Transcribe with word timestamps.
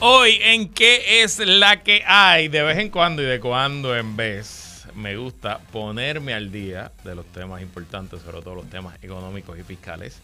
Hoy 0.00 0.38
en 0.42 0.68
qué 0.68 1.22
es 1.22 1.38
la 1.38 1.82
que 1.82 2.02
hay, 2.06 2.48
de 2.48 2.62
vez 2.62 2.78
en 2.78 2.90
cuando 2.90 3.22
y 3.22 3.26
de 3.26 3.40
cuando 3.40 3.96
en 3.96 4.16
vez, 4.16 4.86
me 4.94 5.16
gusta 5.16 5.58
ponerme 5.72 6.34
al 6.34 6.50
día 6.50 6.92
de 7.04 7.14
los 7.14 7.24
temas 7.26 7.62
importantes, 7.62 8.20
sobre 8.22 8.42
todo 8.42 8.56
los 8.56 8.68
temas 8.68 8.96
económicos 9.02 9.58
y 9.58 9.62
fiscales, 9.62 10.20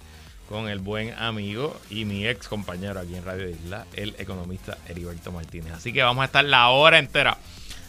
con 0.48 0.68
el 0.68 0.80
buen 0.80 1.14
amigo 1.14 1.80
y 1.88 2.04
mi 2.04 2.26
ex 2.26 2.48
compañero 2.48 3.00
aquí 3.00 3.14
en 3.14 3.24
Radio 3.24 3.48
Isla, 3.48 3.86
el 3.94 4.14
economista 4.18 4.76
Heriberto 4.88 5.30
Martínez. 5.32 5.72
Así 5.72 5.92
que 5.92 6.02
vamos 6.02 6.22
a 6.22 6.26
estar 6.26 6.44
la 6.44 6.68
hora 6.70 6.98
entera 6.98 7.38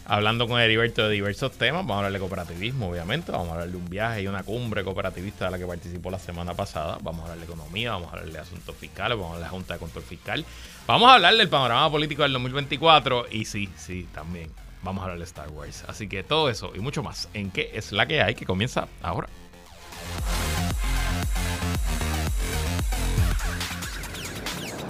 hablando 0.06 0.48
con 0.48 0.60
Heriberto 0.60 1.04
de 1.04 1.10
diversos 1.14 1.52
temas. 1.52 1.82
Vamos 1.82 1.94
a 1.94 1.96
hablar 1.98 2.12
de 2.12 2.18
cooperativismo, 2.18 2.90
obviamente. 2.90 3.32
Vamos 3.32 3.48
a 3.48 3.52
hablar 3.52 3.68
de 3.68 3.76
un 3.76 3.88
viaje 3.88 4.22
y 4.22 4.26
una 4.26 4.42
cumbre 4.42 4.84
cooperativista 4.84 5.46
de 5.46 5.50
la 5.50 5.58
que 5.58 5.66
participó 5.66 6.10
la 6.10 6.18
semana 6.18 6.54
pasada. 6.54 6.98
Vamos 7.02 7.20
a 7.20 7.22
hablar 7.24 7.38
de 7.38 7.44
economía, 7.44 7.92
vamos 7.92 8.08
a 8.08 8.16
hablar 8.16 8.32
de 8.32 8.38
asuntos 8.38 8.76
fiscales, 8.76 9.16
vamos 9.16 9.32
a 9.32 9.34
hablar 9.34 9.40
de 9.40 9.44
la 9.44 9.50
Junta 9.50 9.74
de 9.74 9.80
Control 9.80 10.04
Fiscal. 10.04 10.44
Vamos 10.86 11.10
a 11.10 11.14
hablar 11.14 11.34
del 11.34 11.48
panorama 11.48 11.90
político 11.90 12.22
del 12.22 12.32
2024 12.32 13.26
y 13.30 13.44
sí, 13.44 13.68
sí, 13.76 14.08
también 14.12 14.50
vamos 14.82 15.00
a 15.00 15.04
hablar 15.04 15.18
de 15.18 15.24
Star 15.24 15.48
Wars. 15.50 15.84
Así 15.88 16.08
que 16.08 16.22
todo 16.22 16.50
eso 16.50 16.72
y 16.74 16.80
mucho 16.80 17.02
más 17.02 17.28
en 17.34 17.50
qué 17.50 17.70
es 17.74 17.92
la 17.92 18.06
que 18.06 18.22
hay 18.22 18.34
que 18.34 18.46
comienza 18.46 18.88
ahora. 19.02 19.28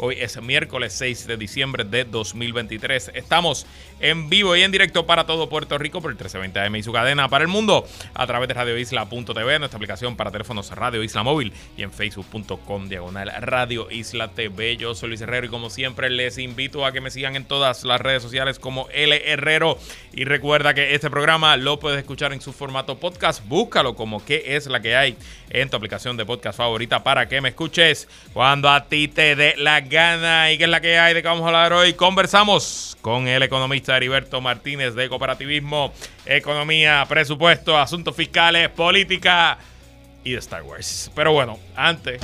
Hoy 0.00 0.16
es 0.20 0.40
miércoles 0.40 0.92
6 0.92 1.26
de 1.26 1.36
diciembre 1.36 1.82
de 1.82 2.04
2023. 2.04 3.10
Estamos 3.14 3.66
en 4.00 4.28
vivo 4.28 4.56
y 4.56 4.62
en 4.62 4.70
directo 4.70 5.06
para 5.06 5.26
todo 5.26 5.48
Puerto 5.48 5.78
Rico 5.78 6.00
por 6.00 6.10
el 6.10 6.16
1320 6.16 6.60
AM 6.60 6.76
y 6.76 6.82
su 6.82 6.92
cadena 6.92 7.28
para 7.28 7.42
el 7.42 7.48
mundo 7.48 7.86
a 8.14 8.26
través 8.26 8.48
de 8.48 8.54
radioisla.tv, 8.54 9.58
nuestra 9.58 9.76
aplicación 9.76 10.16
para 10.16 10.30
teléfonos 10.30 10.70
Radio 10.70 11.02
Isla 11.02 11.22
Móvil 11.22 11.52
y 11.76 11.82
en 11.82 11.92
facebook.com 11.92 12.88
diagonal 12.88 13.32
Radio 13.40 13.90
Isla 13.90 14.28
TV. 14.28 14.76
Yo 14.76 14.94
soy 14.94 15.08
Luis 15.08 15.20
Herrero 15.20 15.46
y 15.46 15.50
como 15.50 15.70
siempre 15.70 16.10
les 16.10 16.38
invito 16.38 16.86
a 16.86 16.92
que 16.92 17.00
me 17.00 17.10
sigan 17.10 17.36
en 17.36 17.44
todas 17.44 17.84
las 17.84 18.00
redes 18.00 18.22
sociales 18.22 18.58
como 18.58 18.88
L 18.90 19.22
Herrero 19.30 19.78
y 20.12 20.24
recuerda 20.24 20.74
que 20.74 20.94
este 20.94 21.10
programa 21.10 21.56
lo 21.56 21.80
puedes 21.80 21.98
escuchar 21.98 22.32
en 22.32 22.40
su 22.40 22.52
formato 22.52 22.98
podcast. 22.98 23.46
Búscalo 23.46 23.94
como 23.94 24.24
qué 24.24 24.56
es 24.56 24.66
la 24.66 24.80
que 24.80 24.96
hay 24.96 25.16
en 25.50 25.70
tu 25.70 25.76
aplicación 25.76 26.16
de 26.16 26.24
podcast 26.24 26.58
favorita 26.58 27.02
para 27.02 27.28
que 27.28 27.40
me 27.40 27.50
escuches 27.50 28.08
cuando 28.32 28.68
a 28.68 28.84
ti 28.84 29.08
te 29.08 29.34
dé 29.36 29.54
la 29.56 29.80
gana 29.80 30.52
y 30.52 30.58
qué 30.58 30.64
es 30.64 30.70
la 30.70 30.80
que 30.80 30.98
hay 30.98 31.14
de 31.14 31.22
qué 31.22 31.28
vamos 31.28 31.44
a 31.44 31.48
hablar 31.48 31.72
hoy. 31.72 31.94
Conversamos 31.94 32.96
con 33.00 33.28
el 33.28 33.42
economista 33.42 33.87
Heriberto 33.96 34.40
Martínez 34.40 34.94
de 34.94 35.08
Cooperativismo, 35.08 35.92
Economía, 36.26 37.04
Presupuesto, 37.08 37.78
Asuntos 37.78 38.14
Fiscales, 38.14 38.68
Política 38.70 39.58
y 40.24 40.34
Star 40.34 40.62
Wars. 40.62 41.10
Pero 41.14 41.32
bueno, 41.32 41.58
antes 41.76 42.20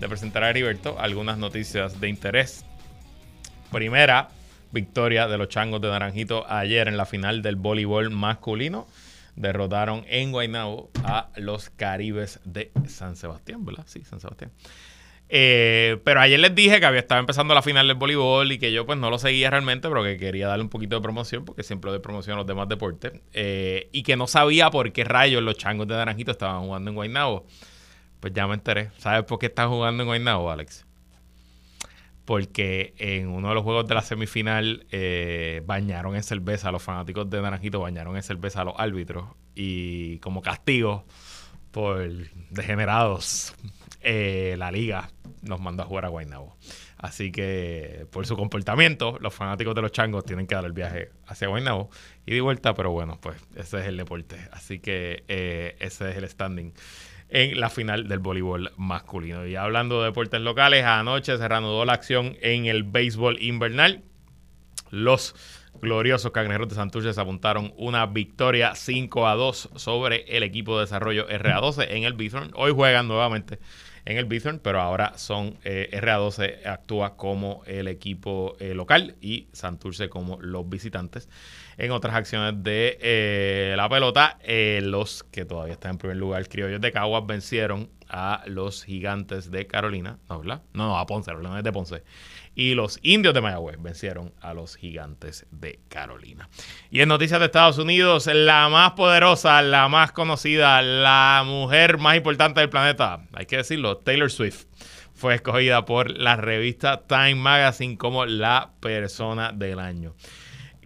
de 0.00 0.08
presentar 0.08 0.44
a 0.44 0.50
Heriberto, 0.50 0.98
algunas 0.98 1.38
noticias 1.38 2.00
de 2.00 2.08
interés. 2.08 2.64
Primera, 3.72 4.30
victoria 4.72 5.26
de 5.26 5.38
los 5.38 5.48
Changos 5.48 5.80
de 5.80 5.88
Naranjito 5.88 6.44
ayer 6.50 6.88
en 6.88 6.96
la 6.96 7.06
final 7.06 7.42
del 7.42 7.56
voleibol 7.56 8.10
masculino. 8.10 8.86
Derrotaron 9.34 10.04
en 10.08 10.32
Guaynabo 10.32 10.90
a 11.04 11.28
los 11.36 11.70
Caribes 11.70 12.40
de 12.44 12.72
San 12.88 13.16
Sebastián, 13.16 13.64
¿verdad? 13.64 13.84
Sí, 13.86 14.02
San 14.04 14.18
Sebastián. 14.20 14.50
Eh, 15.28 15.98
pero 16.04 16.20
ayer 16.20 16.38
les 16.38 16.54
dije 16.54 16.78
que 16.78 16.86
había 16.86 17.00
estado 17.00 17.18
empezando 17.18 17.52
la 17.52 17.62
final 17.62 17.88
del 17.88 17.96
voleibol 17.96 18.52
y 18.52 18.58
que 18.58 18.72
yo 18.72 18.86
pues 18.86 18.98
no 18.98 19.10
lo 19.10 19.18
seguía 19.18 19.50
realmente, 19.50 19.88
pero 19.88 20.04
que 20.04 20.16
quería 20.16 20.46
darle 20.46 20.62
un 20.62 20.70
poquito 20.70 20.96
de 20.96 21.02
promoción 21.02 21.44
porque 21.44 21.64
siempre 21.64 21.90
doy 21.90 22.00
promoción 22.00 22.34
a 22.34 22.38
los 22.38 22.46
demás 22.46 22.68
deportes. 22.68 23.12
Eh, 23.32 23.88
y 23.92 24.02
que 24.02 24.16
no 24.16 24.26
sabía 24.26 24.70
por 24.70 24.92
qué 24.92 25.04
rayos 25.04 25.42
los 25.42 25.56
changos 25.56 25.88
de 25.88 25.96
Naranjito 25.96 26.30
estaban 26.30 26.62
jugando 26.62 26.90
en 26.90 26.94
Guaynabo. 26.94 27.46
Pues 28.20 28.32
ya 28.32 28.46
me 28.46 28.54
enteré. 28.54 28.90
¿Sabes 28.98 29.24
por 29.24 29.38
qué 29.38 29.46
están 29.46 29.68
jugando 29.68 30.02
en 30.02 30.08
Guaynabo, 30.08 30.50
Alex? 30.50 30.86
Porque 32.24 32.94
en 32.98 33.28
uno 33.28 33.48
de 33.50 33.54
los 33.54 33.62
juegos 33.62 33.86
de 33.86 33.94
la 33.94 34.02
semifinal 34.02 34.86
eh, 34.90 35.62
bañaron 35.64 36.16
en 36.16 36.22
cerveza 36.22 36.70
a 36.70 36.72
los 36.72 36.82
fanáticos 36.82 37.28
de 37.30 37.40
Naranjito, 37.40 37.80
bañaron 37.80 38.16
en 38.16 38.22
cerveza 38.22 38.62
a 38.62 38.64
los 38.64 38.74
árbitros. 38.78 39.26
Y 39.54 40.18
como 40.18 40.42
castigo 40.42 41.04
por 41.72 42.08
degenerados 42.50 43.54
eh, 44.08 44.54
la 44.56 44.70
liga 44.70 45.10
nos 45.42 45.60
mandó 45.60 45.82
a 45.82 45.86
jugar 45.86 46.04
a 46.04 46.08
Guaynabo. 46.08 46.56
Así 46.96 47.32
que 47.32 48.06
por 48.12 48.24
su 48.24 48.36
comportamiento, 48.36 49.18
los 49.20 49.34
fanáticos 49.34 49.74
de 49.74 49.82
los 49.82 49.90
changos 49.90 50.24
tienen 50.24 50.46
que 50.46 50.54
dar 50.54 50.64
el 50.64 50.72
viaje 50.72 51.10
hacia 51.26 51.48
Guaynabo 51.48 51.90
y 52.24 52.34
de 52.34 52.40
vuelta, 52.40 52.72
pero 52.74 52.92
bueno, 52.92 53.18
pues 53.20 53.36
ese 53.56 53.80
es 53.80 53.86
el 53.86 53.96
deporte. 53.96 54.36
Así 54.52 54.78
que 54.78 55.24
eh, 55.26 55.76
ese 55.80 56.10
es 56.10 56.16
el 56.18 56.28
standing 56.28 56.72
en 57.30 57.58
la 57.58 57.68
final 57.68 58.06
del 58.06 58.20
voleibol 58.20 58.70
masculino. 58.76 59.44
Y 59.44 59.56
hablando 59.56 60.00
de 60.00 60.06
deportes 60.06 60.40
locales, 60.40 60.84
anoche 60.84 61.36
se 61.36 61.48
reanudó 61.48 61.84
la 61.84 61.94
acción 61.94 62.36
en 62.42 62.66
el 62.66 62.84
béisbol 62.84 63.42
invernal. 63.42 64.04
Los 64.90 65.34
gloriosos 65.80 66.30
cangrejeros 66.30 66.68
de 66.68 66.76
Santurce 66.76 67.12
se 67.12 67.20
apuntaron 67.20 67.74
una 67.76 68.06
victoria 68.06 68.76
5 68.76 69.26
a 69.26 69.34
2 69.34 69.70
sobre 69.74 70.24
el 70.36 70.44
equipo 70.44 70.76
de 70.76 70.84
desarrollo 70.84 71.28
RA12 71.28 71.88
en 71.90 72.04
el 72.04 72.12
Bison. 72.12 72.52
Hoy 72.54 72.72
juegan 72.72 73.08
nuevamente 73.08 73.58
en 74.06 74.16
el 74.18 74.24
Bithorn, 74.24 74.60
pero 74.60 74.80
ahora 74.80 75.18
son 75.18 75.58
eh, 75.64 75.90
RA12 75.92 76.64
actúa 76.64 77.16
como 77.16 77.62
el 77.66 77.88
equipo 77.88 78.56
eh, 78.60 78.72
local 78.72 79.16
y 79.20 79.48
Santurce 79.52 80.08
como 80.08 80.40
los 80.40 80.68
visitantes. 80.68 81.28
En 81.76 81.90
otras 81.90 82.14
acciones 82.14 82.62
de 82.62 82.98
eh, 83.02 83.74
la 83.76 83.88
pelota, 83.88 84.38
los 84.82 85.24
que 85.24 85.44
todavía 85.44 85.74
están 85.74 85.92
en 85.92 85.98
primer 85.98 86.16
lugar, 86.16 86.48
criollos 86.48 86.80
de 86.80 86.92
Caguas, 86.92 87.26
vencieron 87.26 87.90
a 88.08 88.44
los 88.46 88.84
gigantes 88.84 89.50
de 89.50 89.66
Carolina, 89.66 90.18
¿no, 90.28 90.38
verdad? 90.38 90.62
No, 90.72 90.86
no, 90.86 90.98
a 90.98 91.04
Ponce, 91.06 91.32
los 91.32 91.62
de 91.64 91.72
Ponce 91.72 92.02
y 92.56 92.74
los 92.74 92.98
indios 93.02 93.34
de 93.34 93.42
Mayagüez 93.42 93.76
vencieron 93.80 94.32
a 94.40 94.54
los 94.54 94.76
gigantes 94.76 95.46
de 95.50 95.78
Carolina. 95.88 96.48
Y 96.90 97.02
en 97.02 97.08
noticias 97.10 97.38
de 97.38 97.46
Estados 97.46 97.76
Unidos, 97.76 98.26
la 98.32 98.70
más 98.70 98.92
poderosa, 98.92 99.60
la 99.60 99.88
más 99.88 100.10
conocida, 100.12 100.80
la 100.80 101.44
mujer 101.44 101.98
más 101.98 102.16
importante 102.16 102.60
del 102.60 102.70
planeta, 102.70 103.26
hay 103.34 103.44
que 103.44 103.58
decirlo, 103.58 103.98
Taylor 103.98 104.30
Swift, 104.32 104.64
fue 105.12 105.34
escogida 105.34 105.84
por 105.84 106.10
la 106.10 106.36
revista 106.36 107.06
Time 107.06 107.36
Magazine 107.36 107.98
como 107.98 108.24
la 108.24 108.72
persona 108.80 109.52
del 109.52 109.78
año. 109.78 110.14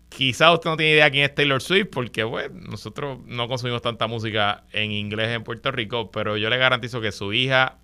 Quizá 0.09 0.53
usted 0.53 0.71
no 0.71 0.77
tiene 0.77 0.95
idea 0.95 1.11
quién 1.11 1.25
es 1.25 1.35
Taylor 1.37 1.63
Swift, 1.63 1.89
porque 1.93 2.25
bueno, 2.25 2.53
nosotros 2.69 3.21
no 3.27 3.47
consumimos 3.47 3.81
tanta 3.81 4.09
música 4.09 4.65
en 4.73 4.91
inglés 4.91 5.29
en 5.29 5.45
Puerto 5.45 5.71
Rico, 5.71 6.11
pero 6.11 6.37
yo 6.37 6.51
le 6.51 6.59
garantizo 6.59 7.01
que 7.01 7.13
su 7.13 7.33
hija 7.33 7.79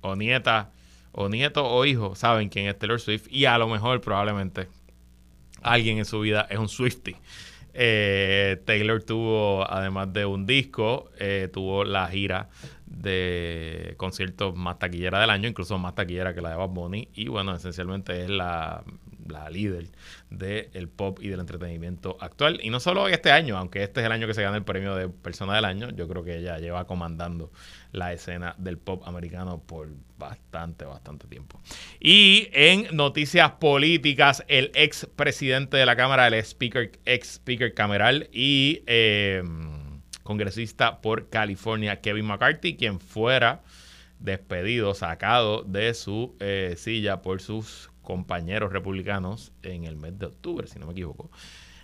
o 0.00 0.16
nieta 0.16 0.72
o 1.12 1.28
nieto 1.28 1.64
o 1.64 1.84
hijo 1.84 2.14
saben 2.14 2.48
quién 2.48 2.66
es 2.66 2.78
Taylor 2.78 3.00
Swift 3.00 3.26
y 3.30 3.44
a 3.44 3.58
lo 3.58 3.68
mejor 3.68 4.00
probablemente 4.00 4.68
alguien 5.62 5.98
en 5.98 6.04
su 6.04 6.20
vida 6.20 6.46
es 6.50 6.58
un 6.58 6.68
Swifty. 6.68 7.16
Eh, 7.74 8.60
Taylor 8.66 9.02
tuvo, 9.02 9.70
además 9.70 10.12
de 10.12 10.26
un 10.26 10.44
disco, 10.44 11.10
eh, 11.18 11.48
tuvo 11.52 11.84
la 11.84 12.06
gira 12.08 12.48
de 12.86 13.94
conciertos 13.96 14.54
más 14.54 14.78
taquillera 14.78 15.20
del 15.20 15.30
año, 15.30 15.48
incluso 15.48 15.78
más 15.78 15.94
taquillera 15.94 16.34
que 16.34 16.42
la 16.42 16.50
de 16.50 16.56
Bad 16.56 16.68
Bunny. 16.68 17.08
Y 17.14 17.28
bueno, 17.28 17.54
esencialmente 17.54 18.24
es 18.24 18.30
la, 18.30 18.82
la 19.28 19.48
líder 19.50 19.88
del 20.30 20.88
pop 20.88 21.18
y 21.20 21.28
del 21.28 21.40
entretenimiento 21.40 22.16
actual. 22.20 22.60
Y 22.62 22.70
no 22.70 22.80
solo 22.80 23.08
este 23.08 23.30
año, 23.30 23.56
aunque 23.56 23.82
este 23.82 24.00
es 24.00 24.06
el 24.06 24.12
año 24.12 24.26
que 24.26 24.34
se 24.34 24.42
gana 24.42 24.56
el 24.56 24.64
premio 24.64 24.94
de 24.94 25.08
persona 25.08 25.54
del 25.54 25.64
año, 25.64 25.90
yo 25.90 26.08
creo 26.08 26.24
que 26.24 26.38
ella 26.38 26.58
lleva 26.58 26.86
comandando 26.86 27.50
la 27.92 28.12
escena 28.12 28.54
del 28.58 28.78
pop 28.78 29.02
americano 29.06 29.62
por 29.66 29.88
bastante, 30.18 30.84
bastante 30.84 31.26
tiempo. 31.26 31.60
Y 32.00 32.48
en 32.52 32.86
noticias 32.96 33.52
políticas, 33.52 34.44
el 34.48 34.70
ex 34.74 35.06
presidente 35.16 35.76
de 35.76 35.86
la 35.86 35.96
Cámara, 35.96 36.26
el 36.26 36.34
speaker, 36.34 36.92
ex 37.04 37.34
speaker 37.34 37.74
cameral 37.74 38.28
y 38.32 38.82
em, 38.86 40.00
congresista 40.22 41.00
por 41.00 41.28
California, 41.28 42.00
Kevin 42.00 42.26
McCarthy, 42.26 42.76
quien 42.76 43.00
fuera 43.00 43.62
despedido, 44.22 44.94
sacado 44.94 45.64
de 45.64 45.94
su 45.94 46.36
eh, 46.40 46.74
silla 46.76 47.22
por 47.22 47.40
sus 47.40 47.91
compañeros 48.02 48.72
republicanos 48.72 49.52
en 49.62 49.84
el 49.84 49.96
mes 49.96 50.18
de 50.18 50.26
octubre, 50.26 50.66
si 50.66 50.78
no 50.78 50.86
me 50.86 50.92
equivoco, 50.92 51.30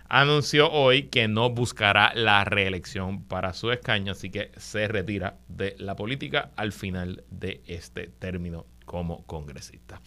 anunció 0.09 0.71
hoy 0.71 1.03
que 1.03 1.27
no 1.27 1.49
buscará 1.51 2.11
la 2.15 2.43
reelección 2.43 3.23
para 3.23 3.53
su 3.53 3.71
escaño, 3.71 4.11
así 4.11 4.29
que 4.29 4.51
se 4.57 4.87
retira 4.87 5.37
de 5.47 5.75
la 5.77 5.95
política 5.95 6.51
al 6.55 6.71
final 6.71 7.23
de 7.29 7.61
este 7.67 8.07
término 8.07 8.65
como 8.85 9.25
congresista. 9.25 10.01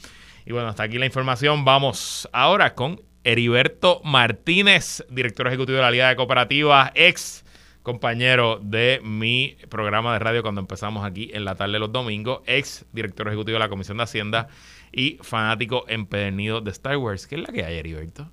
Y 0.44 0.52
bueno, 0.52 0.68
hasta 0.68 0.82
aquí 0.82 0.98
la 0.98 1.06
información. 1.06 1.64
Vamos 1.64 2.28
ahora 2.32 2.74
con 2.74 3.00
Heriberto 3.22 4.00
Martínez, 4.02 5.04
director 5.08 5.46
ejecutivo 5.46 5.76
de 5.76 5.82
la 5.82 5.90
Liga 5.92 6.08
de 6.08 6.16
Cooperativas, 6.16 6.90
ex 6.96 7.44
compañero 7.82 8.60
de 8.62 9.00
mi 9.02 9.56
programa 9.68 10.12
de 10.12 10.18
radio 10.20 10.42
cuando 10.42 10.60
empezamos 10.60 11.04
aquí 11.04 11.30
en 11.32 11.44
la 11.44 11.54
tarde 11.54 11.74
de 11.74 11.78
los 11.80 11.92
domingos, 11.92 12.40
ex 12.46 12.84
director 12.92 13.28
ejecutivo 13.28 13.54
de 13.54 13.60
la 13.60 13.68
Comisión 13.68 13.96
de 13.98 14.04
Hacienda 14.04 14.48
y 14.92 15.18
fanático 15.22 15.84
empedernido 15.88 16.60
de 16.60 16.70
Star 16.70 16.96
Wars. 16.98 17.26
¿Qué 17.26 17.36
es 17.36 17.42
la 17.42 17.52
que 17.52 17.64
hay, 17.64 17.78
Heriberto? 17.78 18.30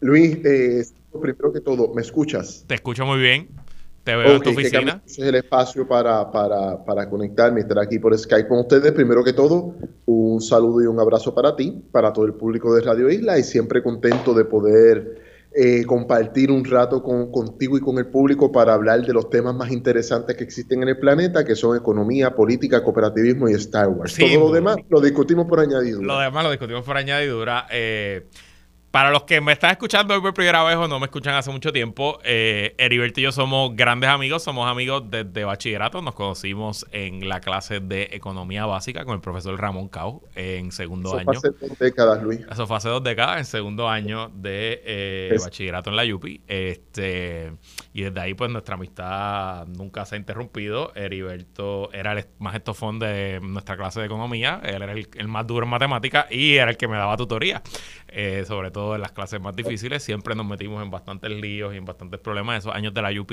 Luis, 0.00 0.38
eh, 0.44 0.84
primero 1.20 1.52
que 1.52 1.60
todo, 1.60 1.92
¿me 1.94 2.02
escuchas? 2.02 2.64
Te 2.66 2.74
escucho 2.74 3.04
muy 3.04 3.18
bien. 3.18 3.48
Te 4.04 4.16
veo 4.16 4.36
en 4.36 4.42
tu 4.42 4.50
oficina. 4.50 5.02
Ese 5.04 5.22
es 5.22 5.28
el 5.28 5.34
espacio 5.34 5.86
para, 5.86 6.30
para, 6.30 6.82
para 6.84 7.08
conectarme, 7.08 7.60
estar 7.60 7.78
aquí 7.78 7.98
por 7.98 8.16
Skype 8.18 8.48
con 8.48 8.60
ustedes. 8.60 8.92
Primero 8.92 9.22
que 9.22 9.34
todo, 9.34 9.74
un 10.06 10.40
saludo 10.40 10.82
y 10.82 10.86
un 10.86 10.98
abrazo 10.98 11.34
para 11.34 11.54
ti, 11.54 11.82
para 11.92 12.12
todo 12.12 12.24
el 12.24 12.32
público 12.32 12.74
de 12.74 12.82
Radio 12.82 13.10
Isla 13.10 13.38
y 13.38 13.42
siempre 13.42 13.82
contento 13.82 14.32
de 14.32 14.46
poder 14.46 15.29
eh, 15.52 15.84
compartir 15.84 16.50
un 16.50 16.64
rato 16.64 17.02
con, 17.02 17.32
contigo 17.32 17.76
y 17.76 17.80
con 17.80 17.98
el 17.98 18.06
público 18.06 18.52
para 18.52 18.72
hablar 18.72 19.02
de 19.02 19.12
los 19.12 19.28
temas 19.30 19.54
más 19.54 19.72
interesantes 19.72 20.36
que 20.36 20.44
existen 20.44 20.82
en 20.82 20.90
el 20.90 20.98
planeta, 20.98 21.44
que 21.44 21.56
son 21.56 21.76
economía, 21.76 22.34
política, 22.34 22.84
cooperativismo 22.84 23.48
y 23.48 23.54
Star 23.54 23.88
Wars. 23.88 24.14
Todo 24.16 24.38
lo 24.38 24.52
demás 24.52 24.76
lo 24.88 25.00
discutimos 25.00 25.46
por 25.46 25.58
añadidura. 25.58 26.06
Lo 26.06 26.20
demás 26.20 26.44
lo 26.44 26.50
discutimos 26.50 26.84
por 26.84 26.96
añadidura. 26.96 27.66
Eh, 27.70 28.28
para 28.90 29.10
los 29.10 29.22
que 29.22 29.40
me 29.40 29.52
están 29.52 29.70
escuchando 29.70 30.14
hoy 30.14 30.20
por 30.20 30.34
primera 30.34 30.64
vez 30.64 30.76
o 30.76 30.88
no 30.88 30.98
me 30.98 31.06
escuchan 31.06 31.34
hace 31.34 31.50
mucho 31.50 31.72
tiempo, 31.72 32.18
eh, 32.24 32.74
Heriberto 32.76 33.20
y 33.20 33.24
yo 33.24 33.32
somos 33.32 33.76
grandes 33.76 34.10
amigos, 34.10 34.42
somos 34.42 34.68
amigos 34.68 35.04
desde 35.08 35.44
bachillerato. 35.44 36.02
Nos 36.02 36.14
conocimos 36.14 36.84
en 36.90 37.28
la 37.28 37.40
clase 37.40 37.78
de 37.78 38.08
economía 38.12 38.66
básica 38.66 39.04
con 39.04 39.14
el 39.14 39.20
profesor 39.20 39.60
Ramón 39.60 39.88
Cau 39.88 40.22
en 40.34 40.72
segundo 40.72 41.16
año. 41.16 41.30
Eso 41.30 41.40
fue 41.40 41.50
hace 41.50 41.68
dos 41.68 41.78
décadas, 41.78 42.22
Luis. 42.22 42.40
Eso 42.50 42.66
fue 42.66 42.76
hace 42.76 42.88
dos 42.88 43.04
décadas, 43.04 43.38
en 43.38 43.44
segundo 43.44 43.88
año 43.88 44.28
de 44.34 44.82
eh, 44.84 45.36
bachillerato 45.38 45.90
en 45.90 45.96
la 45.96 46.14
UPI. 46.14 46.40
Este, 46.48 47.52
y 47.92 48.02
desde 48.02 48.20
ahí, 48.20 48.34
pues 48.34 48.50
nuestra 48.50 48.74
amistad 48.74 49.68
nunca 49.68 50.04
se 50.04 50.16
ha 50.16 50.18
interrumpido. 50.18 50.92
Heriberto 50.96 51.92
era 51.92 52.12
el 52.12 52.26
más 52.40 52.56
estofón 52.56 52.98
de 52.98 53.38
nuestra 53.40 53.76
clase 53.76 54.00
de 54.00 54.06
economía, 54.06 54.60
él 54.64 54.82
era 54.82 54.92
el, 54.92 55.08
el 55.14 55.28
más 55.28 55.46
duro 55.46 55.64
en 55.64 55.70
matemáticas 55.70 56.26
y 56.30 56.56
era 56.56 56.72
el 56.72 56.76
que 56.76 56.88
me 56.88 56.96
daba 56.96 57.16
tutoría. 57.16 57.62
Eh, 58.12 58.44
sobre 58.44 58.72
todo 58.72 58.79
en 58.94 59.00
las 59.00 59.12
clases 59.12 59.40
más 59.40 59.54
difíciles, 59.54 60.02
siempre 60.02 60.34
nos 60.34 60.46
metimos 60.46 60.82
en 60.82 60.90
bastantes 60.90 61.30
líos 61.30 61.74
y 61.74 61.76
en 61.76 61.84
bastantes 61.84 62.20
problemas. 62.20 62.58
Esos 62.58 62.74
años 62.74 62.94
de 62.94 63.02
la 63.02 63.10
UP 63.20 63.32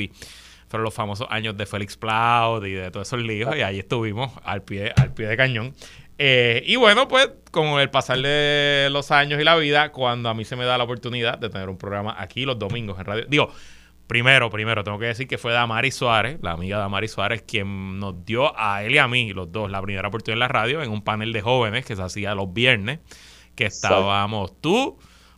fueron 0.68 0.84
los 0.84 0.94
famosos 0.94 1.28
años 1.30 1.56
de 1.58 1.66
Félix 1.66 1.98
Ploud 1.98 2.66
y 2.66 2.74
de 2.74 2.92
todos 2.92 3.08
esos 3.08 3.22
líos, 3.22 3.56
y 3.56 3.62
ahí 3.62 3.80
estuvimos 3.80 4.32
al 4.44 4.64
pie, 4.64 4.94
al 4.96 5.14
pie 5.14 5.28
de 5.28 5.38
cañón. 5.38 5.74
Eh, 6.20 6.64
y 6.66 6.76
bueno, 6.78 7.08
pues 7.08 7.30
con 7.52 7.80
el 7.80 7.90
pasar 7.90 8.20
de 8.20 8.90
los 8.92 9.12
años 9.12 9.40
y 9.40 9.44
la 9.44 9.56
vida, 9.56 9.92
cuando 9.92 10.30
a 10.30 10.34
mí 10.34 10.46
se 10.46 10.56
me 10.56 10.66
da 10.66 10.78
la 10.78 10.84
oportunidad 10.84 11.38
de 11.38 11.50
tener 11.50 11.70
un 11.70 11.78
programa 11.78 12.16
aquí 12.18 12.44
los 12.44 12.58
domingos 12.58 13.00
en 13.00 13.06
radio, 13.06 13.26
digo, 13.28 13.52
primero, 14.08 14.50
primero, 14.50 14.84
tengo 14.84 14.98
que 14.98 15.06
decir 15.06 15.28
que 15.28 15.38
fue 15.38 15.54
Damari 15.54 15.92
Suárez, 15.92 16.40
la 16.42 16.52
amiga 16.52 16.80
Damari 16.80 17.08
Suárez, 17.08 17.44
quien 17.44 18.00
nos 18.00 18.26
dio 18.26 18.58
a 18.60 18.84
él 18.84 18.96
y 18.96 18.98
a 18.98 19.08
mí, 19.08 19.32
los 19.34 19.52
dos, 19.52 19.70
la 19.70 19.82
primera 19.82 20.08
oportunidad 20.08 20.36
en 20.36 20.40
la 20.40 20.48
radio, 20.48 20.82
en 20.82 20.90
un 20.90 21.04
panel 21.04 21.34
de 21.34 21.42
jóvenes 21.42 21.86
que 21.86 21.96
se 21.96 22.02
hacía 22.02 22.34
los 22.34 22.52
viernes 22.52 23.00
que 23.56 23.66
estábamos 23.66 24.60
tú, 24.62 24.98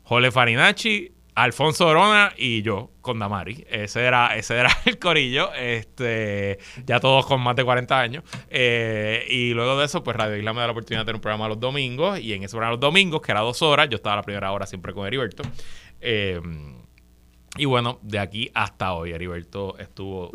Jole 0.10 0.32
Farinacci, 0.32 1.12
Alfonso 1.36 1.86
Orona 1.86 2.34
y 2.36 2.64
yo 2.64 2.90
con 3.00 3.20
Damari. 3.20 3.64
Ese 3.70 4.08
era, 4.08 4.36
ese 4.36 4.58
era 4.58 4.76
el 4.86 4.98
corillo. 4.98 5.54
Este, 5.54 6.58
ya 6.84 7.00
todos 7.00 7.28
con 7.28 7.40
más 7.42 7.56
de 7.56 7.64
40 7.64 8.00
años. 8.00 8.24
Eh, 8.50 9.24
y 9.30 9.54
luego 9.54 9.78
de 9.78 9.86
eso, 9.86 10.04
pues 10.04 10.18
Radio 10.18 10.36
Isla 10.36 10.52
me 10.52 10.62
da 10.62 10.66
la 10.66 10.72
oportunidad 10.72 11.02
de 11.02 11.06
tener 11.06 11.16
un 11.18 11.22
programa 11.22 11.48
los 11.48 11.60
domingos. 11.60 12.20
Y 12.20 12.34
en 12.34 12.42
ese 12.42 12.54
programa 12.54 12.72
los 12.72 12.80
domingos, 12.80 13.22
que 13.22 13.32
era 13.32 13.42
dos 13.42 13.62
horas, 13.62 13.88
yo 13.88 13.98
estaba 13.98 14.16
la 14.16 14.24
primera 14.24 14.52
hora 14.52 14.66
siempre 14.66 14.94
con 14.94 15.06
Heriberto. 15.06 15.44
Eh, 16.02 16.42
y 17.56 17.66
bueno, 17.66 18.00
de 18.02 18.18
aquí 18.18 18.50
hasta 18.56 18.94
hoy, 18.94 19.12
Heriberto 19.12 19.78
estuvo. 19.78 20.32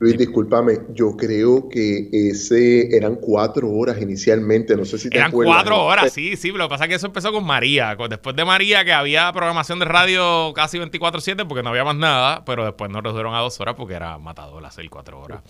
Luis, 0.00 0.16
discúlpame, 0.16 0.78
yo 0.94 1.16
creo 1.16 1.68
que 1.68 2.08
ese 2.12 2.96
eran 2.96 3.16
cuatro 3.16 3.68
horas 3.68 4.00
inicialmente, 4.00 4.76
no 4.76 4.84
sé 4.84 4.96
si 4.96 5.10
te 5.10 5.18
Eran 5.18 5.32
cuatro 5.32 5.84
horas, 5.84 6.12
sí, 6.12 6.36
sí, 6.36 6.52
lo 6.52 6.66
que 6.66 6.70
pasa 6.70 6.84
es 6.84 6.88
que 6.88 6.94
eso 6.94 7.06
empezó 7.06 7.32
con 7.32 7.44
María, 7.44 7.96
después 8.08 8.36
de 8.36 8.44
María 8.44 8.84
que 8.84 8.92
había 8.92 9.32
programación 9.32 9.80
de 9.80 9.86
radio 9.86 10.52
casi 10.54 10.78
24/7 10.78 11.46
porque 11.48 11.64
no 11.64 11.70
había 11.70 11.84
más 11.84 11.96
nada, 11.96 12.44
pero 12.44 12.64
después 12.64 12.90
nos 12.92 13.02
redujeron 13.02 13.34
a 13.34 13.40
dos 13.40 13.58
horas 13.60 13.74
porque 13.76 13.94
era 13.94 14.18
matador 14.18 14.62
las 14.62 14.74
seis, 14.74 14.88
cuatro 14.88 15.20
horas. 15.20 15.42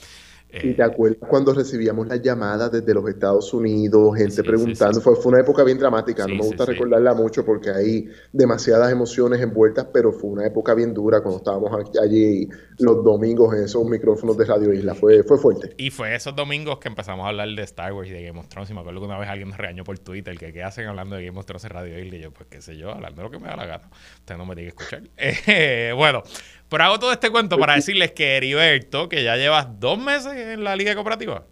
¿Y 0.50 0.72
te 0.72 0.82
acuerdas 0.82 1.28
cuando 1.28 1.52
recibíamos 1.52 2.08
las 2.08 2.22
llamadas 2.22 2.72
desde 2.72 2.94
los 2.94 3.08
Estados 3.08 3.52
Unidos, 3.52 4.16
gente 4.16 4.42
preguntando? 4.42 5.00
Fue, 5.00 5.14
fue, 5.16 5.32
una 5.32 5.42
época 5.42 5.62
bien 5.62 5.78
dramática, 5.78 6.26
no 6.26 6.34
me 6.36 6.42
gusta 6.42 6.64
recordarla 6.64 7.12
mucho 7.14 7.44
porque 7.44 7.70
hay 7.70 8.08
demasiadas 8.32 8.90
emociones 8.90 9.40
envueltas, 9.40 9.86
pero 9.92 10.12
fue 10.12 10.30
una 10.30 10.46
época 10.46 10.74
bien 10.74 10.94
dura 10.94 11.20
cuando 11.20 11.38
estábamos 11.38 11.70
allí 12.00 12.48
los 12.78 13.04
domingos 13.04 13.54
en 13.54 13.64
esos 13.64 13.84
micrófonos 13.84 14.36
de 14.38 14.44
Radio 14.44 14.72
Isla. 14.72 14.94
Fue, 14.94 15.22
fue 15.22 15.38
fuerte. 15.38 15.74
Y 15.76 15.90
fue 15.90 16.14
esos 16.14 16.34
domingos 16.34 16.78
que 16.78 16.88
empezamos 16.88 17.24
a 17.26 17.28
hablar 17.28 17.48
de 17.48 17.62
Star 17.62 17.92
Wars 17.92 18.08
y 18.08 18.12
de 18.12 18.22
Game 18.24 18.38
of 18.38 18.48
Thrones. 18.48 18.70
Y 18.70 18.74
me 18.74 18.80
acuerdo 18.80 19.00
que 19.00 19.06
una 19.06 19.18
vez 19.18 19.28
alguien 19.28 19.48
nos 19.48 19.58
regañó 19.58 19.84
por 19.84 19.98
Twitter 19.98 20.36
que 20.38 20.52
qué 20.52 20.62
hacen 20.62 20.86
hablando 20.86 21.16
de 21.16 21.26
Game 21.26 21.38
of 21.38 21.46
Thrones 21.46 21.64
en 21.64 21.70
Radio 21.70 21.98
Isla. 21.98 22.16
Y 22.16 22.20
yo, 22.20 22.30
pues 22.32 22.48
qué 22.48 22.62
sé 22.62 22.76
yo, 22.76 22.90
hablando 22.90 23.22
de 23.22 23.24
lo 23.24 23.30
que 23.30 23.38
me 23.38 23.48
da 23.48 23.56
la 23.56 23.66
gana. 23.66 23.90
Usted 24.20 24.36
no 24.36 24.46
me 24.46 24.54
tiene 24.54 24.72
que 24.72 24.82
escuchar. 24.82 25.02
Eh, 25.50 25.92
bueno, 25.96 26.22
pero 26.68 26.84
hago 26.84 26.98
todo 26.98 27.12
este 27.12 27.30
cuento 27.30 27.58
para 27.58 27.74
decirles 27.74 28.12
que 28.12 28.36
Heriberto, 28.36 29.08
que 29.08 29.22
ya 29.24 29.36
llevas 29.36 29.80
dos 29.80 29.98
meses 29.98 30.32
en 30.34 30.64
la 30.64 30.76
Liga 30.76 30.94
Cooperativa. 30.94 31.44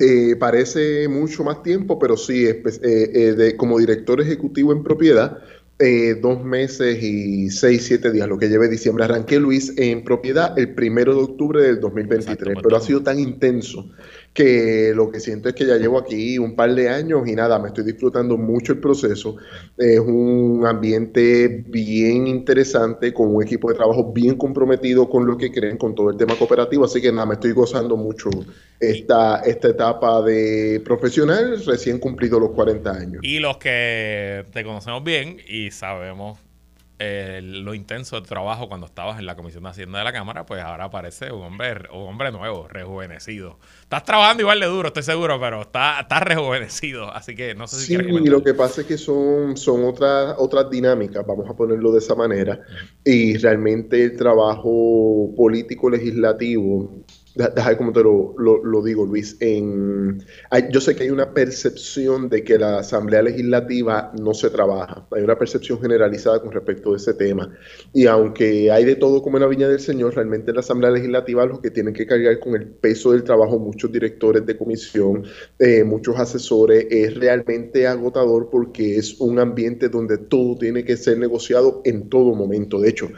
Eh, 0.00 0.36
parece 0.36 1.08
mucho 1.08 1.42
más 1.42 1.62
tiempo, 1.62 1.98
pero 1.98 2.16
sí, 2.16 2.46
eh, 2.46 2.62
eh, 2.62 3.32
de, 3.36 3.56
como 3.56 3.78
director 3.78 4.20
ejecutivo 4.20 4.72
en 4.72 4.84
propiedad, 4.84 5.38
eh, 5.80 6.16
dos 6.20 6.44
meses 6.44 7.00
y 7.00 7.50
seis, 7.50 7.86
siete 7.86 8.10
días, 8.10 8.28
lo 8.28 8.36
que 8.36 8.48
lleve 8.48 8.68
diciembre. 8.68 9.04
Arranqué, 9.04 9.38
Luis, 9.38 9.72
en 9.76 10.02
propiedad 10.02 10.58
el 10.58 10.74
primero 10.74 11.14
de 11.14 11.22
octubre 11.22 11.62
del 11.62 11.78
2023, 11.78 12.58
pero 12.60 12.76
ha 12.76 12.80
sido 12.80 13.00
tan 13.02 13.20
intenso 13.20 13.88
que 14.32 14.92
lo 14.94 15.10
que 15.10 15.20
siento 15.20 15.48
es 15.48 15.54
que 15.54 15.66
ya 15.66 15.76
llevo 15.76 15.98
aquí 15.98 16.38
un 16.38 16.54
par 16.54 16.74
de 16.74 16.88
años 16.88 17.26
y 17.26 17.34
nada, 17.34 17.58
me 17.58 17.68
estoy 17.68 17.84
disfrutando 17.84 18.36
mucho 18.36 18.72
el 18.72 18.78
proceso. 18.78 19.36
Es 19.76 19.98
un 19.98 20.64
ambiente 20.66 21.64
bien 21.66 22.26
interesante, 22.26 23.12
con 23.12 23.34
un 23.34 23.42
equipo 23.42 23.68
de 23.70 23.76
trabajo 23.76 24.12
bien 24.12 24.36
comprometido 24.36 25.08
con 25.08 25.26
lo 25.26 25.36
que 25.36 25.50
creen, 25.50 25.76
con 25.76 25.94
todo 25.94 26.10
el 26.10 26.16
tema 26.16 26.36
cooperativo, 26.36 26.84
así 26.84 27.00
que 27.00 27.10
nada, 27.10 27.26
me 27.26 27.34
estoy 27.34 27.52
gozando 27.52 27.96
mucho 27.96 28.30
esta, 28.80 29.40
esta 29.40 29.68
etapa 29.68 30.22
de 30.22 30.80
profesional, 30.84 31.62
recién 31.64 31.98
cumplido 31.98 32.38
los 32.38 32.50
40 32.50 32.90
años. 32.90 33.20
Y 33.22 33.40
los 33.40 33.58
que 33.58 34.44
te 34.52 34.64
conocemos 34.64 35.02
bien 35.02 35.38
y 35.48 35.70
sabemos 35.70 36.38
eh, 36.98 37.40
lo 37.42 37.74
intenso 37.74 38.20
de 38.20 38.26
trabajo 38.26 38.68
cuando 38.68 38.86
estabas 38.86 39.18
en 39.18 39.26
la 39.26 39.36
Comisión 39.36 39.62
de 39.62 39.70
Hacienda 39.70 39.98
de 39.98 40.04
la 40.04 40.12
Cámara, 40.12 40.46
pues 40.46 40.62
ahora 40.62 40.84
aparece 40.84 41.30
un 41.30 41.42
hombre, 41.42 41.88
un 41.92 42.08
hombre 42.08 42.32
nuevo, 42.32 42.66
rejuvenecido. 42.68 43.58
Estás 43.82 44.04
trabajando 44.04 44.42
igual 44.42 44.58
de 44.58 44.66
duro, 44.66 44.88
estoy 44.88 45.04
seguro, 45.04 45.38
pero 45.38 45.62
está, 45.62 46.00
está 46.00 46.20
rejuvenecido, 46.20 47.12
así 47.12 47.36
que 47.36 47.54
no 47.54 47.68
sé 47.68 47.76
si 47.76 47.96
sí, 47.96 48.02
y 48.02 48.26
lo 48.26 48.42
que 48.42 48.52
pasa 48.54 48.80
es 48.80 48.86
que 48.86 48.98
son, 48.98 49.56
son 49.56 49.84
otras, 49.84 50.34
otras 50.38 50.68
dinámicas, 50.70 51.24
vamos 51.26 51.48
a 51.48 51.54
ponerlo 51.54 51.92
de 51.92 51.98
esa 51.98 52.14
manera, 52.14 52.60
y 53.04 53.36
realmente 53.36 54.02
el 54.02 54.16
trabajo 54.16 55.32
político 55.36 55.90
legislativo 55.90 57.04
Deja 57.38 57.76
como 57.76 57.92
te 57.92 58.02
lo, 58.02 58.34
lo, 58.36 58.82
digo, 58.82 59.06
Luis. 59.06 59.36
En, 59.38 60.20
yo 60.72 60.80
sé 60.80 60.96
que 60.96 61.04
hay 61.04 61.10
una 61.10 61.32
percepción 61.32 62.28
de 62.28 62.42
que 62.42 62.58
la 62.58 62.80
Asamblea 62.80 63.22
Legislativa 63.22 64.10
no 64.20 64.34
se 64.34 64.50
trabaja. 64.50 65.06
Hay 65.12 65.22
una 65.22 65.38
percepción 65.38 65.80
generalizada 65.80 66.42
con 66.42 66.50
respecto 66.50 66.92
a 66.92 66.96
ese 66.96 67.14
tema. 67.14 67.56
Y 67.92 68.06
aunque 68.06 68.72
hay 68.72 68.84
de 68.84 68.96
todo 68.96 69.22
como 69.22 69.36
en 69.36 69.42
la 69.44 69.48
Viña 69.48 69.68
del 69.68 69.78
Señor, 69.78 70.16
realmente 70.16 70.52
la 70.52 70.60
Asamblea 70.60 70.90
Legislativa 70.90 71.46
los 71.46 71.60
que 71.60 71.70
tienen 71.70 71.94
que 71.94 72.08
cargar 72.08 72.40
con 72.40 72.56
el 72.56 72.66
peso 72.66 73.12
del 73.12 73.22
trabajo, 73.22 73.56
muchos 73.60 73.92
directores 73.92 74.44
de 74.44 74.56
comisión, 74.56 75.22
eh, 75.60 75.84
muchos 75.84 76.18
asesores, 76.18 76.88
es 76.90 77.14
realmente 77.14 77.86
agotador 77.86 78.50
porque 78.50 78.96
es 78.96 79.20
un 79.20 79.38
ambiente 79.38 79.88
donde 79.88 80.18
todo 80.18 80.56
tiene 80.58 80.82
que 80.82 80.96
ser 80.96 81.16
negociado 81.18 81.82
en 81.84 82.08
todo 82.08 82.34
momento. 82.34 82.80
De 82.80 82.88
hecho, 82.88 83.08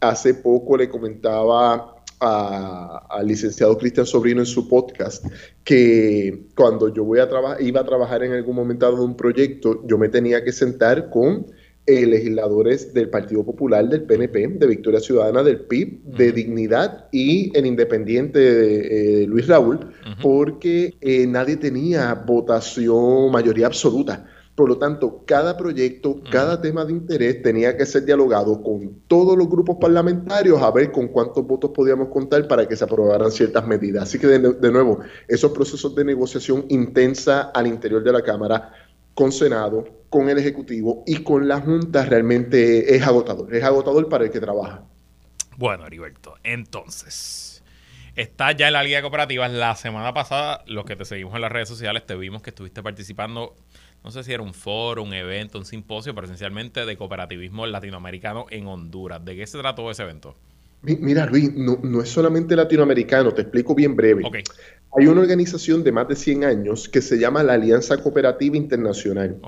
hace 0.00 0.32
poco 0.32 0.78
le 0.78 0.88
comentaba 0.88 1.95
al 2.20 3.26
licenciado 3.26 3.76
Cristian 3.76 4.06
Sobrino 4.06 4.40
en 4.40 4.46
su 4.46 4.68
podcast 4.68 5.24
que 5.64 6.46
cuando 6.54 6.92
yo 6.92 7.04
voy 7.04 7.18
a 7.20 7.28
iba 7.60 7.80
a 7.80 7.84
trabajar 7.84 8.22
en 8.22 8.32
algún 8.32 8.56
momento 8.56 8.94
de 8.94 9.02
un 9.02 9.16
proyecto, 9.16 9.82
yo 9.86 9.98
me 9.98 10.08
tenía 10.08 10.42
que 10.44 10.52
sentar 10.52 11.10
con 11.10 11.46
eh, 11.88 12.04
legisladores 12.04 12.92
del 12.92 13.10
Partido 13.10 13.44
Popular, 13.44 13.88
del 13.88 14.02
PNP, 14.02 14.48
de 14.58 14.66
Victoria 14.66 14.98
Ciudadana, 14.98 15.44
del 15.44 15.60
PIB, 15.60 16.02
de 16.02 16.32
Dignidad 16.32 17.06
y 17.12 17.56
el 17.56 17.64
independiente 17.64 19.22
eh, 19.22 19.26
Luis 19.28 19.46
Raúl, 19.46 19.78
porque 20.20 20.96
eh, 21.00 21.28
nadie 21.28 21.56
tenía 21.56 22.14
votación, 22.14 23.30
mayoría 23.30 23.66
absoluta. 23.66 24.26
Por 24.56 24.70
lo 24.70 24.78
tanto, 24.78 25.22
cada 25.26 25.54
proyecto, 25.54 26.18
cada 26.30 26.62
tema 26.62 26.86
de 26.86 26.92
interés 26.92 27.42
tenía 27.42 27.76
que 27.76 27.84
ser 27.84 28.06
dialogado 28.06 28.62
con 28.62 29.02
todos 29.06 29.36
los 29.36 29.50
grupos 29.50 29.76
parlamentarios 29.78 30.62
a 30.62 30.70
ver 30.70 30.90
con 30.90 31.08
cuántos 31.08 31.46
votos 31.46 31.72
podíamos 31.74 32.08
contar 32.08 32.48
para 32.48 32.66
que 32.66 32.74
se 32.74 32.82
aprobaran 32.82 33.30
ciertas 33.30 33.66
medidas. 33.66 34.04
Así 34.04 34.18
que, 34.18 34.26
de, 34.26 34.72
nuevo, 34.72 35.00
esos 35.28 35.52
procesos 35.52 35.94
de 35.94 36.06
negociación 36.06 36.64
intensa 36.70 37.50
al 37.54 37.66
interior 37.66 38.02
de 38.02 38.12
la 38.12 38.22
Cámara, 38.22 38.72
con 39.12 39.30
Senado, 39.30 39.84
con 40.08 40.30
el 40.30 40.38
Ejecutivo 40.38 41.04
y 41.06 41.16
con 41.22 41.46
la 41.46 41.60
Junta 41.60 42.06
realmente 42.06 42.96
es 42.96 43.06
agotador. 43.06 43.54
Es 43.54 43.62
agotador 43.62 44.08
para 44.08 44.24
el 44.24 44.30
que 44.30 44.40
trabaja. 44.40 44.84
Bueno, 45.58 45.86
Heriberto, 45.86 46.36
entonces, 46.42 47.62
está 48.14 48.52
ya 48.52 48.66
en 48.66 48.72
la 48.72 48.82
Liga 48.82 48.98
de 48.98 49.02
Cooperativas. 49.02 49.52
La 49.52 49.76
semana 49.76 50.12
pasada, 50.12 50.64
los 50.66 50.84
que 50.84 50.96
te 50.96 51.04
seguimos 51.04 51.34
en 51.34 51.42
las 51.42 51.52
redes 51.52 51.68
sociales, 51.68 52.04
te 52.04 52.16
vimos 52.16 52.42
que 52.42 52.50
estuviste 52.50 52.82
participando, 52.82 53.54
no 54.04 54.10
sé 54.10 54.22
si 54.22 54.32
era 54.32 54.42
un 54.42 54.54
foro, 54.54 55.02
un 55.02 55.12
evento, 55.12 55.58
un 55.58 55.64
simposio, 55.64 56.14
pero 56.14 56.26
esencialmente 56.26 56.86
de 56.86 56.96
cooperativismo 56.96 57.66
latinoamericano 57.66 58.46
en 58.50 58.66
Honduras. 58.66 59.24
¿De 59.24 59.36
qué 59.36 59.46
se 59.46 59.58
trató 59.58 59.90
ese 59.90 60.02
evento? 60.02 60.36
Mira, 60.82 61.26
Luis, 61.26 61.52
no, 61.54 61.80
no 61.82 62.00
es 62.00 62.08
solamente 62.08 62.54
latinoamericano, 62.54 63.32
te 63.32 63.42
explico 63.42 63.74
bien 63.74 63.96
breve. 63.96 64.22
Hay 64.98 65.06
una 65.06 65.20
organización 65.20 65.84
de 65.84 65.92
más 65.92 66.08
de 66.08 66.16
100 66.16 66.44
años 66.44 66.88
que 66.88 67.02
se 67.02 67.18
llama 67.18 67.42
la 67.42 67.54
Alianza 67.54 67.98
Cooperativa 67.98 68.56
Internacional. 68.56 69.38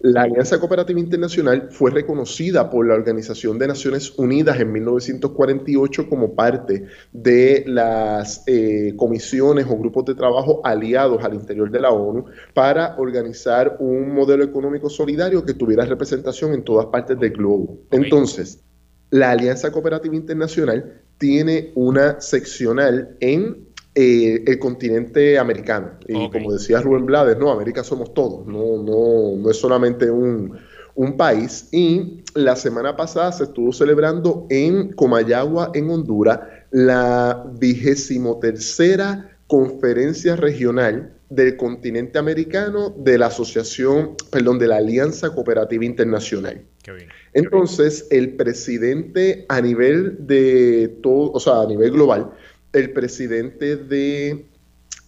La 0.00 0.22
Alianza 0.22 0.60
Cooperativa 0.60 1.00
Internacional 1.00 1.68
fue 1.70 1.90
reconocida 1.90 2.68
por 2.68 2.86
la 2.86 2.94
Organización 2.94 3.58
de 3.58 3.68
Naciones 3.68 4.18
Unidas 4.18 4.60
en 4.60 4.72
1948 4.72 6.08
como 6.08 6.34
parte 6.34 6.86
de 7.12 7.64
las 7.66 8.42
eh, 8.46 8.94
comisiones 8.96 9.66
o 9.68 9.76
grupos 9.76 10.04
de 10.04 10.14
trabajo 10.14 10.60
aliados 10.64 11.24
al 11.24 11.34
interior 11.34 11.70
de 11.70 11.80
la 11.80 11.90
ONU 11.90 12.26
para 12.52 12.96
organizar 12.98 13.76
un 13.80 14.14
modelo 14.14 14.44
económico 14.44 14.90
solidario 14.90 15.44
que 15.44 15.54
tuviera 15.54 15.84
representación 15.84 16.52
en 16.52 16.64
todas 16.64 16.86
partes 16.86 17.18
del 17.18 17.32
globo. 17.32 17.78
Entonces, 17.90 18.62
la 19.10 19.30
Alianza 19.30 19.72
Cooperativa 19.72 20.14
Internacional 20.14 21.02
tiene 21.16 21.72
una 21.74 22.20
seccional 22.20 23.16
en 23.20 23.67
eh, 24.00 24.44
el 24.46 24.60
continente 24.60 25.36
americano. 25.40 25.90
Y 26.06 26.30
como 26.30 26.52
decía 26.52 26.80
Rubén 26.80 27.04
Blades, 27.04 27.36
no, 27.36 27.50
América 27.50 27.82
somos 27.82 28.14
todos, 28.14 28.46
no, 28.46 28.80
no, 28.80 29.36
no 29.36 29.50
es 29.50 29.56
solamente 29.56 30.08
un, 30.08 30.56
un 30.94 31.16
país. 31.16 31.66
Y 31.72 32.22
la 32.34 32.54
semana 32.54 32.94
pasada 32.94 33.32
se 33.32 33.42
estuvo 33.42 33.72
celebrando 33.72 34.46
en 34.50 34.92
Comayagua, 34.92 35.72
en 35.74 35.90
Honduras, 35.90 36.38
la 36.70 37.44
vigésimo 37.58 38.38
tercera 38.38 39.36
conferencia 39.48 40.36
regional 40.36 41.14
del 41.28 41.56
continente 41.56 42.20
americano 42.20 42.94
de 42.96 43.18
la 43.18 43.26
Asociación, 43.26 44.14
perdón, 44.30 44.60
de 44.60 44.68
la 44.68 44.76
Alianza 44.76 45.30
Cooperativa 45.34 45.84
Internacional. 45.84 46.62
Qué 46.84 46.92
bien. 46.92 47.08
Entonces, 47.32 48.06
el 48.10 48.36
presidente 48.36 49.44
a 49.48 49.60
nivel 49.60 50.24
de 50.24 50.86
todo, 51.02 51.32
o 51.32 51.40
sea, 51.40 51.62
a 51.62 51.66
nivel 51.66 51.90
global, 51.90 52.30
el 52.72 52.92
presidente 52.92 53.76
de 53.76 54.46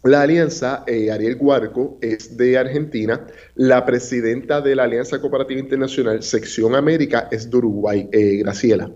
la 0.02 0.22
alianza, 0.22 0.82
eh, 0.86 1.10
Ariel 1.10 1.36
Guarco, 1.36 1.98
es 2.00 2.36
de 2.36 2.56
Argentina. 2.56 3.26
La 3.54 3.84
presidenta 3.84 4.60
de 4.62 4.74
la 4.74 4.84
Alianza 4.84 5.20
Cooperativa 5.20 5.60
Internacional, 5.60 6.22
Sección 6.22 6.74
América, 6.74 7.28
es 7.30 7.50
de 7.50 7.56
Uruguay, 7.58 8.08
eh, 8.12 8.38
Graciela. 8.38 8.90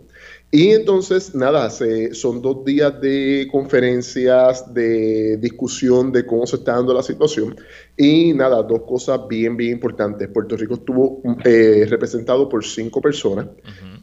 Y 0.51 0.71
entonces, 0.71 1.35
nada, 1.35 1.69
se- 1.69 2.15
son 2.15 2.41
dos 2.41 2.65
días 2.65 3.01
de 3.01 3.49
conferencias, 3.51 4.73
de 4.73 5.37
discusión 5.39 6.13
de 6.13 6.25
cómo 6.25 6.47
se 6.47 6.57
está 6.57 6.73
dando 6.77 6.95
la 6.95 7.03
situación. 7.03 7.57
Y 7.97 8.33
nada, 8.33 8.63
dos 8.63 8.83
cosas 8.87 9.21
bien, 9.29 9.57
bien 9.57 9.73
importantes. 9.73 10.29
Puerto 10.29 10.57
Rico 10.57 10.75
estuvo 10.75 11.21
eh, 11.45 11.87
representado 11.91 12.49
por 12.49 12.65
cinco 12.65 13.01
personas, 13.03 13.49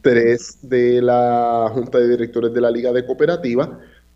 tres 0.02 0.58
de 0.62 1.00
la 1.02 1.70
Junta 1.72 1.98
de 1.98 2.08
Directores 2.10 2.52
de 2.52 2.60
la 2.60 2.70
Liga 2.70 2.92
de 2.92 3.06
Cooperativas, 3.06 3.70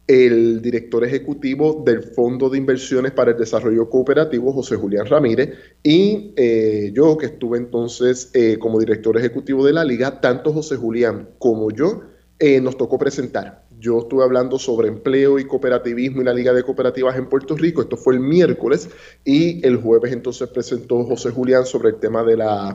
el 0.07 0.63
director 0.63 1.05
ejecutivo 1.05 1.83
del 1.85 2.03
Fondo 2.03 2.49
de 2.49 2.59
Inversiones 2.59 3.13
para 3.13 3.33
el 3.33 3.37
Desarrollo 3.37 3.91
Cooperativo, 3.91 4.53
José 4.53 4.77
Julián 4.77 5.07
Ramírez, 5.07 5.51
y 5.83 6.33
eh, 6.37 6.91
yo, 6.95 7.17
que 7.17 7.27
estuve 7.27 7.59
entonces 7.59 8.31
eh, 8.33 8.57
como 8.59 8.79
director 8.79 9.17
ejecutivo 9.19 9.65
de 9.67 9.73
la 9.73 9.85
liga, 9.85 10.21
tanto 10.21 10.53
José 10.53 10.77
Julián 10.77 11.31
como 11.39 11.71
yo 11.71 12.03
eh, 12.39 12.61
nos 12.61 12.77
tocó 12.77 12.99
presentar. 12.99 13.65
Yo 13.79 13.99
estuve 13.99 14.23
hablando 14.23 14.59
sobre 14.59 14.89
empleo 14.89 15.39
y 15.39 15.45
cooperativismo 15.45 16.23
y 16.23 16.25
la 16.25 16.33
Liga 16.33 16.53
de 16.55 16.63
Cooperativas 16.63 17.17
en 17.17 17.29
Puerto 17.29 17.57
Rico. 17.57 17.83
Esto 17.83 17.97
fue 17.97 18.15
el 18.15 18.21
miércoles 18.21 18.89
y 19.25 19.67
el 19.67 19.77
jueves 19.77 20.13
entonces 20.13 20.49
presentó 20.49 21.05
José 21.05 21.31
Julián 21.31 21.67
sobre 21.67 21.91
el 21.91 21.97
tema 21.97 22.23
de 22.23 22.39
las 22.39 22.75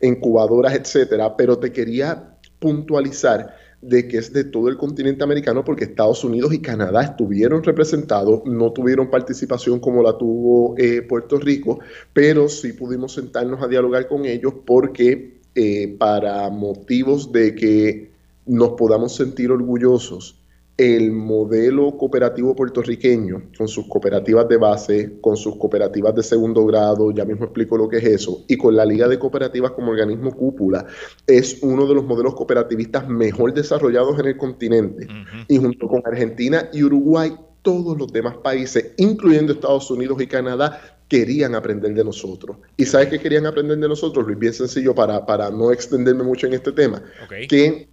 incubadoras, 0.00 0.74
etcétera. 0.74 1.36
Pero 1.36 1.58
te 1.58 1.72
quería 1.72 2.36
puntualizar 2.58 3.56
de 3.82 4.06
que 4.08 4.18
es 4.18 4.32
de 4.32 4.44
todo 4.44 4.68
el 4.68 4.76
continente 4.76 5.24
americano 5.24 5.64
porque 5.64 5.84
Estados 5.84 6.22
Unidos 6.24 6.52
y 6.52 6.60
Canadá 6.60 7.02
estuvieron 7.02 7.62
representados, 7.62 8.42
no 8.44 8.72
tuvieron 8.72 9.10
participación 9.10 9.80
como 9.80 10.02
la 10.02 10.18
tuvo 10.18 10.74
eh, 10.76 11.02
Puerto 11.02 11.38
Rico, 11.38 11.80
pero 12.12 12.48
sí 12.48 12.72
pudimos 12.72 13.14
sentarnos 13.14 13.62
a 13.62 13.68
dialogar 13.68 14.06
con 14.06 14.26
ellos 14.26 14.52
porque 14.66 15.40
eh, 15.54 15.96
para 15.98 16.50
motivos 16.50 17.32
de 17.32 17.54
que 17.54 18.10
nos 18.46 18.70
podamos 18.70 19.14
sentir 19.14 19.50
orgullosos, 19.50 20.39
el 20.80 21.12
modelo 21.12 21.94
cooperativo 21.98 22.56
puertorriqueño, 22.56 23.50
con 23.58 23.68
sus 23.68 23.86
cooperativas 23.86 24.48
de 24.48 24.56
base, 24.56 25.18
con 25.20 25.36
sus 25.36 25.56
cooperativas 25.56 26.14
de 26.14 26.22
segundo 26.22 26.64
grado, 26.64 27.10
ya 27.10 27.26
mismo 27.26 27.44
explico 27.44 27.76
lo 27.76 27.86
que 27.86 27.98
es 27.98 28.04
eso, 28.04 28.44
y 28.48 28.56
con 28.56 28.74
la 28.74 28.86
Liga 28.86 29.06
de 29.06 29.18
Cooperativas 29.18 29.72
como 29.72 29.90
organismo 29.90 30.34
cúpula, 30.34 30.86
es 31.26 31.58
uno 31.60 31.86
de 31.86 31.94
los 31.94 32.06
modelos 32.06 32.34
cooperativistas 32.34 33.06
mejor 33.06 33.52
desarrollados 33.52 34.18
en 34.20 34.26
el 34.28 34.38
continente. 34.38 35.06
Y 35.48 35.58
junto 35.58 35.86
con 35.86 36.00
Argentina 36.06 36.70
y 36.72 36.82
Uruguay, 36.82 37.36
todos 37.60 37.98
los 37.98 38.10
demás 38.10 38.38
países, 38.38 38.94
incluyendo 38.96 39.52
Estados 39.52 39.90
Unidos 39.90 40.22
y 40.22 40.26
Canadá, 40.26 40.80
querían 41.08 41.54
aprender 41.54 41.92
de 41.92 42.04
nosotros. 42.04 42.56
¿Y 42.78 42.86
sabes 42.86 43.08
qué 43.08 43.18
querían 43.18 43.44
aprender 43.44 43.76
de 43.76 43.86
nosotros, 43.86 44.24
Luis? 44.24 44.38
Bien 44.38 44.54
sencillo 44.54 44.94
para, 44.94 45.26
para 45.26 45.50
no 45.50 45.72
extenderme 45.72 46.22
mucho 46.22 46.46
en 46.46 46.54
este 46.54 46.72
tema. 46.72 47.02
Que 47.50 47.86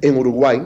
en 0.00 0.16
Uruguay 0.16 0.62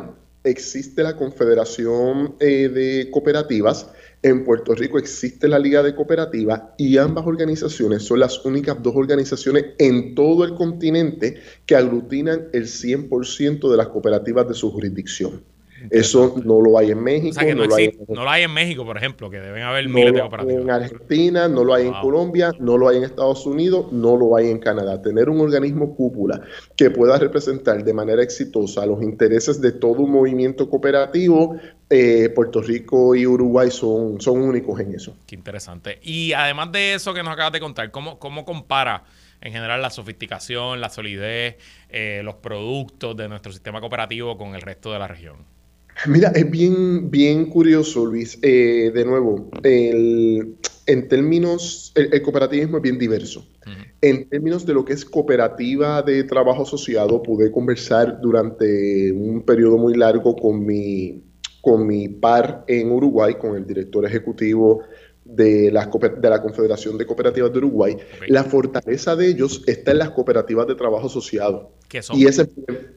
existe 0.50 1.02
la 1.02 1.16
Confederación 1.16 2.36
eh, 2.40 2.68
de 2.68 3.10
Cooperativas, 3.10 3.90
en 4.22 4.44
Puerto 4.44 4.74
Rico 4.74 4.98
existe 4.98 5.46
la 5.46 5.58
Liga 5.58 5.82
de 5.82 5.94
Cooperativas 5.94 6.62
y 6.78 6.96
ambas 6.98 7.26
organizaciones 7.26 8.02
son 8.02 8.20
las 8.20 8.44
únicas 8.44 8.82
dos 8.82 8.96
organizaciones 8.96 9.66
en 9.78 10.14
todo 10.14 10.44
el 10.44 10.54
continente 10.54 11.40
que 11.64 11.76
aglutinan 11.76 12.48
el 12.52 12.64
100% 12.64 13.70
de 13.70 13.76
las 13.76 13.88
cooperativas 13.88 14.48
de 14.48 14.54
su 14.54 14.72
jurisdicción. 14.72 15.42
Eso 15.90 16.34
no 16.44 16.60
lo 16.60 16.78
hay 16.78 16.90
en 16.90 17.02
México, 17.02 17.30
O 17.30 17.32
sea 17.34 17.44
que 17.44 17.54
no, 17.54 17.62
no, 17.62 17.68
lo 17.68 17.74
hay 17.74 17.84
en 17.84 18.04
no 18.08 18.24
lo 18.24 18.30
hay 18.30 18.42
en 18.42 18.52
México, 18.52 18.84
por 18.84 18.96
ejemplo, 18.96 19.30
que 19.30 19.40
deben 19.40 19.62
haber 19.62 19.88
no 19.88 19.94
miles 19.94 20.12
de 20.12 20.18
lo 20.18 20.24
hay 20.24 20.24
en 20.24 20.30
cooperativas. 20.30 20.82
Argentina, 20.82 21.48
no 21.48 21.64
lo 21.64 21.74
hay 21.74 21.86
en. 21.86 21.94
Colombia, 22.00 22.52
no 22.58 22.76
lo 22.76 22.88
hay 22.88 22.98
en 22.98 23.04
Estados 23.04 23.46
Unidos, 23.46 23.92
no 23.92 24.16
lo 24.16 24.36
hay 24.36 24.50
en 24.50 24.58
Canadá. 24.58 25.00
Tener 25.02 25.28
un 25.28 25.40
organismo 25.40 25.94
cúpula 25.94 26.40
que 26.76 26.90
pueda 26.90 27.18
representar 27.18 27.82
de 27.82 27.92
manera 27.92 28.22
exitosa 28.22 28.86
los 28.86 29.02
intereses 29.02 29.60
de 29.60 29.72
todo 29.72 30.02
un 30.02 30.12
movimiento 30.12 30.68
cooperativo, 30.68 31.56
eh, 31.88 32.30
Puerto 32.34 32.62
Rico 32.62 33.14
y 33.14 33.26
Uruguay 33.26 33.70
son, 33.70 34.20
son 34.20 34.40
únicos 34.40 34.78
en 34.80 34.94
eso. 34.94 35.16
Qué 35.26 35.34
interesante. 35.34 35.98
Y 36.02 36.32
además 36.32 36.72
de 36.72 36.94
eso 36.94 37.14
que 37.14 37.22
nos 37.22 37.32
acabas 37.32 37.52
de 37.52 37.60
contar, 37.60 37.90
¿cómo, 37.90 38.18
cómo 38.18 38.44
compara 38.44 39.04
en 39.40 39.52
general 39.52 39.82
la 39.82 39.90
sofisticación, 39.90 40.80
la 40.80 40.90
solidez, 40.90 41.56
eh, 41.88 42.22
los 42.24 42.36
productos 42.36 43.16
de 43.16 43.28
nuestro 43.28 43.52
sistema 43.52 43.80
cooperativo 43.80 44.36
con 44.36 44.54
el 44.54 44.62
resto 44.62 44.92
de 44.92 44.98
la 44.98 45.08
región? 45.08 45.55
Mira, 46.06 46.28
es 46.34 46.50
bien, 46.50 47.10
bien 47.10 47.46
curioso, 47.46 48.04
Luis. 48.04 48.38
Eh, 48.42 48.90
de 48.94 49.04
nuevo, 49.04 49.50
el- 49.62 50.56
en 50.86 51.08
términos, 51.08 51.92
el, 51.96 52.12
el 52.12 52.22
cooperativismo 52.22 52.76
es 52.76 52.82
bien 52.82 52.98
diverso. 52.98 53.46
En 54.02 54.28
términos 54.28 54.64
de 54.66 54.74
lo 54.74 54.84
que 54.84 54.92
es 54.92 55.04
cooperativa 55.04 56.02
de 56.02 56.22
trabajo 56.24 56.62
asociado, 56.62 57.22
pude 57.22 57.50
conversar 57.50 58.20
durante 58.20 59.10
un 59.10 59.42
periodo 59.42 59.78
muy 59.78 59.94
largo 59.94 60.36
con 60.36 60.64
mi, 60.64 61.24
con 61.62 61.86
mi 61.86 62.08
par 62.08 62.64
en 62.68 62.92
Uruguay, 62.92 63.34
con 63.34 63.56
el 63.56 63.66
director 63.66 64.04
ejecutivo 64.06 64.82
de 65.24 65.72
la, 65.72 65.86
de 66.20 66.30
la 66.30 66.40
Confederación 66.42 66.96
de 66.98 67.06
Cooperativas 67.06 67.50
de 67.52 67.58
Uruguay. 67.58 67.96
La 68.28 68.44
fortaleza 68.44 69.16
de 69.16 69.26
ellos 69.28 69.64
está 69.66 69.90
en 69.90 69.98
las 69.98 70.10
cooperativas 70.10 70.68
de 70.68 70.76
trabajo 70.76 71.06
asociado. 71.08 71.72
¿Qué 71.88 72.00
son? 72.02 72.16
Y, 72.16 72.26
ese- 72.26 72.48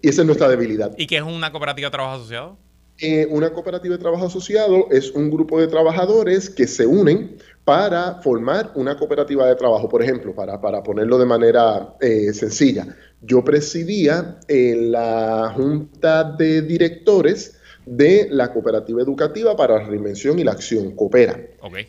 y 0.03 0.09
esa 0.09 0.21
es 0.21 0.25
nuestra 0.27 0.47
debilidad. 0.49 0.93
¿Y 0.97 1.07
qué 1.07 1.17
es 1.17 1.23
una 1.23 1.51
cooperativa 1.51 1.87
de 1.87 1.91
trabajo 1.91 2.17
asociado? 2.17 2.57
Eh, 3.01 3.25
una 3.29 3.51
cooperativa 3.51 3.95
de 3.95 4.01
trabajo 4.01 4.25
asociado 4.25 4.87
es 4.91 5.11
un 5.11 5.29
grupo 5.31 5.59
de 5.59 5.67
trabajadores 5.67 6.49
que 6.49 6.67
se 6.67 6.85
unen 6.85 7.37
para 7.63 8.15
formar 8.21 8.71
una 8.75 8.97
cooperativa 8.97 9.47
de 9.47 9.55
trabajo. 9.55 9.87
Por 9.87 10.03
ejemplo, 10.03 10.35
para, 10.35 10.59
para 10.59 10.83
ponerlo 10.83 11.17
de 11.17 11.25
manera 11.25 11.95
eh, 12.01 12.33
sencilla, 12.33 12.97
yo 13.21 13.43
presidía 13.43 14.39
en 14.47 14.91
la 14.91 15.53
junta 15.55 16.23
de 16.25 16.61
directores 16.61 17.58
de 17.91 18.27
la 18.29 18.53
cooperativa 18.53 19.01
educativa 19.01 19.55
para 19.55 19.79
la 19.79 19.87
reinvención 19.87 20.37
y 20.37 20.43
la 20.43 20.51
acción, 20.51 20.91
Coopera. 20.95 21.39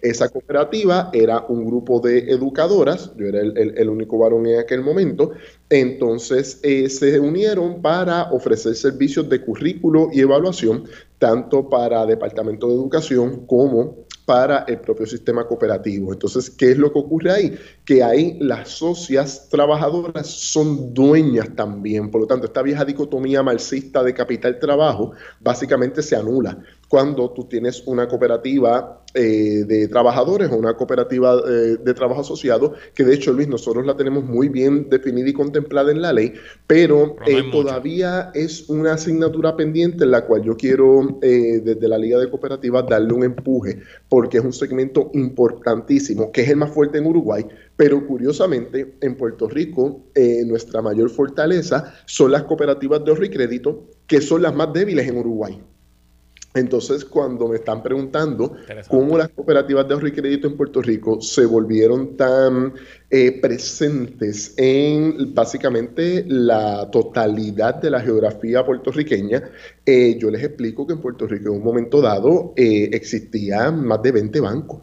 Esa 0.00 0.28
cooperativa 0.30 1.11
era 1.12 1.45
un 1.49 1.64
grupo 1.66 2.00
de 2.00 2.21
educadoras, 2.30 3.12
yo 3.16 3.26
era 3.26 3.40
el, 3.40 3.57
el- 3.59 3.76
el 3.76 3.88
único 3.90 4.16
varón 4.19 4.47
en 4.47 4.59
aquel 4.61 4.80
momento, 4.83 5.33
entonces 5.69 6.59
eh, 6.62 6.88
se 6.88 7.19
unieron 7.21 7.83
para 7.83 8.33
ofrecer 8.33 8.75
servicios 8.75 9.28
de 9.28 9.40
currículo 9.42 10.09
y 10.12 10.21
evaluación, 10.21 10.85
tanto 11.19 11.69
para 11.69 12.07
Departamento 12.07 12.69
de 12.69 12.75
Educación 12.75 13.47
como 13.47 13.97
para 14.30 14.60
el 14.68 14.78
propio 14.78 15.06
sistema 15.06 15.44
cooperativo. 15.44 16.12
Entonces, 16.12 16.49
¿qué 16.50 16.70
es 16.70 16.78
lo 16.78 16.92
que 16.92 17.00
ocurre 17.00 17.32
ahí? 17.32 17.58
Que 17.84 18.00
ahí 18.04 18.38
las 18.38 18.68
socias 18.68 19.49
trabajadoras 19.49 20.28
son 20.28 20.94
dueñas 20.94 21.49
también. 21.56 22.12
Por 22.12 22.20
lo 22.20 22.26
tanto, 22.28 22.46
esta 22.46 22.62
vieja 22.62 22.84
dicotomía 22.84 23.42
marxista 23.42 24.04
de 24.04 24.14
capital-trabajo 24.14 25.10
básicamente 25.40 26.00
se 26.00 26.14
anula 26.14 26.56
cuando 26.90 27.30
tú 27.30 27.44
tienes 27.44 27.85
una 27.87 28.09
cooperativa 28.09 29.04
eh, 29.14 29.62
de 29.64 29.87
trabajadores 29.87 30.50
o 30.50 30.56
una 30.56 30.75
cooperativa 30.75 31.40
eh, 31.49 31.76
de 31.80 31.94
trabajo 31.94 32.23
asociado, 32.23 32.75
que 32.97 33.04
de 33.04 33.14
hecho, 33.14 33.32
Luis, 33.32 33.47
nosotros 33.47 33.87
la 33.87 33.97
tenemos 33.97 34.25
muy 34.25 34.49
bien 34.49 34.88
definida 34.90 35.28
y 35.28 35.32
contemplada 35.32 35.92
en 35.92 36.02
la 36.02 36.12
ley, 36.12 36.32
pero, 36.66 37.14
eh, 37.28 37.44
todavía 37.52 38.32
es 38.35 38.68
una 38.68 38.94
asignatura 38.94 39.56
pendiente 39.56 40.02
en 40.02 40.11
la 40.11 40.26
cual 40.26 40.42
yo 40.42 40.56
quiero 40.56 41.20
desde 41.20 41.87
la 41.87 41.97
Liga 41.97 42.18
de 42.18 42.28
Cooperativas 42.28 42.85
darle 42.88 43.12
un 43.12 43.23
empuje, 43.23 43.78
porque 44.09 44.38
es 44.38 44.44
un 44.44 44.52
segmento 44.52 45.12
importantísimo, 45.14 46.32
que 46.32 46.40
es 46.40 46.49
el 46.49 46.56
más 46.56 46.70
fuerte 46.70 46.99
en 46.99 47.06
Uruguay, 47.06 47.47
pero 47.76 48.04
curiosamente 48.04 48.97
en 49.00 49.16
Puerto 49.16 49.49
Rico 49.49 50.06
nuestra 50.44 50.82
mayor 50.82 51.09
fortaleza 51.09 51.94
son 52.06 52.32
las 52.32 52.42
cooperativas 52.42 53.04
de 53.04 53.12
ahorro 53.12 53.25
y 53.25 53.30
crédito, 53.30 53.85
que 54.09 54.20
son 54.20 54.42
las 54.42 54.56
más 54.56 54.73
débiles 54.73 55.06
en 55.06 55.18
Uruguay. 55.18 55.62
Entonces, 56.52 57.04
cuando 57.04 57.47
me 57.47 57.57
están 57.57 57.80
preguntando 57.80 58.57
cómo 58.88 59.16
las 59.16 59.28
cooperativas 59.28 59.87
de 59.87 59.95
ahorro 59.95 60.09
y 60.09 60.12
crédito 60.12 60.49
en 60.49 60.57
Puerto 60.57 60.83
Rico 60.83 61.21
se 61.21 61.47
volvieron 61.47 62.16
tan 62.16 62.75
eh, 63.09 63.38
presentes 63.40 64.54
en 64.57 65.33
básicamente 65.33 66.25
la 66.26 66.90
totalidad 66.90 67.76
de 67.76 67.90
la 67.90 68.00
geografía 68.00 68.66
puertorriqueña, 68.66 69.45
eh, 69.87 70.16
yo 70.19 70.28
les 70.30 70.42
explico 70.42 70.87
que 70.88 70.95
en 70.95 71.00
Puerto 71.00 71.28
Rico 71.28 71.50
en 71.50 71.59
un 71.59 71.62
momento 71.62 72.00
dado 72.00 72.52
eh, 72.57 72.90
existían 72.92 73.85
más 73.85 74.02
de 74.02 74.12
20 74.12 74.40
bancos. 74.40 74.80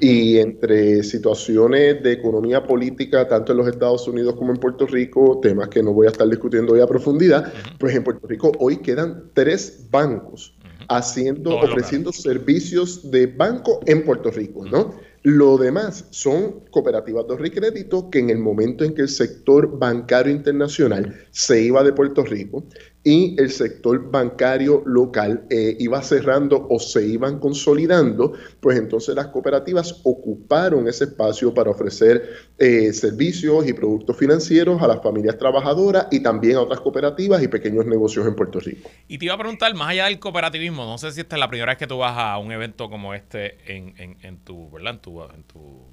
Y 0.00 0.38
entre 0.38 1.04
situaciones 1.04 2.02
de 2.02 2.12
economía 2.12 2.64
política, 2.64 3.28
tanto 3.28 3.52
en 3.52 3.58
los 3.58 3.68
Estados 3.68 4.06
Unidos 4.08 4.34
como 4.34 4.52
en 4.52 4.58
Puerto 4.58 4.86
Rico, 4.86 5.38
temas 5.40 5.68
que 5.68 5.82
no 5.82 5.92
voy 5.92 6.08
a 6.08 6.10
estar 6.10 6.28
discutiendo 6.28 6.72
hoy 6.72 6.80
a 6.80 6.86
profundidad, 6.86 7.52
pues 7.78 7.94
en 7.94 8.02
Puerto 8.02 8.26
Rico 8.26 8.52
hoy 8.58 8.78
quedan 8.78 9.30
tres 9.34 9.86
bancos 9.88 10.57
haciendo, 10.88 11.58
ofreciendo 11.58 12.12
servicios 12.12 13.10
de 13.10 13.26
banco 13.26 13.80
en 13.86 14.04
Puerto 14.04 14.30
Rico, 14.30 14.64
¿no? 14.64 14.94
Lo 15.22 15.58
demás 15.58 16.06
son 16.10 16.60
cooperativas 16.70 17.26
de 17.26 17.32
ahorro 17.32 17.50
crédito 17.50 18.08
que 18.08 18.20
en 18.20 18.30
el 18.30 18.38
momento 18.38 18.84
en 18.84 18.94
que 18.94 19.02
el 19.02 19.08
sector 19.08 19.78
bancario 19.78 20.32
internacional 20.32 21.14
se 21.30 21.60
iba 21.60 21.82
de 21.82 21.92
Puerto 21.92 22.24
Rico, 22.24 22.64
y 23.08 23.34
el 23.40 23.50
sector 23.50 24.10
bancario 24.10 24.82
local 24.84 25.46
eh, 25.48 25.74
iba 25.78 26.02
cerrando 26.02 26.66
o 26.68 26.78
se 26.78 27.06
iban 27.06 27.38
consolidando, 27.38 28.34
pues 28.60 28.78
entonces 28.78 29.14
las 29.14 29.28
cooperativas 29.28 30.02
ocuparon 30.04 30.86
ese 30.86 31.04
espacio 31.04 31.54
para 31.54 31.70
ofrecer 31.70 32.22
eh, 32.58 32.92
servicios 32.92 33.66
y 33.66 33.72
productos 33.72 34.14
financieros 34.14 34.82
a 34.82 34.86
las 34.86 35.02
familias 35.02 35.38
trabajadoras 35.38 36.08
y 36.10 36.20
también 36.20 36.56
a 36.56 36.60
otras 36.60 36.80
cooperativas 36.80 37.42
y 37.42 37.48
pequeños 37.48 37.86
negocios 37.86 38.26
en 38.26 38.34
Puerto 38.34 38.60
Rico. 38.60 38.90
Y 39.08 39.16
te 39.16 39.24
iba 39.24 39.32
a 39.32 39.38
preguntar, 39.38 39.74
más 39.74 39.88
allá 39.88 40.04
del 40.04 40.18
cooperativismo, 40.18 40.84
no 40.84 40.98
sé 40.98 41.10
si 41.12 41.22
esta 41.22 41.36
es 41.36 41.40
la 41.40 41.48
primera 41.48 41.72
vez 41.72 41.78
que 41.78 41.86
tú 41.86 41.96
vas 41.96 42.12
a 42.14 42.36
un 42.36 42.52
evento 42.52 42.90
como 42.90 43.14
este 43.14 43.56
en, 43.74 44.18
en, 44.20 44.36
tu, 44.44 44.70
¿verdad? 44.70 44.96
En 44.96 45.00
tu, 45.00 45.22
en 45.22 45.44
tu 45.44 45.86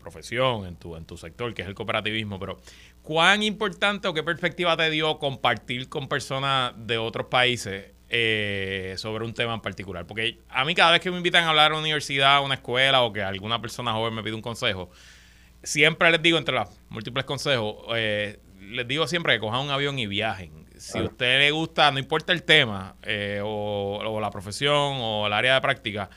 profesión, 0.00 0.66
en 0.66 0.76
tu, 0.76 0.94
en 0.94 1.04
tu 1.04 1.16
sector, 1.16 1.52
que 1.52 1.62
es 1.62 1.68
el 1.68 1.74
cooperativismo, 1.74 2.38
pero 2.38 2.58
¿cuán 3.02 3.42
importante 3.42 4.08
o 4.08 4.14
qué 4.14 4.22
perspectiva 4.22 4.76
te 4.76 4.90
dio 4.90 5.18
compartir 5.18 5.88
con 5.88 6.08
personas 6.08 6.72
de 6.76 6.98
otros 6.98 7.26
países 7.26 7.92
eh, 8.08 8.94
sobre 8.96 9.24
un 9.24 9.34
tema 9.34 9.54
en 9.54 9.60
particular? 9.60 10.06
Porque 10.06 10.38
a 10.48 10.64
mí 10.64 10.74
cada 10.74 10.92
vez 10.92 11.00
que 11.00 11.10
me 11.10 11.16
invitan 11.16 11.44
a 11.44 11.50
hablar 11.50 11.72
a 11.72 11.74
una 11.74 11.82
universidad, 11.82 12.36
a 12.36 12.40
una 12.40 12.54
escuela 12.54 13.02
o 13.02 13.12
que 13.12 13.22
alguna 13.22 13.60
persona 13.60 13.92
joven 13.92 14.14
me 14.14 14.22
pide 14.22 14.34
un 14.34 14.42
consejo, 14.42 14.90
siempre 15.62 16.10
les 16.10 16.22
digo, 16.22 16.38
entre 16.38 16.54
los 16.54 16.68
múltiples 16.88 17.24
consejos, 17.24 17.76
eh, 17.94 18.38
les 18.60 18.86
digo 18.86 19.06
siempre 19.06 19.34
que 19.34 19.40
cojan 19.40 19.60
un 19.60 19.70
avión 19.70 19.98
y 19.98 20.06
viajen. 20.06 20.66
Si 20.76 20.98
a 20.98 21.02
usted 21.02 21.40
le 21.40 21.50
gusta, 21.50 21.90
no 21.90 21.98
importa 21.98 22.32
el 22.32 22.42
tema 22.42 22.96
eh, 23.02 23.40
o 23.44 24.18
la 24.20 24.30
profesión 24.30 24.96
o 25.00 25.26
el 25.26 25.32
área 25.32 25.54
de 25.54 25.60
práctica, 25.60 26.08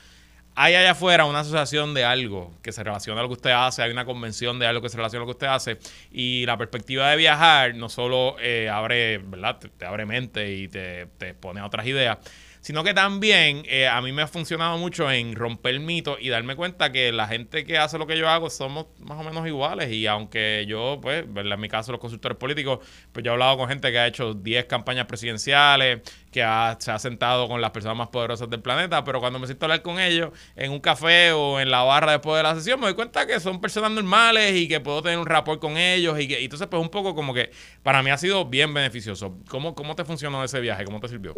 hay 0.56 0.74
allá 0.74 0.92
afuera 0.92 1.24
una 1.24 1.40
asociación 1.40 1.94
de 1.94 2.04
algo 2.04 2.52
que 2.62 2.72
se 2.72 2.82
relaciona 2.82 3.20
a 3.20 3.22
lo 3.22 3.28
que 3.28 3.34
usted 3.34 3.50
hace, 3.50 3.82
hay 3.82 3.90
una 3.90 4.04
convención 4.04 4.58
de 4.58 4.66
algo 4.66 4.82
que 4.82 4.88
se 4.88 4.96
relaciona 4.96 5.24
a 5.24 5.26
lo 5.26 5.32
que 5.32 5.36
usted 5.36 5.46
hace, 5.48 5.78
y 6.12 6.46
la 6.46 6.56
perspectiva 6.56 7.10
de 7.10 7.16
viajar 7.16 7.74
no 7.74 7.88
solo 7.88 8.36
eh, 8.40 8.68
abre, 8.68 9.18
¿verdad? 9.18 9.58
Te, 9.58 9.84
abre 9.84 10.06
mente 10.06 10.54
y 10.54 10.68
te, 10.68 11.06
pone 11.40 11.60
a 11.60 11.66
otras 11.66 11.86
ideas, 11.86 12.18
sino 12.60 12.84
que 12.84 12.94
también 12.94 13.62
eh, 13.66 13.88
a 13.88 14.00
mí 14.00 14.12
me 14.12 14.22
ha 14.22 14.26
funcionado 14.26 14.78
mucho 14.78 15.10
en 15.10 15.34
romper 15.34 15.74
el 15.74 15.80
mito 15.80 16.16
y 16.18 16.30
darme 16.30 16.56
cuenta 16.56 16.92
que 16.92 17.12
la 17.12 17.26
gente 17.26 17.64
que 17.64 17.76
hace 17.76 17.98
lo 17.98 18.06
que 18.06 18.16
yo 18.16 18.28
hago 18.28 18.48
somos 18.48 18.86
más 19.00 19.18
o 19.18 19.24
menos 19.24 19.46
iguales 19.46 19.90
y 19.92 20.06
aunque 20.06 20.64
yo, 20.66 20.98
pues, 21.02 21.24
en 21.24 21.60
mi 21.60 21.68
caso 21.68 21.92
los 21.92 22.00
consultores 22.00 22.38
políticos, 22.38 22.78
pues 23.12 23.22
yo 23.22 23.32
he 23.32 23.34
hablado 23.34 23.58
con 23.58 23.68
gente 23.68 23.90
que 23.90 23.98
ha 23.98 24.06
hecho 24.06 24.32
10 24.32 24.64
campañas 24.64 25.06
presidenciales, 25.06 26.00
que 26.34 26.40
se 26.80 26.90
ha 26.90 26.98
sentado 26.98 27.46
con 27.46 27.60
las 27.60 27.70
personas 27.70 27.96
más 27.96 28.08
poderosas 28.08 28.50
del 28.50 28.60
planeta, 28.60 29.04
pero 29.04 29.20
cuando 29.20 29.38
me 29.38 29.46
siento 29.46 29.66
a 29.66 29.66
hablar 29.66 29.82
con 29.82 30.00
ellos 30.00 30.30
en 30.56 30.72
un 30.72 30.80
café 30.80 31.30
o 31.30 31.60
en 31.60 31.70
la 31.70 31.84
barra 31.84 32.10
después 32.10 32.38
de 32.38 32.42
la 32.42 32.56
sesión, 32.56 32.80
me 32.80 32.86
doy 32.86 32.96
cuenta 32.96 33.24
que 33.24 33.38
son 33.38 33.60
personas 33.60 33.92
normales 33.92 34.56
y 34.56 34.66
que 34.66 34.80
puedo 34.80 35.00
tener 35.00 35.16
un 35.16 35.26
rapport 35.26 35.60
con 35.60 35.76
ellos 35.76 36.18
y 36.18 36.26
que 36.26 36.40
y 36.40 36.44
entonces 36.46 36.66
pues 36.66 36.82
un 36.82 36.88
poco 36.88 37.14
como 37.14 37.32
que 37.34 37.50
para 37.84 38.02
mí 38.02 38.10
ha 38.10 38.18
sido 38.18 38.46
bien 38.46 38.74
beneficioso. 38.74 39.38
¿Cómo, 39.48 39.76
cómo 39.76 39.94
te 39.94 40.04
funcionó 40.04 40.42
ese 40.42 40.60
viaje? 40.60 40.84
¿Cómo 40.84 40.98
te 40.98 41.06
sirvió? 41.06 41.34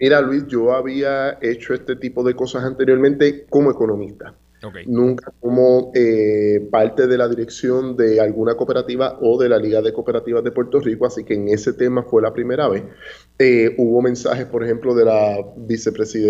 Mira 0.00 0.22
Luis, 0.22 0.46
yo 0.46 0.72
había 0.72 1.36
hecho 1.42 1.74
este 1.74 1.96
tipo 1.96 2.24
de 2.24 2.32
cosas 2.34 2.64
anteriormente 2.64 3.44
como 3.50 3.70
economista. 3.70 4.34
Nunca 4.86 5.32
como 5.40 5.92
eh, 5.94 6.66
parte 6.70 7.06
de 7.06 7.16
la 7.16 7.28
dirección 7.28 7.96
de 7.96 8.20
alguna 8.20 8.56
cooperativa 8.56 9.18
o 9.20 9.40
de 9.40 9.48
la 9.48 9.58
Liga 9.58 9.80
de 9.80 9.92
Cooperativas 9.92 10.42
de 10.42 10.50
Puerto 10.50 10.80
Rico, 10.80 11.06
así 11.06 11.24
que 11.24 11.34
en 11.34 11.48
ese 11.48 11.72
tema 11.72 12.02
fue 12.02 12.22
la 12.22 12.32
primera 12.32 12.68
vez. 12.68 12.82
Eh, 13.38 13.74
hubo 13.78 14.02
mensajes, 14.02 14.46
por 14.46 14.64
ejemplo, 14.64 14.94
de 14.94 15.04
la 15.04 15.36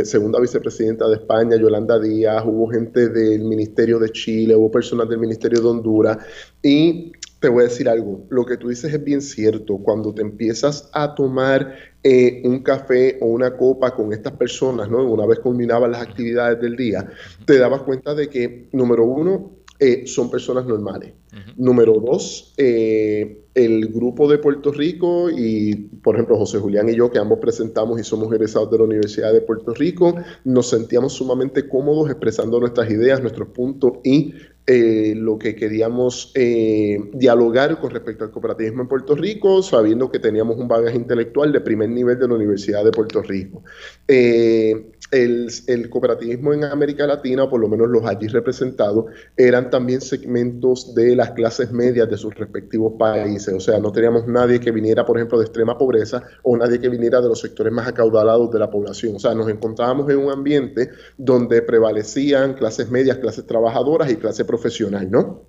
segunda 0.04 0.40
vicepresidenta 0.40 1.08
de 1.08 1.14
España, 1.14 1.56
Yolanda 1.56 1.98
Díaz, 1.98 2.44
hubo 2.46 2.68
gente 2.68 3.08
del 3.08 3.44
Ministerio 3.44 3.98
de 3.98 4.10
Chile, 4.10 4.54
hubo 4.54 4.70
personas 4.70 5.08
del 5.08 5.18
Ministerio 5.18 5.60
de 5.60 5.68
Honduras 5.68 6.18
y 6.62 7.12
te 7.40 7.48
voy 7.48 7.62
a 7.62 7.68
decir 7.68 7.88
algo, 7.88 8.26
lo 8.30 8.44
que 8.44 8.56
tú 8.56 8.68
dices 8.68 8.92
es 8.92 9.02
bien 9.02 9.22
cierto, 9.22 9.78
cuando 9.78 10.12
te 10.12 10.22
empiezas 10.22 10.90
a 10.92 11.14
tomar 11.14 11.74
eh, 12.02 12.42
un 12.44 12.62
café 12.62 13.18
o 13.20 13.26
una 13.26 13.56
copa 13.56 13.94
con 13.94 14.12
estas 14.12 14.32
personas, 14.32 14.90
¿no? 14.90 15.04
Una 15.04 15.26
vez 15.26 15.38
culminaban 15.38 15.92
las 15.92 16.02
actividades 16.02 16.60
del 16.60 16.76
día, 16.76 17.08
te 17.44 17.58
dabas 17.58 17.82
cuenta 17.82 18.14
de 18.14 18.28
que, 18.28 18.68
número 18.72 19.04
uno, 19.04 19.58
eh, 19.78 20.06
son 20.06 20.30
personas 20.30 20.66
normales. 20.66 21.12
Número 21.56 22.00
dos, 22.00 22.54
eh, 22.56 23.44
el 23.54 23.88
grupo 23.88 24.28
de 24.28 24.38
Puerto 24.38 24.72
Rico 24.72 25.30
y, 25.30 25.74
por 25.74 26.14
ejemplo, 26.14 26.36
José 26.36 26.58
Julián 26.58 26.88
y 26.88 26.94
yo, 26.94 27.10
que 27.10 27.18
ambos 27.18 27.38
presentamos 27.38 28.00
y 28.00 28.04
somos 28.04 28.32
egresados 28.32 28.70
de 28.70 28.78
la 28.78 28.84
Universidad 28.84 29.32
de 29.32 29.40
Puerto 29.40 29.74
Rico, 29.74 30.14
nos 30.44 30.68
sentíamos 30.70 31.12
sumamente 31.14 31.68
cómodos 31.68 32.10
expresando 32.10 32.60
nuestras 32.60 32.90
ideas, 32.90 33.20
nuestros 33.20 33.48
puntos 33.48 33.94
y 34.04 34.34
eh, 34.70 35.14
lo 35.16 35.38
que 35.38 35.56
queríamos 35.56 36.30
eh, 36.34 36.98
dialogar 37.14 37.80
con 37.80 37.88
respecto 37.90 38.24
al 38.24 38.30
cooperativismo 38.30 38.82
en 38.82 38.88
Puerto 38.88 39.14
Rico, 39.14 39.62
sabiendo 39.62 40.10
que 40.10 40.18
teníamos 40.18 40.58
un 40.58 40.68
bagaje 40.68 40.94
intelectual 40.94 41.50
de 41.52 41.62
primer 41.62 41.88
nivel 41.88 42.18
de 42.18 42.28
la 42.28 42.34
Universidad 42.34 42.84
de 42.84 42.90
Puerto 42.90 43.22
Rico. 43.22 43.62
Eh, 44.06 44.92
el, 45.10 45.48
el, 45.68 45.88
cooperativismo 45.88 46.52
en 46.52 46.64
América 46.64 47.06
Latina, 47.06 47.44
o 47.44 47.48
por 47.48 47.60
lo 47.60 47.68
menos 47.68 47.88
los 47.88 48.04
allí 48.04 48.26
representados, 48.28 49.06
eran 49.38 49.70
también 49.70 50.02
segmentos 50.02 50.94
de 50.94 51.16
las 51.16 51.30
clases 51.30 51.72
medias 51.72 52.10
de 52.10 52.18
sus 52.18 52.34
respectivos 52.34 52.92
países. 52.98 53.47
O 53.54 53.60
sea, 53.60 53.78
no 53.78 53.92
teníamos 53.92 54.26
nadie 54.26 54.60
que 54.60 54.70
viniera, 54.70 55.04
por 55.04 55.16
ejemplo, 55.16 55.38
de 55.38 55.44
extrema 55.44 55.76
pobreza 55.76 56.22
o 56.42 56.56
nadie 56.56 56.80
que 56.80 56.88
viniera 56.88 57.20
de 57.20 57.28
los 57.28 57.40
sectores 57.40 57.72
más 57.72 57.86
acaudalados 57.88 58.50
de 58.50 58.58
la 58.58 58.70
población. 58.70 59.16
O 59.16 59.18
sea, 59.18 59.34
nos 59.34 59.48
encontrábamos 59.48 60.10
en 60.10 60.18
un 60.18 60.30
ambiente 60.30 60.90
donde 61.16 61.62
prevalecían 61.62 62.54
clases 62.54 62.90
medias, 62.90 63.18
clases 63.18 63.46
trabajadoras 63.46 64.10
y 64.10 64.16
clase 64.16 64.44
profesional, 64.44 65.10
¿no? 65.10 65.42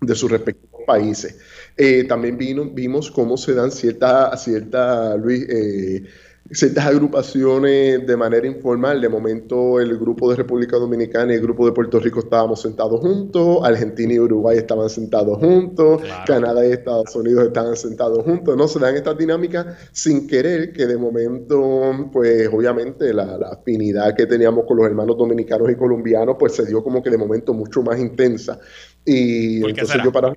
De 0.00 0.14
sus 0.14 0.30
respectivos 0.30 0.82
países. 0.86 1.38
Eh, 1.76 2.04
también 2.04 2.36
vino, 2.36 2.64
vimos 2.64 3.10
cómo 3.10 3.36
se 3.36 3.54
dan 3.54 3.70
cierta, 3.70 4.36
cierta 4.36 5.16
Luis, 5.16 5.46
eh, 5.48 6.04
ciertas 6.52 6.86
agrupaciones 6.86 8.06
de 8.06 8.16
manera 8.16 8.46
informal. 8.46 9.00
De 9.00 9.08
momento 9.08 9.80
el 9.80 9.96
grupo 9.98 10.30
de 10.30 10.36
República 10.36 10.76
Dominicana 10.76 11.32
y 11.32 11.36
el 11.36 11.42
grupo 11.42 11.66
de 11.66 11.72
Puerto 11.72 12.00
Rico 12.00 12.20
estábamos 12.20 12.62
sentados 12.62 13.00
juntos, 13.00 13.58
Argentina 13.62 14.14
y 14.14 14.18
Uruguay 14.18 14.58
estaban 14.58 14.90
sentados 14.90 15.38
juntos, 15.38 16.02
Canadá 16.26 16.66
y 16.66 16.72
Estados 16.72 17.14
Unidos 17.14 17.46
estaban 17.46 17.76
sentados 17.76 18.24
juntos. 18.24 18.56
No 18.56 18.66
se 18.68 18.78
dan 18.78 18.96
estas 18.96 19.16
dinámicas 19.16 19.66
sin 19.92 20.26
querer 20.26 20.72
que 20.72 20.86
de 20.86 20.96
momento, 20.96 22.10
pues 22.12 22.48
obviamente 22.52 23.12
la, 23.12 23.30
afinidad 23.50 24.14
que 24.14 24.26
teníamos 24.26 24.64
con 24.66 24.76
los 24.76 24.86
hermanos 24.86 25.16
dominicanos 25.16 25.70
y 25.70 25.74
colombianos, 25.74 26.36
pues 26.38 26.54
se 26.54 26.66
dio 26.66 26.82
como 26.82 27.02
que 27.02 27.10
de 27.10 27.18
momento 27.18 27.54
mucho 27.54 27.82
más 27.82 27.98
intensa. 27.98 28.58
Y 29.04 29.64
entonces 29.66 30.02
yo 30.02 30.12
para 30.12 30.36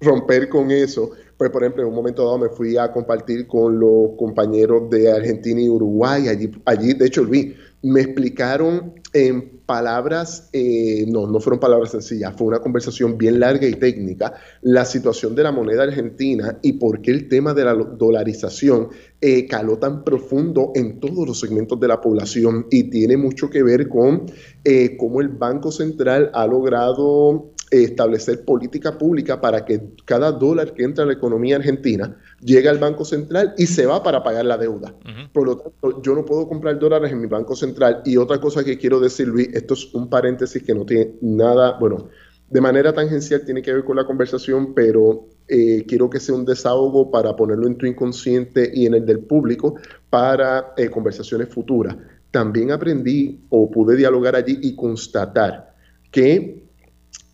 romper 0.00 0.48
con 0.48 0.70
eso, 0.70 1.10
Pues, 1.40 1.50
por 1.50 1.62
ejemplo, 1.62 1.82
en 1.82 1.88
un 1.88 1.94
momento 1.94 2.22
dado 2.22 2.36
me 2.36 2.50
fui 2.50 2.76
a 2.76 2.92
compartir 2.92 3.46
con 3.46 3.80
los 3.80 4.10
compañeros 4.18 4.90
de 4.90 5.10
Argentina 5.10 5.58
y 5.58 5.70
Uruguay. 5.70 6.28
Allí, 6.28 6.50
allí 6.66 6.92
de 6.92 7.06
hecho, 7.06 7.24
Luis, 7.24 7.54
me 7.80 8.02
explicaron 8.02 8.92
en 9.14 9.60
palabras, 9.64 10.50
eh, 10.52 11.04
no, 11.08 11.26
no 11.26 11.40
fueron 11.40 11.58
palabras 11.58 11.92
sencillas, 11.92 12.34
fue 12.36 12.48
una 12.48 12.58
conversación 12.58 13.16
bien 13.16 13.40
larga 13.40 13.66
y 13.66 13.74
técnica, 13.74 14.34
la 14.62 14.84
situación 14.84 15.34
de 15.34 15.44
la 15.44 15.52
moneda 15.52 15.84
argentina 15.84 16.58
y 16.60 16.74
por 16.74 17.00
qué 17.00 17.12
el 17.12 17.28
tema 17.28 17.54
de 17.54 17.64
la 17.64 17.74
dolarización 17.74 18.88
eh, 19.20 19.46
caló 19.46 19.78
tan 19.78 20.04
profundo 20.04 20.72
en 20.74 21.00
todos 21.00 21.26
los 21.26 21.40
segmentos 21.40 21.80
de 21.80 21.88
la 21.88 22.00
población 22.00 22.66
y 22.70 22.90
tiene 22.90 23.16
mucho 23.16 23.48
que 23.48 23.62
ver 23.62 23.88
con 23.88 24.26
eh, 24.64 24.96
cómo 24.98 25.20
el 25.20 25.28
Banco 25.28 25.72
Central 25.72 26.30
ha 26.34 26.46
logrado 26.46 27.49
establecer 27.70 28.44
política 28.44 28.98
pública 28.98 29.40
para 29.40 29.64
que 29.64 29.80
cada 30.04 30.32
dólar 30.32 30.74
que 30.74 30.82
entra 30.82 31.04
a 31.04 31.06
la 31.06 31.12
economía 31.12 31.56
argentina 31.56 32.16
llegue 32.40 32.68
al 32.68 32.78
Banco 32.78 33.04
Central 33.04 33.54
y 33.56 33.66
se 33.66 33.86
va 33.86 34.02
para 34.02 34.22
pagar 34.22 34.44
la 34.44 34.58
deuda. 34.58 34.94
Por 35.32 35.46
lo 35.46 35.56
tanto, 35.56 36.02
yo 36.02 36.14
no 36.14 36.24
puedo 36.24 36.48
comprar 36.48 36.78
dólares 36.78 37.12
en 37.12 37.20
mi 37.20 37.26
Banco 37.26 37.54
Central. 37.54 38.02
Y 38.04 38.16
otra 38.16 38.40
cosa 38.40 38.64
que 38.64 38.76
quiero 38.76 38.98
decir, 38.98 39.28
Luis, 39.28 39.48
esto 39.52 39.74
es 39.74 39.94
un 39.94 40.08
paréntesis 40.08 40.62
que 40.62 40.74
no 40.74 40.84
tiene 40.84 41.12
nada, 41.20 41.78
bueno, 41.78 42.08
de 42.48 42.60
manera 42.60 42.92
tangencial 42.92 43.44
tiene 43.44 43.62
que 43.62 43.72
ver 43.72 43.84
con 43.84 43.96
la 43.96 44.04
conversación, 44.04 44.74
pero 44.74 45.28
eh, 45.46 45.84
quiero 45.86 46.10
que 46.10 46.18
sea 46.18 46.34
un 46.34 46.44
desahogo 46.44 47.08
para 47.08 47.36
ponerlo 47.36 47.68
en 47.68 47.76
tu 47.76 47.86
inconsciente 47.86 48.68
y 48.74 48.86
en 48.86 48.94
el 48.94 49.06
del 49.06 49.20
público 49.20 49.76
para 50.10 50.72
eh, 50.76 50.90
conversaciones 50.90 51.48
futuras. 51.48 51.96
También 52.32 52.72
aprendí 52.72 53.40
o 53.50 53.70
pude 53.70 53.96
dialogar 53.96 54.34
allí 54.34 54.58
y 54.62 54.74
constatar 54.74 55.74
que 56.10 56.69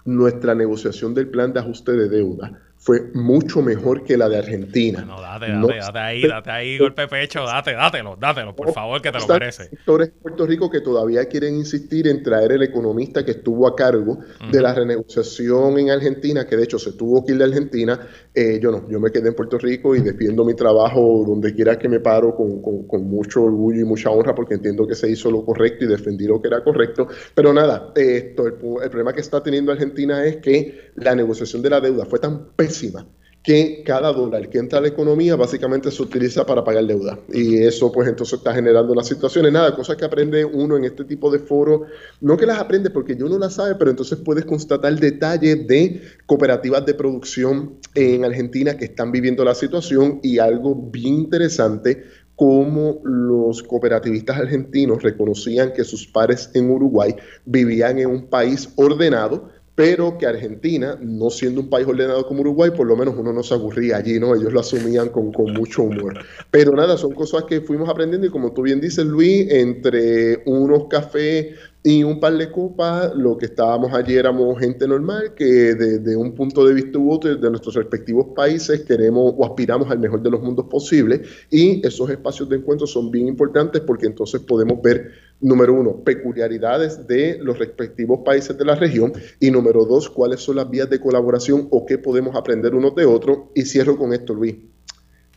nuestra 0.06 0.54
negociación 0.54 1.14
del 1.14 1.28
plan 1.28 1.52
de 1.52 1.60
ajuste 1.60 1.92
de 1.92 2.08
deuda 2.08 2.60
fue 2.78 3.10
mucho 3.14 3.62
mejor 3.62 4.04
que 4.04 4.16
la 4.16 4.28
de 4.28 4.38
Argentina. 4.38 5.04
No, 5.04 5.20
date, 5.20 5.50
date, 5.50 5.76
date 5.78 5.98
ahí, 5.98 6.22
date 6.22 6.50
ahí, 6.50 6.78
golpe 6.78 7.02
de 7.02 7.08
pecho, 7.08 7.44
date, 7.44 7.72
dátelo, 7.72 8.16
dátelo, 8.16 8.54
por 8.54 8.72
favor, 8.72 9.00
que 9.02 9.10
te 9.10 9.18
lo 9.18 9.26
mereces. 9.26 9.70
sectores 9.70 10.08
de 10.08 10.20
Puerto 10.20 10.46
Rico 10.46 10.70
que 10.70 10.80
todavía 10.80 11.24
quieren 11.24 11.56
insistir 11.56 12.06
en 12.06 12.22
traer 12.22 12.52
el 12.52 12.62
economista 12.62 13.24
que 13.24 13.32
estuvo 13.32 13.66
a 13.66 13.74
cargo 13.74 14.18
de 14.52 14.62
la 14.62 14.74
renegociación 14.74 15.78
en 15.78 15.90
Argentina, 15.90 16.46
que 16.46 16.56
de 16.56 16.64
hecho 16.64 16.78
se 16.78 16.92
tuvo 16.92 17.24
que 17.24 17.32
ir 17.32 17.38
de 17.38 17.44
Argentina. 17.44 17.98
Eh, 18.38 18.60
yo 18.60 18.70
no, 18.70 18.86
yo 18.90 19.00
me 19.00 19.10
quedé 19.10 19.28
en 19.28 19.34
Puerto 19.34 19.56
Rico 19.56 19.96
y 19.96 20.02
defiendo 20.02 20.44
mi 20.44 20.52
trabajo 20.52 21.24
donde 21.26 21.54
quiera 21.54 21.78
que 21.78 21.88
me 21.88 22.00
paro 22.00 22.36
con, 22.36 22.60
con, 22.60 23.04
mucho 23.08 23.44
orgullo 23.44 23.80
y 23.80 23.84
mucha 23.84 24.10
honra 24.10 24.34
porque 24.34 24.52
entiendo 24.52 24.86
que 24.86 24.94
se 24.94 25.10
hizo 25.10 25.30
lo 25.30 25.42
correcto 25.42 25.86
y 25.86 25.88
defendí 25.88 26.26
lo 26.26 26.42
que 26.42 26.48
era 26.48 26.62
correcto. 26.62 27.08
Pero 27.34 27.54
nada, 27.54 27.94
esto, 27.96 28.46
el, 28.46 28.56
el 28.82 28.90
problema 28.90 29.14
que 29.14 29.22
está 29.22 29.42
teniendo 29.42 29.72
Argentina 29.72 30.22
es 30.26 30.36
que 30.36 30.90
la 30.96 31.14
negociación 31.14 31.62
de 31.62 31.70
la 31.70 31.80
deuda 31.80 32.04
fue 32.04 32.18
tan 32.18 32.48
pésima 32.54 33.06
que 33.46 33.84
cada 33.86 34.12
dólar 34.12 34.50
que 34.50 34.58
entra 34.58 34.80
a 34.80 34.82
la 34.82 34.88
economía 34.88 35.36
básicamente 35.36 35.92
se 35.92 36.02
utiliza 36.02 36.44
para 36.44 36.64
pagar 36.64 36.84
deuda. 36.84 37.16
Y 37.32 37.58
eso 37.58 37.92
pues 37.92 38.08
entonces 38.08 38.38
está 38.38 38.52
generando 38.52 38.92
unas 38.92 39.06
situaciones, 39.06 39.52
nada, 39.52 39.72
cosas 39.72 39.96
que 39.96 40.04
aprende 40.04 40.44
uno 40.44 40.76
en 40.76 40.84
este 40.84 41.04
tipo 41.04 41.30
de 41.30 41.38
foros, 41.38 41.82
no 42.20 42.36
que 42.36 42.44
las 42.44 42.58
aprende 42.58 42.90
porque 42.90 43.14
yo 43.14 43.28
no 43.28 43.38
las 43.38 43.54
sabe, 43.54 43.76
pero 43.76 43.92
entonces 43.92 44.18
puedes 44.18 44.44
constatar 44.44 44.98
detalles 44.98 45.64
de 45.68 46.02
cooperativas 46.26 46.84
de 46.86 46.94
producción 46.94 47.76
en 47.94 48.24
Argentina 48.24 48.76
que 48.76 48.86
están 48.86 49.12
viviendo 49.12 49.44
la 49.44 49.54
situación 49.54 50.18
y 50.24 50.40
algo 50.40 50.74
bien 50.74 51.14
interesante 51.14 52.02
cómo 52.34 53.00
los 53.04 53.62
cooperativistas 53.62 54.38
argentinos 54.38 55.02
reconocían 55.02 55.72
que 55.72 55.84
sus 55.84 56.06
pares 56.06 56.50
en 56.54 56.70
Uruguay 56.70 57.14
vivían 57.46 57.98
en 57.98 58.08
un 58.08 58.26
país 58.26 58.68
ordenado, 58.76 59.48
pero 59.76 60.16
que 60.16 60.26
Argentina, 60.26 60.98
no 61.02 61.28
siendo 61.28 61.60
un 61.60 61.68
país 61.68 61.86
ordenado 61.86 62.26
como 62.26 62.40
Uruguay, 62.40 62.70
por 62.70 62.86
lo 62.86 62.96
menos 62.96 63.14
uno 63.16 63.30
no 63.30 63.42
se 63.42 63.52
aburría 63.52 63.98
allí, 63.98 64.18
¿no? 64.18 64.34
Ellos 64.34 64.50
lo 64.50 64.60
asumían 64.60 65.10
con, 65.10 65.30
con 65.32 65.52
mucho 65.52 65.82
humor. 65.82 66.14
Pero 66.50 66.74
nada, 66.74 66.96
son 66.96 67.12
cosas 67.12 67.44
que 67.44 67.60
fuimos 67.60 67.86
aprendiendo 67.90 68.26
y 68.26 68.30
como 68.30 68.52
tú 68.52 68.62
bien 68.62 68.80
dices, 68.80 69.04
Luis, 69.04 69.46
entre 69.52 70.42
unos 70.46 70.86
cafés 70.88 71.48
y 71.86 72.02
un 72.02 72.18
par 72.18 72.36
de 72.36 72.50
copas, 72.50 73.14
lo 73.14 73.38
que 73.38 73.46
estábamos 73.46 73.94
allí 73.94 74.16
éramos 74.16 74.58
gente 74.58 74.88
normal 74.88 75.34
que 75.34 75.44
desde 75.44 76.16
un 76.16 76.34
punto 76.34 76.66
de 76.66 76.74
vista 76.74 76.98
u 76.98 77.12
otro 77.12 77.36
de 77.36 77.48
nuestros 77.48 77.76
respectivos 77.76 78.26
países 78.34 78.80
queremos 78.80 79.34
o 79.36 79.46
aspiramos 79.46 79.88
al 79.88 80.00
mejor 80.00 80.20
de 80.20 80.28
los 80.28 80.42
mundos 80.42 80.66
posible 80.66 81.22
y 81.48 81.86
esos 81.86 82.10
espacios 82.10 82.48
de 82.48 82.56
encuentro 82.56 82.88
son 82.88 83.12
bien 83.12 83.28
importantes 83.28 83.82
porque 83.82 84.06
entonces 84.06 84.40
podemos 84.40 84.82
ver, 84.82 85.12
número 85.40 85.74
uno, 85.74 86.02
peculiaridades 86.02 87.06
de 87.06 87.38
los 87.40 87.56
respectivos 87.56 88.18
países 88.24 88.58
de 88.58 88.64
la 88.64 88.74
región 88.74 89.12
y 89.38 89.52
número 89.52 89.84
dos, 89.84 90.10
cuáles 90.10 90.40
son 90.40 90.56
las 90.56 90.68
vías 90.68 90.90
de 90.90 90.98
colaboración 90.98 91.68
o 91.70 91.86
qué 91.86 91.98
podemos 91.98 92.34
aprender 92.34 92.74
unos 92.74 92.96
de 92.96 93.06
otros. 93.06 93.38
Y 93.54 93.62
cierro 93.62 93.96
con 93.96 94.12
esto, 94.12 94.34
Luis. 94.34 94.56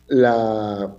La 0.08 0.96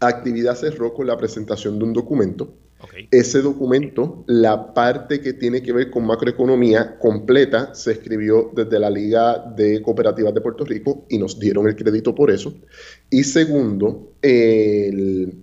actividad 0.00 0.56
cerró 0.56 0.92
con 0.92 1.06
la 1.06 1.16
presentación 1.16 1.78
de 1.78 1.84
un 1.84 1.92
documento 1.92 2.63
ese 3.10 3.40
documento, 3.40 4.24
la 4.26 4.74
parte 4.74 5.20
que 5.20 5.32
tiene 5.32 5.62
que 5.62 5.72
ver 5.72 5.90
con 5.90 6.06
macroeconomía 6.06 6.98
completa, 6.98 7.74
se 7.74 7.92
escribió 7.92 8.50
desde 8.54 8.78
la 8.78 8.90
Liga 8.90 9.38
de 9.56 9.80
Cooperativas 9.82 10.34
de 10.34 10.40
Puerto 10.40 10.64
Rico 10.64 11.06
y 11.08 11.18
nos 11.18 11.38
dieron 11.38 11.66
el 11.66 11.76
crédito 11.76 12.14
por 12.14 12.30
eso. 12.30 12.54
Y 13.10 13.24
segundo, 13.24 14.12
el, 14.22 15.40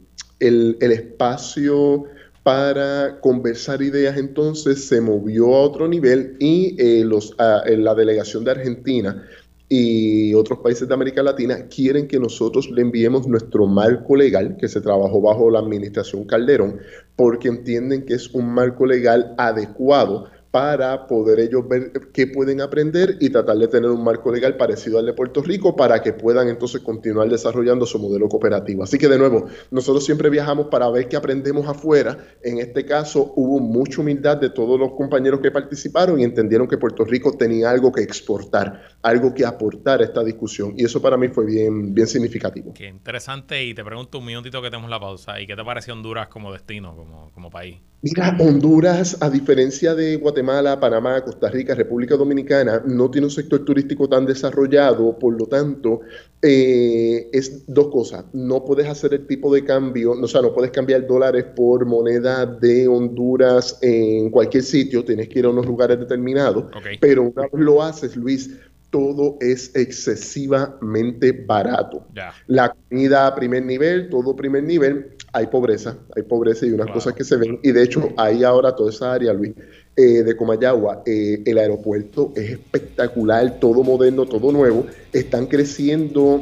espacio 0.79 2.05
para 2.43 3.19
conversar 3.21 3.81
ideas 3.83 4.17
entonces 4.17 4.85
se 4.85 4.99
movió 4.99 5.53
a 5.53 5.61
otro 5.61 5.87
nivel 5.87 6.37
y 6.39 6.75
eh, 6.79 7.03
los, 7.05 7.35
la 7.37 7.93
delegación 7.93 8.43
de 8.43 8.51
Argentina 8.51 9.23
y 9.73 10.33
otros 10.33 10.59
países 10.59 10.85
de 10.85 10.93
América 10.93 11.23
Latina 11.23 11.69
quieren 11.73 12.05
que 12.05 12.19
nosotros 12.19 12.69
le 12.69 12.81
enviemos 12.81 13.25
nuestro 13.25 13.67
marco 13.67 14.17
legal 14.17 14.57
que 14.59 14.67
se 14.67 14.81
trabajó 14.81 15.21
bajo 15.21 15.49
la 15.49 15.59
administración 15.59 16.25
Calderón 16.25 16.79
porque 17.15 17.47
entienden 17.47 18.05
que 18.05 18.15
es 18.15 18.33
un 18.33 18.53
marco 18.53 18.85
legal 18.85 19.33
adecuado 19.37 20.27
para 20.51 21.07
poder 21.07 21.39
ellos 21.39 21.65
ver 21.67 21.91
qué 22.13 22.27
pueden 22.27 22.59
aprender 22.59 23.17
y 23.21 23.29
tratar 23.29 23.57
de 23.57 23.69
tener 23.69 23.89
un 23.89 24.03
marco 24.03 24.31
legal 24.31 24.57
parecido 24.57 24.99
al 24.99 25.05
de 25.05 25.13
Puerto 25.13 25.41
Rico 25.41 25.75
para 25.77 26.01
que 26.01 26.11
puedan 26.11 26.49
entonces 26.49 26.81
continuar 26.81 27.29
desarrollando 27.29 27.85
su 27.85 27.97
modelo 27.97 28.27
cooperativo. 28.27 28.83
Así 28.83 28.97
que 28.97 29.07
de 29.07 29.17
nuevo, 29.17 29.47
nosotros 29.71 30.03
siempre 30.03 30.29
viajamos 30.29 30.67
para 30.67 30.89
ver 30.89 31.07
qué 31.07 31.15
aprendemos 31.15 31.67
afuera. 31.67 32.17
En 32.43 32.59
este 32.59 32.85
caso 32.85 33.31
hubo 33.37 33.59
mucha 33.59 34.01
humildad 34.01 34.37
de 34.37 34.49
todos 34.49 34.77
los 34.77 34.91
compañeros 34.91 35.39
que 35.39 35.51
participaron 35.51 36.19
y 36.19 36.25
entendieron 36.25 36.67
que 36.67 36.77
Puerto 36.77 37.05
Rico 37.05 37.31
tenía 37.37 37.69
algo 37.69 37.91
que 37.91 38.01
exportar, 38.01 38.97
algo 39.01 39.33
que 39.33 39.45
aportar 39.45 40.01
a 40.01 40.03
esta 40.03 40.21
discusión. 40.21 40.73
Y 40.75 40.83
eso 40.83 41.01
para 41.01 41.15
mí 41.15 41.29
fue 41.29 41.45
bien, 41.45 41.93
bien 41.93 42.07
significativo. 42.07 42.73
Qué 42.73 42.87
interesante. 42.87 43.63
Y 43.63 43.73
te 43.73 43.85
pregunto 43.85 44.19
un 44.19 44.25
minutito 44.25 44.61
que 44.61 44.69
tenemos 44.69 44.89
la 44.89 44.99
pausa. 44.99 45.39
¿Y 45.39 45.47
qué 45.47 45.55
te 45.55 45.63
pareció 45.63 45.93
Honduras 45.93 46.27
como 46.27 46.51
destino, 46.51 46.93
como, 46.93 47.31
como 47.31 47.49
país? 47.49 47.77
Mira, 48.03 48.35
Honduras, 48.39 49.21
a 49.21 49.29
diferencia 49.29 49.93
de 49.93 50.15
Guatemala, 50.15 50.40
Panamá, 50.79 51.21
Costa 51.21 51.49
Rica, 51.49 51.75
República 51.75 52.15
Dominicana, 52.15 52.81
no 52.85 53.09
tiene 53.09 53.27
un 53.27 53.31
sector 53.31 53.63
turístico 53.63 54.07
tan 54.07 54.25
desarrollado, 54.25 55.17
por 55.17 55.39
lo 55.39 55.45
tanto, 55.47 56.01
eh, 56.41 57.29
es 57.31 57.65
dos 57.67 57.87
cosas. 57.89 58.25
No 58.33 58.63
puedes 58.65 58.87
hacer 58.87 59.13
el 59.13 59.27
tipo 59.27 59.53
de 59.53 59.63
cambio, 59.63 60.11
o 60.11 60.27
sea, 60.27 60.41
no 60.41 60.53
puedes 60.53 60.71
cambiar 60.71 61.07
dólares 61.07 61.45
por 61.55 61.85
moneda 61.85 62.45
de 62.45 62.87
Honduras 62.87 63.77
en 63.81 64.29
cualquier 64.29 64.63
sitio, 64.63 65.05
tienes 65.05 65.29
que 65.29 65.39
ir 65.39 65.45
a 65.45 65.49
unos 65.49 65.65
lugares 65.65 65.99
determinados, 65.99 66.65
pero 66.99 67.23
una 67.23 67.43
vez 67.43 67.51
lo 67.53 67.81
haces, 67.81 68.15
Luis, 68.15 68.49
todo 68.91 69.37
es 69.39 69.73
excesivamente 69.73 71.31
barato. 71.31 72.05
La 72.47 72.73
comida 72.73 73.25
a 73.25 73.33
primer 73.33 73.65
nivel, 73.65 74.09
todo 74.09 74.35
primer 74.35 74.63
nivel, 74.63 75.15
hay 75.31 75.47
pobreza, 75.47 75.97
hay 76.15 76.23
pobreza 76.23 76.65
y 76.65 76.71
unas 76.71 76.91
cosas 76.91 77.13
que 77.13 77.23
se 77.23 77.37
ven. 77.37 77.59
Y 77.63 77.71
de 77.71 77.83
hecho, 77.83 78.09
hay 78.17 78.43
ahora 78.43 78.75
toda 78.75 78.91
esa 78.91 79.13
área, 79.13 79.33
Luis, 79.33 79.53
eh, 80.01 80.23
de 80.23 80.35
Comayagua, 80.35 81.03
eh, 81.05 81.43
el 81.45 81.57
aeropuerto 81.59 82.33
es 82.35 82.51
espectacular, 82.51 83.59
todo 83.59 83.83
moderno, 83.83 84.25
todo 84.25 84.51
nuevo. 84.51 84.87
Están 85.13 85.45
creciendo 85.45 86.41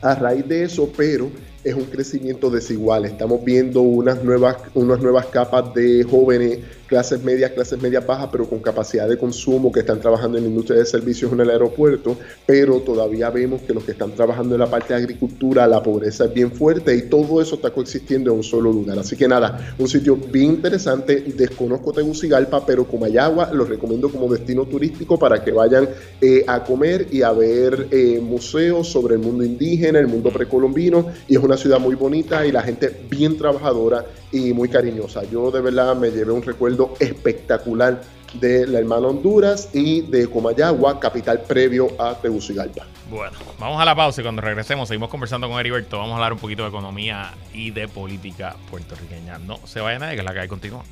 a 0.00 0.14
raíz 0.16 0.48
de 0.48 0.64
eso, 0.64 0.90
pero 0.96 1.30
es 1.62 1.74
un 1.74 1.84
crecimiento 1.84 2.50
desigual. 2.50 3.04
Estamos 3.04 3.44
viendo 3.44 3.82
unas 3.82 4.24
nuevas, 4.24 4.56
unas 4.74 5.00
nuevas 5.00 5.26
capas 5.26 5.72
de 5.74 6.02
jóvenes 6.02 6.58
clases 6.92 7.24
medias, 7.24 7.52
clases 7.52 7.80
medias 7.80 8.06
bajas, 8.06 8.28
pero 8.30 8.46
con 8.46 8.58
capacidad 8.58 9.08
de 9.08 9.16
consumo 9.16 9.72
que 9.72 9.80
están 9.80 9.98
trabajando 9.98 10.36
en 10.36 10.44
la 10.44 10.50
industria 10.50 10.78
de 10.78 10.84
servicios 10.84 11.32
en 11.32 11.40
el 11.40 11.48
aeropuerto, 11.48 12.18
pero 12.44 12.80
todavía 12.80 13.30
vemos 13.30 13.62
que 13.62 13.72
los 13.72 13.82
que 13.82 13.92
están 13.92 14.12
trabajando 14.12 14.56
en 14.56 14.60
la 14.60 14.66
parte 14.66 14.92
de 14.92 15.00
agricultura, 15.00 15.66
la 15.66 15.82
pobreza 15.82 16.26
es 16.26 16.34
bien 16.34 16.52
fuerte 16.52 16.94
y 16.94 17.08
todo 17.08 17.40
eso 17.40 17.54
está 17.54 17.70
coexistiendo 17.70 18.30
en 18.30 18.36
un 18.36 18.42
solo 18.42 18.70
lugar. 18.70 18.98
Así 18.98 19.16
que 19.16 19.26
nada, 19.26 19.74
un 19.78 19.88
sitio 19.88 20.16
bien 20.16 20.50
interesante. 20.50 21.24
Desconozco 21.34 21.94
Tegucigalpa, 21.94 22.66
pero 22.66 22.86
Comayagua 22.86 23.50
lo 23.54 23.64
recomiendo 23.64 24.10
como 24.10 24.30
destino 24.30 24.66
turístico 24.66 25.18
para 25.18 25.42
que 25.42 25.50
vayan 25.50 25.88
eh, 26.20 26.44
a 26.46 26.62
comer 26.62 27.06
y 27.10 27.22
a 27.22 27.32
ver 27.32 27.88
eh, 27.90 28.20
museos 28.20 28.86
sobre 28.86 29.14
el 29.14 29.20
mundo 29.22 29.44
indígena, 29.44 29.98
el 29.98 30.08
mundo 30.08 30.30
precolombino. 30.30 31.06
Y 31.26 31.36
es 31.36 31.42
una 31.42 31.56
ciudad 31.56 31.80
muy 31.80 31.94
bonita 31.94 32.44
y 32.44 32.52
la 32.52 32.60
gente 32.60 32.94
bien 33.08 33.38
trabajadora 33.38 34.04
y 34.32 34.52
muy 34.52 34.68
cariñosa. 34.68 35.22
Yo 35.24 35.50
de 35.50 35.60
verdad 35.60 35.94
me 35.94 36.10
llevé 36.10 36.32
un 36.32 36.42
recuerdo 36.42 36.94
espectacular 36.98 38.02
de 38.34 38.66
la 38.66 38.78
hermana 38.78 39.08
Honduras 39.08 39.68
y 39.72 40.00
de 40.02 40.28
Comayagua, 40.28 40.98
capital 40.98 41.42
previo 41.42 41.88
a 41.98 42.14
Tegucigalpa. 42.14 42.86
Bueno, 43.10 43.36
vamos 43.58 43.80
a 43.80 43.84
la 43.84 43.94
pausa 43.94 44.22
y 44.22 44.24
cuando 44.24 44.40
regresemos 44.40 44.88
seguimos 44.88 45.10
conversando 45.10 45.48
con 45.48 45.60
Heriberto. 45.60 45.98
Vamos 45.98 46.12
a 46.12 46.16
hablar 46.16 46.32
un 46.32 46.38
poquito 46.38 46.62
de 46.62 46.70
economía 46.70 47.32
y 47.52 47.70
de 47.70 47.88
política 47.88 48.56
puertorriqueña. 48.70 49.38
No 49.38 49.60
se 49.66 49.80
vaya 49.80 49.98
nadie, 49.98 50.16
que 50.16 50.22
la 50.22 50.30
hay 50.30 50.48
continúa. 50.48 50.82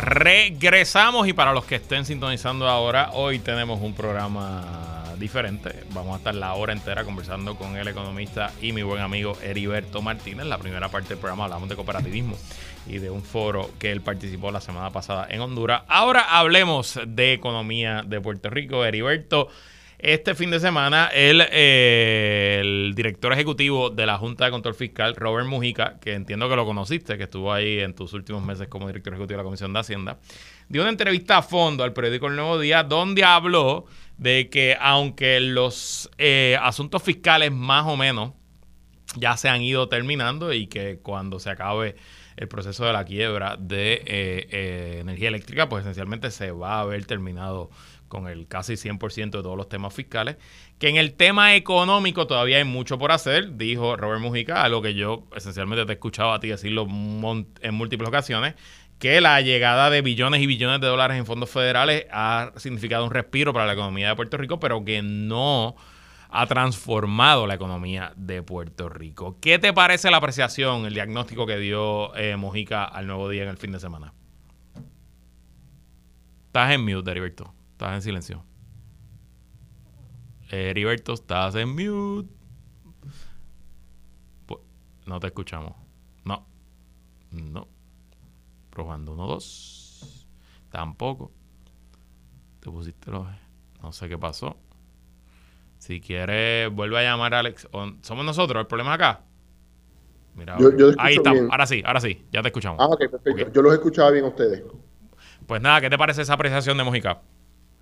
Regresamos 0.00 1.28
y 1.28 1.32
para 1.32 1.52
los 1.52 1.64
que 1.64 1.76
estén 1.76 2.04
sintonizando 2.04 2.68
ahora, 2.68 3.10
hoy 3.12 3.38
tenemos 3.38 3.80
un 3.80 3.94
programa 3.94 4.93
diferente. 5.18 5.84
Vamos 5.92 6.14
a 6.14 6.18
estar 6.18 6.34
la 6.34 6.54
hora 6.54 6.72
entera 6.72 7.04
conversando 7.04 7.56
con 7.56 7.76
el 7.76 7.88
economista 7.88 8.52
y 8.60 8.72
mi 8.72 8.82
buen 8.82 9.02
amigo 9.02 9.36
Heriberto 9.42 10.02
Martínez. 10.02 10.46
La 10.46 10.58
primera 10.58 10.88
parte 10.88 11.10
del 11.10 11.18
programa 11.18 11.44
hablamos 11.44 11.68
de 11.68 11.76
cooperativismo 11.76 12.36
y 12.86 12.98
de 12.98 13.10
un 13.10 13.22
foro 13.22 13.70
que 13.78 13.92
él 13.92 14.00
participó 14.00 14.50
la 14.50 14.60
semana 14.60 14.90
pasada 14.90 15.26
en 15.30 15.40
Honduras. 15.40 15.82
Ahora 15.88 16.38
hablemos 16.38 16.98
de 17.06 17.32
economía 17.32 18.02
de 18.06 18.20
Puerto 18.20 18.50
Rico. 18.50 18.84
Heriberto, 18.84 19.48
este 19.98 20.34
fin 20.34 20.50
de 20.50 20.60
semana 20.60 21.06
el, 21.14 21.42
eh, 21.50 22.58
el 22.60 22.92
director 22.94 23.32
ejecutivo 23.32 23.88
de 23.88 24.04
la 24.04 24.18
Junta 24.18 24.44
de 24.44 24.50
Control 24.50 24.74
Fiscal, 24.74 25.16
Robert 25.16 25.46
Mujica, 25.46 25.98
que 25.98 26.12
entiendo 26.12 26.48
que 26.48 26.56
lo 26.56 26.66
conociste, 26.66 27.16
que 27.16 27.24
estuvo 27.24 27.52
ahí 27.52 27.80
en 27.80 27.94
tus 27.94 28.12
últimos 28.12 28.44
meses 28.44 28.68
como 28.68 28.86
director 28.86 29.14
ejecutivo 29.14 29.38
de 29.38 29.42
la 29.42 29.44
Comisión 29.44 29.72
de 29.72 29.80
Hacienda, 29.80 30.18
dio 30.68 30.82
una 30.82 30.90
entrevista 30.90 31.38
a 31.38 31.42
fondo 31.42 31.84
al 31.84 31.94
periódico 31.94 32.26
El 32.26 32.36
Nuevo 32.36 32.58
Día 32.58 32.82
donde 32.82 33.24
habló 33.24 33.86
de 34.18 34.48
que 34.48 34.76
aunque 34.80 35.40
los 35.40 36.10
eh, 36.18 36.56
asuntos 36.60 37.02
fiscales 37.02 37.52
más 37.52 37.86
o 37.86 37.96
menos 37.96 38.32
ya 39.16 39.36
se 39.36 39.48
han 39.48 39.62
ido 39.62 39.88
terminando 39.88 40.52
y 40.52 40.66
que 40.66 40.98
cuando 41.02 41.38
se 41.38 41.50
acabe 41.50 41.96
el 42.36 42.48
proceso 42.48 42.84
de 42.84 42.92
la 42.92 43.04
quiebra 43.04 43.56
de 43.58 43.94
eh, 43.94 44.02
eh, 44.06 44.98
energía 45.00 45.28
eléctrica, 45.28 45.68
pues 45.68 45.82
esencialmente 45.82 46.30
se 46.30 46.50
va 46.50 46.76
a 46.76 46.80
haber 46.80 47.04
terminado 47.06 47.70
con 48.08 48.28
el 48.28 48.46
casi 48.46 48.74
100% 48.74 49.30
de 49.30 49.42
todos 49.42 49.56
los 49.56 49.68
temas 49.68 49.92
fiscales, 49.92 50.36
que 50.78 50.88
en 50.88 50.96
el 50.96 51.14
tema 51.14 51.56
económico 51.56 52.26
todavía 52.26 52.58
hay 52.58 52.64
mucho 52.64 52.98
por 52.98 53.10
hacer, 53.12 53.56
dijo 53.56 53.96
Robert 53.96 54.20
Mujica, 54.20 54.62
algo 54.62 54.82
que 54.82 54.94
yo 54.94 55.26
esencialmente 55.34 55.84
te 55.84 55.92
he 55.92 55.94
escuchado 55.94 56.32
a 56.32 56.38
ti 56.38 56.48
decirlo 56.48 56.82
en 56.82 57.74
múltiples 57.74 58.08
ocasiones, 58.08 58.54
que 59.04 59.20
la 59.20 59.38
llegada 59.42 59.90
de 59.90 60.00
billones 60.00 60.40
y 60.40 60.46
billones 60.46 60.80
de 60.80 60.86
dólares 60.86 61.18
en 61.18 61.26
fondos 61.26 61.50
federales 61.50 62.06
ha 62.10 62.52
significado 62.56 63.04
un 63.04 63.10
respiro 63.10 63.52
para 63.52 63.66
la 63.66 63.74
economía 63.74 64.08
de 64.08 64.16
Puerto 64.16 64.38
Rico, 64.38 64.58
pero 64.58 64.82
que 64.82 65.02
no 65.02 65.76
ha 66.30 66.46
transformado 66.46 67.46
la 67.46 67.52
economía 67.52 68.14
de 68.16 68.42
Puerto 68.42 68.88
Rico. 68.88 69.36
¿Qué 69.42 69.58
te 69.58 69.74
parece 69.74 70.10
la 70.10 70.16
apreciación, 70.16 70.86
el 70.86 70.94
diagnóstico 70.94 71.44
que 71.44 71.58
dio 71.58 72.16
eh, 72.16 72.38
Mojica 72.38 72.82
al 72.86 73.06
nuevo 73.06 73.28
día 73.28 73.42
en 73.42 73.50
el 73.50 73.58
fin 73.58 73.72
de 73.72 73.80
semana? 73.80 74.14
Estás 76.46 76.72
en 76.72 76.82
mute, 76.82 77.10
Heriberto. 77.10 77.52
Estás 77.72 77.96
en 77.96 78.00
silencio. 78.00 78.42
Heriberto, 80.48 81.12
estás 81.12 81.56
en 81.56 81.68
mute. 81.68 82.32
No 85.04 85.20
te 85.20 85.26
escuchamos. 85.26 85.74
No. 86.24 86.48
No. 87.30 87.73
Probando 88.74 89.12
uno, 89.12 89.26
dos. 89.26 90.26
Tampoco. 90.70 91.30
Te 92.60 92.70
pusiste 92.70 93.10
los. 93.10 93.26
No 93.80 93.92
sé 93.92 94.08
qué 94.08 94.18
pasó. 94.18 94.56
Si 95.78 96.00
quieres, 96.00 96.72
vuelve 96.72 96.98
a 96.98 97.02
llamar 97.02 97.34
a 97.34 97.38
Alex. 97.40 97.68
¿Somos 98.02 98.24
nosotros 98.24 98.60
el 98.60 98.66
problema 98.66 98.94
acá? 98.94 99.20
Mira, 100.34 100.56
ahí 100.98 101.16
estamos. 101.16 101.44
Ahora 101.50 101.66
sí, 101.66 101.82
ahora 101.86 102.00
sí. 102.00 102.26
Ya 102.32 102.42
te 102.42 102.48
escuchamos. 102.48 102.78
Ah, 102.80 102.86
ok, 102.86 103.10
perfecto. 103.10 103.52
Yo 103.52 103.62
los 103.62 103.74
escuchaba 103.74 104.10
bien 104.10 104.24
a 104.24 104.28
ustedes. 104.28 104.62
Pues 105.46 105.62
nada, 105.62 105.80
¿qué 105.80 105.90
te 105.90 105.98
parece 105.98 106.22
esa 106.22 106.34
apreciación 106.34 106.76
de 106.76 106.84
Mojica? 106.84 107.20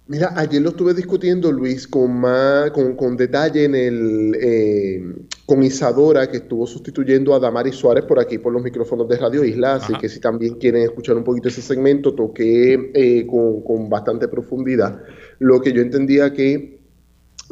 Mira, 0.09 0.33
ayer 0.37 0.61
lo 0.61 0.71
estuve 0.71 0.95
discutiendo, 0.95 1.53
Luis, 1.53 1.87
con 1.87 2.21
más, 2.21 2.71
con, 2.73 3.17
detalle 3.17 3.65
en 3.65 3.75
el 3.75 4.37
eh, 4.41 5.15
con 5.47 5.63
Isadora, 5.63 6.31
que 6.31 6.39
estuvo 6.39 6.67
sustituyendo 6.67 7.35
a 7.35 7.41
Damari 7.41 7.73
Suárez 7.73 8.05
por 8.05 8.21
aquí 8.21 8.39
por 8.39 8.53
los 8.53 8.63
micrófonos 8.63 9.09
de 9.09 9.17
Radio 9.17 9.45
Isla. 9.45 9.75
Así 9.75 9.95
que 9.95 10.09
si 10.09 10.21
también 10.21 10.55
quieren 10.55 10.83
escuchar 10.83 11.17
un 11.17 11.25
poquito 11.25 11.49
ese 11.49 11.63
segmento, 11.63 12.15
toqué 12.15 12.91
eh, 12.95 13.27
con, 13.27 13.63
con 13.63 13.89
bastante 13.91 14.29
profundidad 14.29 15.03
lo 15.39 15.61
que 15.61 15.73
yo 15.73 15.83
entendía 15.83 16.33
que 16.33 16.81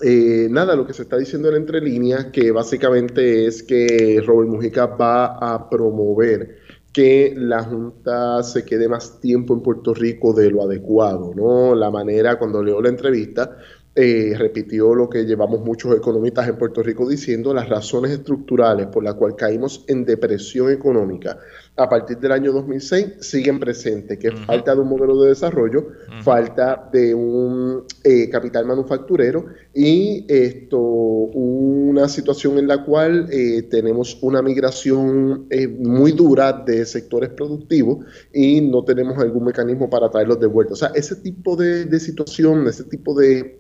eh, 0.02 0.48
nada, 0.50 0.76
lo 0.76 0.86
que 0.86 0.94
se 0.94 1.02
está 1.02 1.18
diciendo 1.18 1.48
en 1.48 1.56
entre 1.56 1.80
líneas, 1.80 2.26
que 2.26 2.52
básicamente 2.52 3.46
es 3.46 3.62
que 3.62 4.22
Robert 4.24 4.48
Mujica 4.48 4.86
va 4.86 5.36
a 5.36 5.68
promover 5.68 6.56
que 6.92 7.34
la 7.36 7.62
Junta 7.62 8.42
se 8.42 8.64
quede 8.64 8.88
más 8.88 9.20
tiempo 9.20 9.54
en 9.54 9.60
Puerto 9.60 9.92
Rico 9.92 10.32
de 10.32 10.50
lo 10.50 10.62
adecuado, 10.62 11.32
¿no? 11.34 11.74
La 11.74 11.90
manera, 11.90 12.38
cuando 12.38 12.62
leo 12.62 12.80
la 12.80 12.88
entrevista, 12.88 13.58
eh, 13.96 14.34
repitió 14.38 14.94
lo 14.94 15.10
que 15.10 15.24
llevamos 15.24 15.62
muchos 15.62 15.96
economistas 15.96 16.48
en 16.48 16.56
Puerto 16.56 16.80
Rico 16.80 17.08
diciendo, 17.08 17.52
las 17.52 17.68
razones 17.68 18.12
estructurales 18.12 18.86
por 18.86 19.02
las 19.02 19.14
cuales 19.14 19.36
caímos 19.36 19.84
en 19.88 20.04
depresión 20.04 20.70
económica 20.70 21.38
a 21.74 21.88
partir 21.88 22.18
del 22.18 22.30
año 22.30 22.52
2006 22.52 23.14
siguen 23.20 23.58
presentes, 23.58 24.16
que 24.18 24.30
falta 24.30 24.76
de 24.76 24.82
un 24.82 24.88
modelo 24.88 25.20
de 25.22 25.30
desarrollo, 25.30 25.88
falta 26.22 26.88
de 26.92 27.14
un 27.14 27.84
eh, 28.04 28.28
capital 28.28 28.66
manufacturero 28.66 29.46
y 29.74 30.24
esto 30.28 30.78
una 30.78 32.08
situación 32.08 32.58
en 32.58 32.68
la 32.68 32.84
cual 32.84 33.28
eh, 33.32 33.62
tenemos 33.62 34.18
una 34.22 34.40
migración 34.40 35.48
muy 35.78 36.12
dura 36.12 36.52
de 36.52 36.84
sectores 36.86 37.30
productivos 37.30 38.04
y 38.32 38.60
no 38.60 38.84
tenemos 38.84 39.18
algún 39.18 39.44
mecanismo 39.44 39.90
para 39.90 40.10
traerlos 40.10 40.38
de 40.38 40.46
vuelta. 40.46 40.74
O 40.74 40.76
sea, 40.76 40.92
ese 40.94 41.16
tipo 41.16 41.56
de, 41.56 41.86
de 41.86 41.98
situación, 41.98 42.68
ese 42.68 42.84
tipo 42.84 43.14
de 43.14 43.58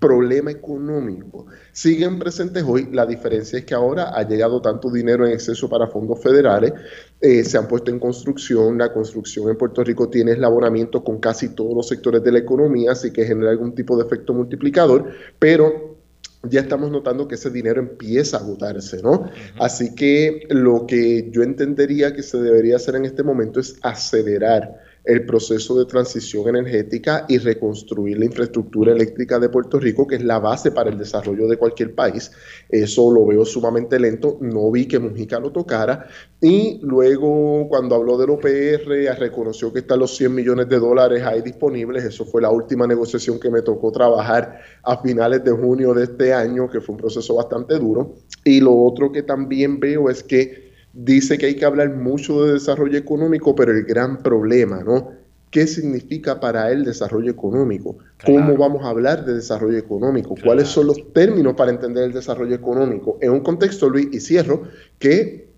problema 0.00 0.50
económico 0.50 1.46
siguen 1.72 2.18
presentes 2.18 2.64
hoy. 2.66 2.88
La 2.90 3.06
diferencia 3.06 3.58
es 3.58 3.64
que 3.64 3.74
ahora 3.74 4.16
ha 4.16 4.26
llegado 4.26 4.60
tanto 4.60 4.90
dinero 4.90 5.26
en 5.26 5.32
exceso 5.32 5.68
para 5.68 5.86
fondos 5.86 6.20
federales, 6.20 6.72
eh, 7.20 7.44
se 7.44 7.58
han 7.58 7.68
puesto 7.68 7.90
en 7.90 8.00
construcción, 8.00 8.78
la 8.78 8.92
construcción 8.92 9.50
en 9.50 9.56
Puerto 9.56 9.84
Rico 9.84 10.08
tiene 10.08 10.32
eslabonamiento 10.32 11.04
con 11.04 11.20
casi 11.20 11.50
todos 11.50 11.76
los 11.76 11.86
sectores 11.86 12.24
de 12.24 12.32
la 12.32 12.38
economía, 12.38 12.92
así 12.92 13.12
que 13.12 13.24
genera 13.24 13.50
algún 13.50 13.74
tipo 13.74 13.96
de 13.96 14.04
efecto 14.04 14.32
multiplicador, 14.32 15.10
pero 15.38 15.98
ya 16.42 16.60
estamos 16.60 16.90
notando 16.90 17.28
que 17.28 17.34
ese 17.34 17.50
dinero 17.50 17.80
empieza 17.80 18.38
a 18.38 18.40
agotarse, 18.40 19.02
¿no? 19.02 19.30
Así 19.58 19.94
que 19.94 20.46
lo 20.48 20.86
que 20.86 21.28
yo 21.30 21.42
entendería 21.42 22.14
que 22.14 22.22
se 22.22 22.38
debería 22.38 22.76
hacer 22.76 22.94
en 22.94 23.04
este 23.04 23.22
momento 23.22 23.60
es 23.60 23.76
acelerar 23.82 24.89
el 25.04 25.24
proceso 25.24 25.78
de 25.78 25.86
transición 25.86 26.48
energética 26.48 27.24
y 27.28 27.38
reconstruir 27.38 28.18
la 28.18 28.26
infraestructura 28.26 28.92
eléctrica 28.92 29.38
de 29.38 29.48
Puerto 29.48 29.78
Rico, 29.78 30.06
que 30.06 30.16
es 30.16 30.24
la 30.24 30.38
base 30.38 30.70
para 30.70 30.90
el 30.90 30.98
desarrollo 30.98 31.48
de 31.48 31.56
cualquier 31.56 31.94
país. 31.94 32.30
Eso 32.68 33.10
lo 33.10 33.26
veo 33.26 33.44
sumamente 33.44 33.98
lento, 33.98 34.38
no 34.40 34.70
vi 34.70 34.86
que 34.86 34.98
Mujica 34.98 35.40
lo 35.40 35.52
tocara. 35.52 36.06
Y 36.40 36.80
luego, 36.82 37.66
cuando 37.68 37.94
habló 37.94 38.18
del 38.18 38.30
OPR, 38.30 39.18
reconoció 39.18 39.72
que 39.72 39.80
están 39.80 40.00
los 40.00 40.16
100 40.16 40.34
millones 40.34 40.68
de 40.68 40.78
dólares 40.78 41.22
ahí 41.24 41.42
disponibles. 41.42 42.04
Eso 42.04 42.24
fue 42.24 42.42
la 42.42 42.50
última 42.50 42.86
negociación 42.86 43.38
que 43.40 43.50
me 43.50 43.62
tocó 43.62 43.92
trabajar 43.92 44.60
a 44.82 44.96
finales 44.98 45.44
de 45.44 45.50
junio 45.50 45.94
de 45.94 46.04
este 46.04 46.32
año, 46.32 46.68
que 46.68 46.80
fue 46.80 46.94
un 46.94 47.00
proceso 47.00 47.34
bastante 47.34 47.78
duro. 47.78 48.16
Y 48.44 48.60
lo 48.60 48.76
otro 48.76 49.12
que 49.12 49.22
también 49.22 49.80
veo 49.80 50.08
es 50.08 50.22
que 50.22 50.69
dice 50.92 51.38
que 51.38 51.46
hay 51.46 51.56
que 51.56 51.64
hablar 51.64 51.94
mucho 51.94 52.44
de 52.44 52.54
desarrollo 52.54 52.98
económico, 52.98 53.54
pero 53.54 53.72
el 53.72 53.84
gran 53.84 54.22
problema, 54.22 54.82
¿no? 54.82 55.12
¿Qué 55.50 55.66
significa 55.66 56.38
para 56.38 56.70
él 56.70 56.84
desarrollo 56.84 57.30
económico? 57.30 57.98
¿Cómo 58.24 58.56
vamos 58.56 58.84
a 58.84 58.90
hablar 58.90 59.24
de 59.24 59.34
desarrollo 59.34 59.78
económico? 59.78 60.36
¿Cuáles 60.44 60.68
son 60.68 60.86
los 60.86 61.12
términos 61.12 61.54
para 61.54 61.72
entender 61.72 62.04
el 62.04 62.12
desarrollo 62.12 62.54
económico? 62.54 63.18
En 63.20 63.32
un 63.32 63.40
contexto, 63.40 63.88
Luis, 63.88 64.08
y 64.12 64.20
cierro, 64.20 64.62
que 65.00 65.48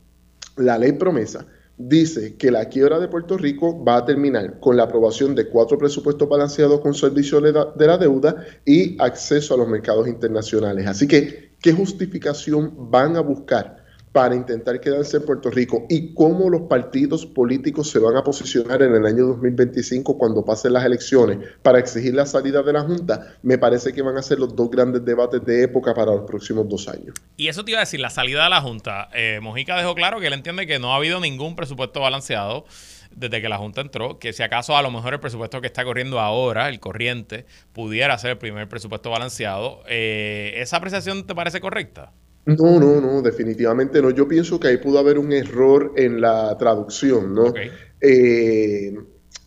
la 0.56 0.78
ley 0.78 0.92
promesa 0.92 1.46
dice 1.76 2.36
que 2.36 2.50
la 2.50 2.66
quiebra 2.66 3.00
de 3.00 3.08
Puerto 3.08 3.36
Rico 3.36 3.82
va 3.84 3.98
a 3.98 4.04
terminar 4.04 4.60
con 4.60 4.78
la 4.78 4.84
aprobación 4.84 5.34
de 5.34 5.48
cuatro 5.48 5.76
presupuestos 5.76 6.28
balanceados 6.28 6.80
con 6.80 6.94
servicio 6.94 7.40
de 7.40 7.86
la 7.86 7.98
deuda 7.98 8.46
y 8.64 8.96
acceso 8.98 9.54
a 9.54 9.58
los 9.58 9.68
mercados 9.68 10.08
internacionales. 10.08 10.86
Así 10.86 11.06
que, 11.06 11.52
¿qué 11.60 11.72
justificación 11.72 12.90
van 12.90 13.16
a 13.16 13.20
buscar? 13.20 13.81
Para 14.12 14.34
intentar 14.34 14.80
quedarse 14.80 15.16
en 15.16 15.24
Puerto 15.24 15.50
Rico 15.50 15.86
y 15.88 16.14
cómo 16.14 16.50
los 16.50 16.62
partidos 16.62 17.24
políticos 17.24 17.90
se 17.90 17.98
van 17.98 18.16
a 18.16 18.22
posicionar 18.22 18.82
en 18.82 18.94
el 18.94 19.06
año 19.06 19.26
2025 19.26 20.18
cuando 20.18 20.44
pasen 20.44 20.74
las 20.74 20.84
elecciones 20.84 21.38
para 21.62 21.78
exigir 21.78 22.14
la 22.14 22.26
salida 22.26 22.62
de 22.62 22.72
la 22.72 22.82
Junta, 22.82 23.36
me 23.42 23.58
parece 23.58 23.92
que 23.92 24.02
van 24.02 24.18
a 24.18 24.22
ser 24.22 24.38
los 24.38 24.54
dos 24.54 24.70
grandes 24.70 25.04
debates 25.04 25.42
de 25.44 25.64
época 25.64 25.94
para 25.94 26.12
los 26.12 26.26
próximos 26.26 26.68
dos 26.68 26.88
años. 26.88 27.14
Y 27.36 27.48
eso 27.48 27.64
te 27.64 27.72
iba 27.72 27.80
a 27.80 27.84
decir, 27.84 28.00
la 28.00 28.10
salida 28.10 28.44
de 28.44 28.50
la 28.50 28.60
Junta. 28.60 29.08
Eh, 29.14 29.40
Mojica 29.40 29.76
dejó 29.76 29.94
claro 29.94 30.20
que 30.20 30.26
él 30.26 30.34
entiende 30.34 30.66
que 30.66 30.78
no 30.78 30.92
ha 30.92 30.96
habido 30.96 31.18
ningún 31.18 31.56
presupuesto 31.56 32.00
balanceado 32.00 32.66
desde 33.14 33.42
que 33.42 33.48
la 33.48 33.58
Junta 33.58 33.80
entró, 33.80 34.18
que 34.18 34.32
si 34.32 34.42
acaso 34.42 34.76
a 34.76 34.82
lo 34.82 34.90
mejor 34.90 35.14
el 35.14 35.20
presupuesto 35.20 35.60
que 35.60 35.66
está 35.66 35.84
corriendo 35.84 36.20
ahora, 36.20 36.68
el 36.68 36.80
corriente, 36.80 37.46
pudiera 37.72 38.16
ser 38.18 38.32
el 38.32 38.38
primer 38.38 38.68
presupuesto 38.68 39.10
balanceado. 39.10 39.82
Eh, 39.86 40.54
¿Esa 40.56 40.78
apreciación 40.78 41.26
te 41.26 41.34
parece 41.34 41.60
correcta? 41.60 42.12
No, 42.44 42.80
no, 42.80 43.00
no, 43.00 43.22
definitivamente 43.22 44.02
no. 44.02 44.10
Yo 44.10 44.26
pienso 44.26 44.58
que 44.58 44.68
ahí 44.68 44.76
pudo 44.78 44.98
haber 44.98 45.18
un 45.18 45.32
error 45.32 45.92
en 45.96 46.20
la 46.20 46.56
traducción, 46.58 47.34
¿no? 47.34 47.54
Eh, 48.00 48.94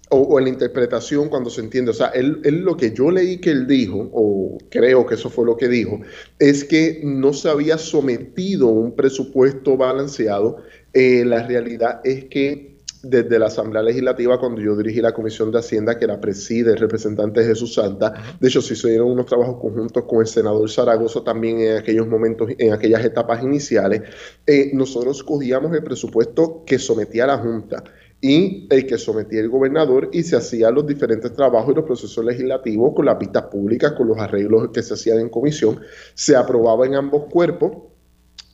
o, 0.10 0.40
en 0.40 0.46
la 0.46 0.50
interpretación 0.50 1.30
cuando 1.30 1.50
se 1.50 1.62
entiende. 1.62 1.92
O 1.92 1.94
sea, 1.94 2.08
él, 2.08 2.42
lo 2.44 2.78
que 2.78 2.94
yo 2.94 3.12
leí 3.12 3.40
que 3.40 3.52
él 3.52 3.68
dijo, 3.68 4.10
o 4.14 4.58
creo 4.70 5.06
que 5.06 5.16
eso 5.16 5.30
fue 5.30 5.46
lo 5.46 5.58
que 5.58 5.68
dijo, 5.68 6.00
es 6.40 6.64
que 6.64 7.02
no 7.04 7.34
se 7.34 7.50
había 7.50 7.78
sometido 7.78 8.68
un 8.68 8.96
presupuesto 8.96 9.76
balanceado. 9.76 10.58
Eh, 10.94 11.26
la 11.26 11.46
realidad 11.46 12.00
es 12.06 12.26
que 12.26 12.75
desde 13.10 13.38
la 13.38 13.48
Asamblea 13.48 13.84
Legislativa, 13.84 14.40
cuando 14.40 14.62
yo 14.62 14.76
dirigí 14.76 15.02
la 15.02 15.14
Comisión 15.14 15.52
de 15.52 15.60
Hacienda, 15.60 15.98
que 15.98 16.08
la 16.08 16.20
preside 16.20 16.72
el 16.72 16.78
representante 16.78 17.44
Jesús 17.44 17.76
Santa, 17.76 18.14
de 18.40 18.48
hecho, 18.48 18.62
se 18.62 18.74
hicieron 18.74 19.12
unos 19.12 19.26
trabajos 19.26 19.60
conjuntos 19.62 20.06
con 20.06 20.22
el 20.22 20.28
senador 20.28 20.70
Zaragoza 20.70 21.24
también 21.24 21.60
en 21.60 21.78
aquellos 21.78 22.08
momentos, 22.08 22.50
en 22.58 22.74
aquellas 22.74 23.06
etapas 23.06 23.44
iniciales, 23.44 24.02
eh, 24.48 24.72
nosotros 24.74 25.24
cogíamos 25.24 25.74
el 25.74 25.84
presupuesto 25.84 26.64
que 26.66 26.80
sometía 26.80 27.28
la 27.28 27.38
Junta 27.38 27.84
y 28.22 28.68
el 28.72 28.88
que 28.88 28.98
sometía 28.98 29.42
el 29.42 29.50
gobernador 29.50 30.10
y 30.12 30.24
se 30.24 30.36
hacían 30.36 30.74
los 30.74 30.88
diferentes 30.88 31.32
trabajos 31.34 31.72
y 31.72 31.76
los 31.76 31.86
procesos 31.86 32.26
legislativos 32.26 32.94
con 32.96 33.06
las 33.06 33.20
vistas 33.20 33.44
públicas, 33.44 33.92
con 33.92 34.08
los 34.08 34.18
arreglos 34.18 34.70
que 34.74 34.82
se 34.82 34.96
hacían 34.96 35.20
en 35.20 35.30
comisión, 35.30 35.80
se 36.16 36.36
aprobaba 36.36 36.86
en 36.86 36.96
ambos 36.96 37.26
cuerpos, 37.26 37.72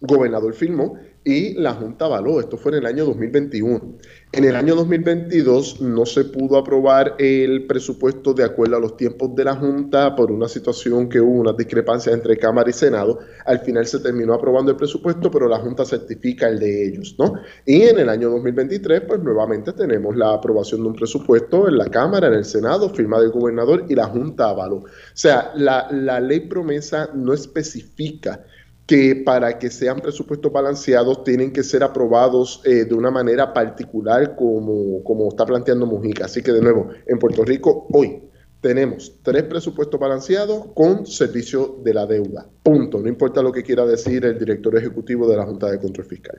gobernador 0.02 0.54
firmó 0.54 0.98
y 1.24 1.54
la 1.54 1.74
Junta 1.74 2.06
avaló. 2.06 2.40
Esto 2.40 2.58
fue 2.58 2.72
en 2.72 2.80
el 2.80 2.86
año 2.86 3.06
2021. 3.06 3.98
En 4.34 4.44
el 4.46 4.56
año 4.56 4.76
2022 4.76 5.82
no 5.82 6.06
se 6.06 6.26
pudo 6.26 6.58
aprobar 6.58 7.16
el 7.20 7.68
presupuesto 7.68 8.34
de 8.34 8.44
acuerdo 8.44 8.78
a 8.78 8.80
los 8.80 8.98
tiempos 8.98 9.36
de 9.36 9.44
la 9.44 9.56
Junta 9.56 10.16
por 10.16 10.32
una 10.32 10.48
situación 10.48 11.10
que 11.10 11.20
hubo 11.20 11.42
una 11.42 11.54
discrepancia 11.54 12.14
entre 12.14 12.38
Cámara 12.38 12.70
y 12.70 12.74
Senado. 12.74 13.20
Al 13.46 13.60
final 13.60 13.86
se 13.86 14.00
terminó 14.00 14.34
aprobando 14.34 14.72
el 14.72 14.78
presupuesto, 14.78 15.30
pero 15.30 15.48
la 15.48 15.60
Junta 15.60 15.86
certifica 15.86 16.48
el 16.48 16.60
de 16.60 16.88
ellos, 16.88 17.16
¿no? 17.20 17.34
Y 17.66 17.82
en 17.84 18.00
el 18.00 18.10
año 18.10 18.30
2023, 18.30 19.02
pues 19.02 19.22
nuevamente 19.22 19.74
tenemos 19.74 20.16
la 20.16 20.34
aprobación 20.34 20.82
de 20.82 20.88
un 20.88 20.96
presupuesto 20.96 21.68
en 21.68 21.78
la 21.78 21.86
Cámara, 21.86 22.28
en 22.28 22.36
el 22.36 22.46
Senado, 22.46 22.90
firma 22.90 23.20
del 23.20 23.32
gobernador 23.32 23.86
y 23.90 23.96
la 23.96 24.06
Junta 24.06 24.50
avaló. 24.50 24.78
O 24.78 24.88
sea, 25.14 25.52
la 25.56 26.20
ley 26.22 26.42
promesa 26.42 27.10
no 27.14 27.34
especifica 27.34 28.46
que 28.86 29.15
para 29.15 29.58
que 29.58 29.70
sean 29.70 30.00
presupuestos 30.00 30.52
balanceados 30.52 31.24
tienen 31.24 31.54
que 31.54 31.63
ser 31.63 31.84
aprobados 31.84 32.62
eh, 32.65 32.86
de 32.86 32.94
una 32.94 33.12
manera 33.12 33.54
particular 33.54 34.36
como, 34.36 35.04
como 35.04 35.30
está 35.30 35.46
planteando 35.46 35.86
Mujica. 35.86 36.26
Así 36.26 36.41
que 36.41 36.52
de 36.52 36.62
nuevo, 36.62 36.89
en 37.06 37.20
Puerto 37.20 37.46
Rico 37.46 37.88
hoy 37.94 38.22
tenemos 38.62 39.13
tres 39.24 39.44
presupuestos 39.44 40.00
balanceados 40.00 40.67
con 40.76 41.06
servicio 41.06 41.80
de 41.84 41.94
la 41.94 42.06
deuda. 42.06 42.48
Punto. 42.63 43.00
No 43.00 43.08
importa 43.08 43.41
lo 43.41 43.52
que 43.52 43.63
quiera 43.63 43.86
decir 43.86 44.24
el 44.26 44.38
director 44.38 44.78
ejecutivo 44.78 45.28
de 45.28 45.38
la 45.38 45.46
Junta 45.46 45.70
de 45.72 45.80
Control 45.80 46.06
Fiscal. 46.06 46.38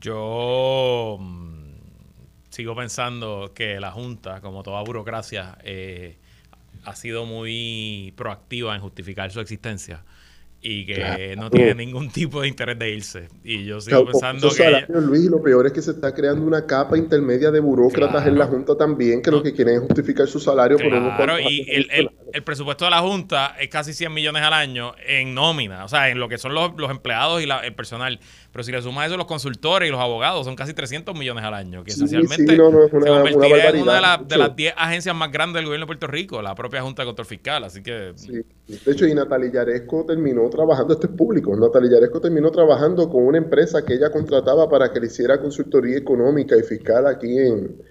Yo 0.00 1.16
mm, 1.18 1.74
sigo 2.50 2.76
pensando 2.76 3.52
que 3.54 3.80
la 3.80 3.90
Junta, 3.90 4.40
como 4.40 4.62
toda 4.62 4.82
burocracia, 4.82 5.58
eh, 5.64 6.18
ha 6.84 6.94
sido 6.94 7.26
muy 7.26 8.12
proactiva 8.16 8.74
en 8.74 8.80
justificar 8.80 9.30
su 9.32 9.40
existencia 9.40 10.04
y 10.66 10.86
que 10.86 11.36
no 11.36 11.50
tiene 11.50 11.74
ningún 11.74 12.08
tipo 12.08 12.40
de 12.40 12.48
interés 12.48 12.78
de 12.78 12.90
irse. 12.90 13.28
Y 13.44 13.66
yo 13.66 13.82
sigo 13.82 14.06
pensando 14.06 14.48
que... 14.48 14.86
Luis, 14.88 15.26
lo 15.26 15.42
peor 15.42 15.66
es 15.66 15.72
que 15.74 15.82
se 15.82 15.90
está 15.90 16.14
creando 16.14 16.46
una 16.46 16.64
capa 16.64 16.96
intermedia 16.96 17.50
de 17.50 17.60
burócratas 17.60 18.26
en 18.26 18.38
la 18.38 18.46
Junta 18.46 18.74
también, 18.74 19.20
que 19.20 19.30
lo 19.30 19.42
que 19.42 19.52
quieren 19.52 19.74
es 19.74 19.80
justificar 19.80 20.26
su 20.26 20.40
salario 20.40 20.78
por 20.78 20.88
Claro, 20.88 21.38
y 21.38 21.66
el, 21.68 22.10
el, 22.32 22.42
presupuesto 22.42 22.86
de 22.86 22.92
la 22.92 23.00
Junta 23.00 23.54
es 23.60 23.68
casi 23.68 23.92
100 23.92 24.14
millones 24.14 24.42
al 24.42 24.54
año 24.54 24.94
en 25.06 25.34
nómina, 25.34 25.84
o 25.84 25.88
sea, 25.88 26.08
en 26.08 26.18
lo 26.18 26.30
que 26.30 26.38
son 26.38 26.54
los, 26.54 26.72
los 26.78 26.90
empleados 26.90 27.42
y 27.42 27.46
la, 27.46 27.58
el 27.58 27.74
personal. 27.74 28.18
Pero 28.54 28.62
si 28.62 28.70
le 28.70 28.80
sumas 28.80 29.08
eso 29.08 29.16
los 29.16 29.26
consultores 29.26 29.88
y 29.88 29.90
los 29.90 30.00
abogados, 30.00 30.44
son 30.44 30.54
casi 30.54 30.74
300 30.74 31.18
millones 31.18 31.42
al 31.42 31.54
año, 31.54 31.82
que 31.82 31.90
esencialmente 31.90 32.54
se 32.54 32.56
convertiría 32.56 33.70
en 33.70 33.82
una 33.82 34.16
de, 34.18 34.36
las 34.38 34.54
10 34.54 34.74
agencias 34.76 35.16
más 35.16 35.32
grandes 35.32 35.56
del 35.56 35.64
gobierno 35.64 35.86
de 35.86 35.88
Puerto 35.88 36.06
Rico, 36.06 36.40
la 36.40 36.54
propia 36.54 36.80
Junta 36.80 37.02
de 37.02 37.06
Control 37.06 37.26
Fiscal, 37.26 37.64
así 37.64 37.82
que... 37.82 38.12
De 38.68 38.92
hecho, 38.92 39.08
y 39.08 39.14
Natalia 39.14 39.50
Yaresco 39.50 40.04
terminó 40.06 40.48
trabajando, 40.50 40.94
esto 40.94 41.08
es 41.08 41.12
público, 41.14 41.56
Natalia 41.56 41.94
Yaresco 41.94 42.20
terminó 42.20 42.52
trabajando 42.52 43.10
con 43.10 43.26
una 43.26 43.38
empresa 43.38 43.84
que 43.84 43.94
ella 43.94 44.12
contrataba 44.12 44.70
para 44.70 44.92
que 44.92 45.00
le 45.00 45.08
hiciera 45.08 45.40
consultoría 45.40 45.98
económica 45.98 46.56
y 46.56 46.62
fiscal 46.62 47.08
aquí 47.08 47.36
en, 47.36 47.82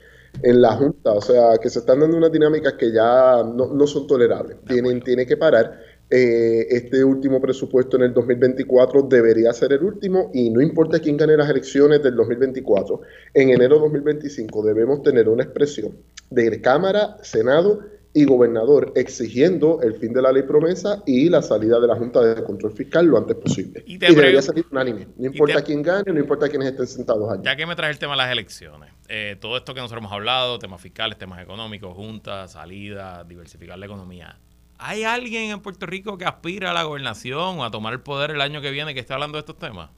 la 0.43 0.78
Junta. 0.78 1.12
O 1.12 1.21
sea, 1.21 1.58
que 1.62 1.69
se 1.69 1.80
están 1.80 1.99
dando 1.99 2.15
unas 2.15 2.32
dinámicas 2.32 2.73
que 2.73 2.91
ya 2.91 3.43
no, 3.43 3.86
son 3.86 4.08
tolerables. 4.08 4.58
Tienen, 4.65 5.02
tiene 5.02 5.28
que 5.28 5.36
parar. 5.36 5.78
Eh, 6.09 6.67
este 6.69 7.03
último 7.03 7.41
presupuesto 7.41 7.97
en 7.97 8.03
el 8.03 8.13
2024 8.13 9.03
debería 9.03 9.51
ser 9.53 9.73
el 9.73 9.83
último 9.83 10.29
y 10.33 10.49
no 10.49 10.61
importa 10.61 10.99
quién 10.99 11.17
gane 11.17 11.35
las 11.35 11.49
elecciones 11.49 12.03
del 12.03 12.15
2024, 12.15 13.01
en 13.33 13.49
enero 13.49 13.75
de 13.75 13.81
2025 13.81 14.63
debemos 14.63 15.01
tener 15.01 15.27
una 15.27 15.43
expresión 15.43 15.97
de 16.29 16.61
Cámara, 16.61 17.17
Senado 17.23 17.79
y 18.13 18.25
gobernador 18.25 18.93
exigiendo 18.95 19.81
el 19.81 19.95
fin 19.95 20.13
de 20.13 20.21
la 20.21 20.31
ley 20.31 20.43
promesa 20.43 21.01
y 21.05 21.29
la 21.29 21.41
salida 21.41 21.79
de 21.79 21.87
la 21.87 21.95
Junta 21.95 22.21
de 22.21 22.43
Control 22.43 22.71
Fiscal 22.71 23.07
lo 23.07 23.17
antes 23.17 23.35
posible. 23.35 23.83
Y, 23.87 23.97
debería 23.97 24.41
salir 24.41 24.65
unánime. 24.71 25.07
No 25.17 25.25
importa 25.25 25.63
quién 25.63 25.81
gane, 25.81 26.11
no 26.13 26.19
importa 26.19 26.47
quiénes 26.47 26.69
estén 26.69 26.87
sentados 26.87 27.31
allí. 27.31 27.43
Ya 27.43 27.55
que 27.55 27.65
me 27.65 27.75
trae 27.75 27.89
el 27.89 27.97
tema 27.97 28.13
de 28.13 28.17
las 28.17 28.31
elecciones, 28.31 28.91
eh, 29.09 29.35
todo 29.39 29.57
esto 29.57 29.73
que 29.73 29.79
nosotros 29.79 30.01
hemos 30.01 30.13
hablado, 30.13 30.59
temas 30.59 30.79
fiscales, 30.79 31.17
temas 31.17 31.41
económicos, 31.41 31.95
juntas, 31.95 32.51
salida, 32.51 33.23
diversificar 33.23 33.79
la 33.79 33.87
economía, 33.87 34.37
¿Hay 34.85 35.05
alguien 35.05 35.49
en 35.49 35.61
Puerto 35.61 35.85
Rico 35.85 36.17
que 36.17 36.25
aspira 36.25 36.71
a 36.71 36.73
la 36.73 36.83
gobernación 36.83 37.59
o 37.59 37.63
a 37.63 37.71
tomar 37.71 37.93
el 37.93 38.01
poder 38.01 38.31
el 38.31 38.41
año 38.41 38.61
que 38.61 38.69
viene 38.69 38.93
que 38.93 38.99
esté 38.99 39.13
hablando 39.13 39.37
de 39.37 39.39
estos 39.39 39.57
temas? 39.57 39.89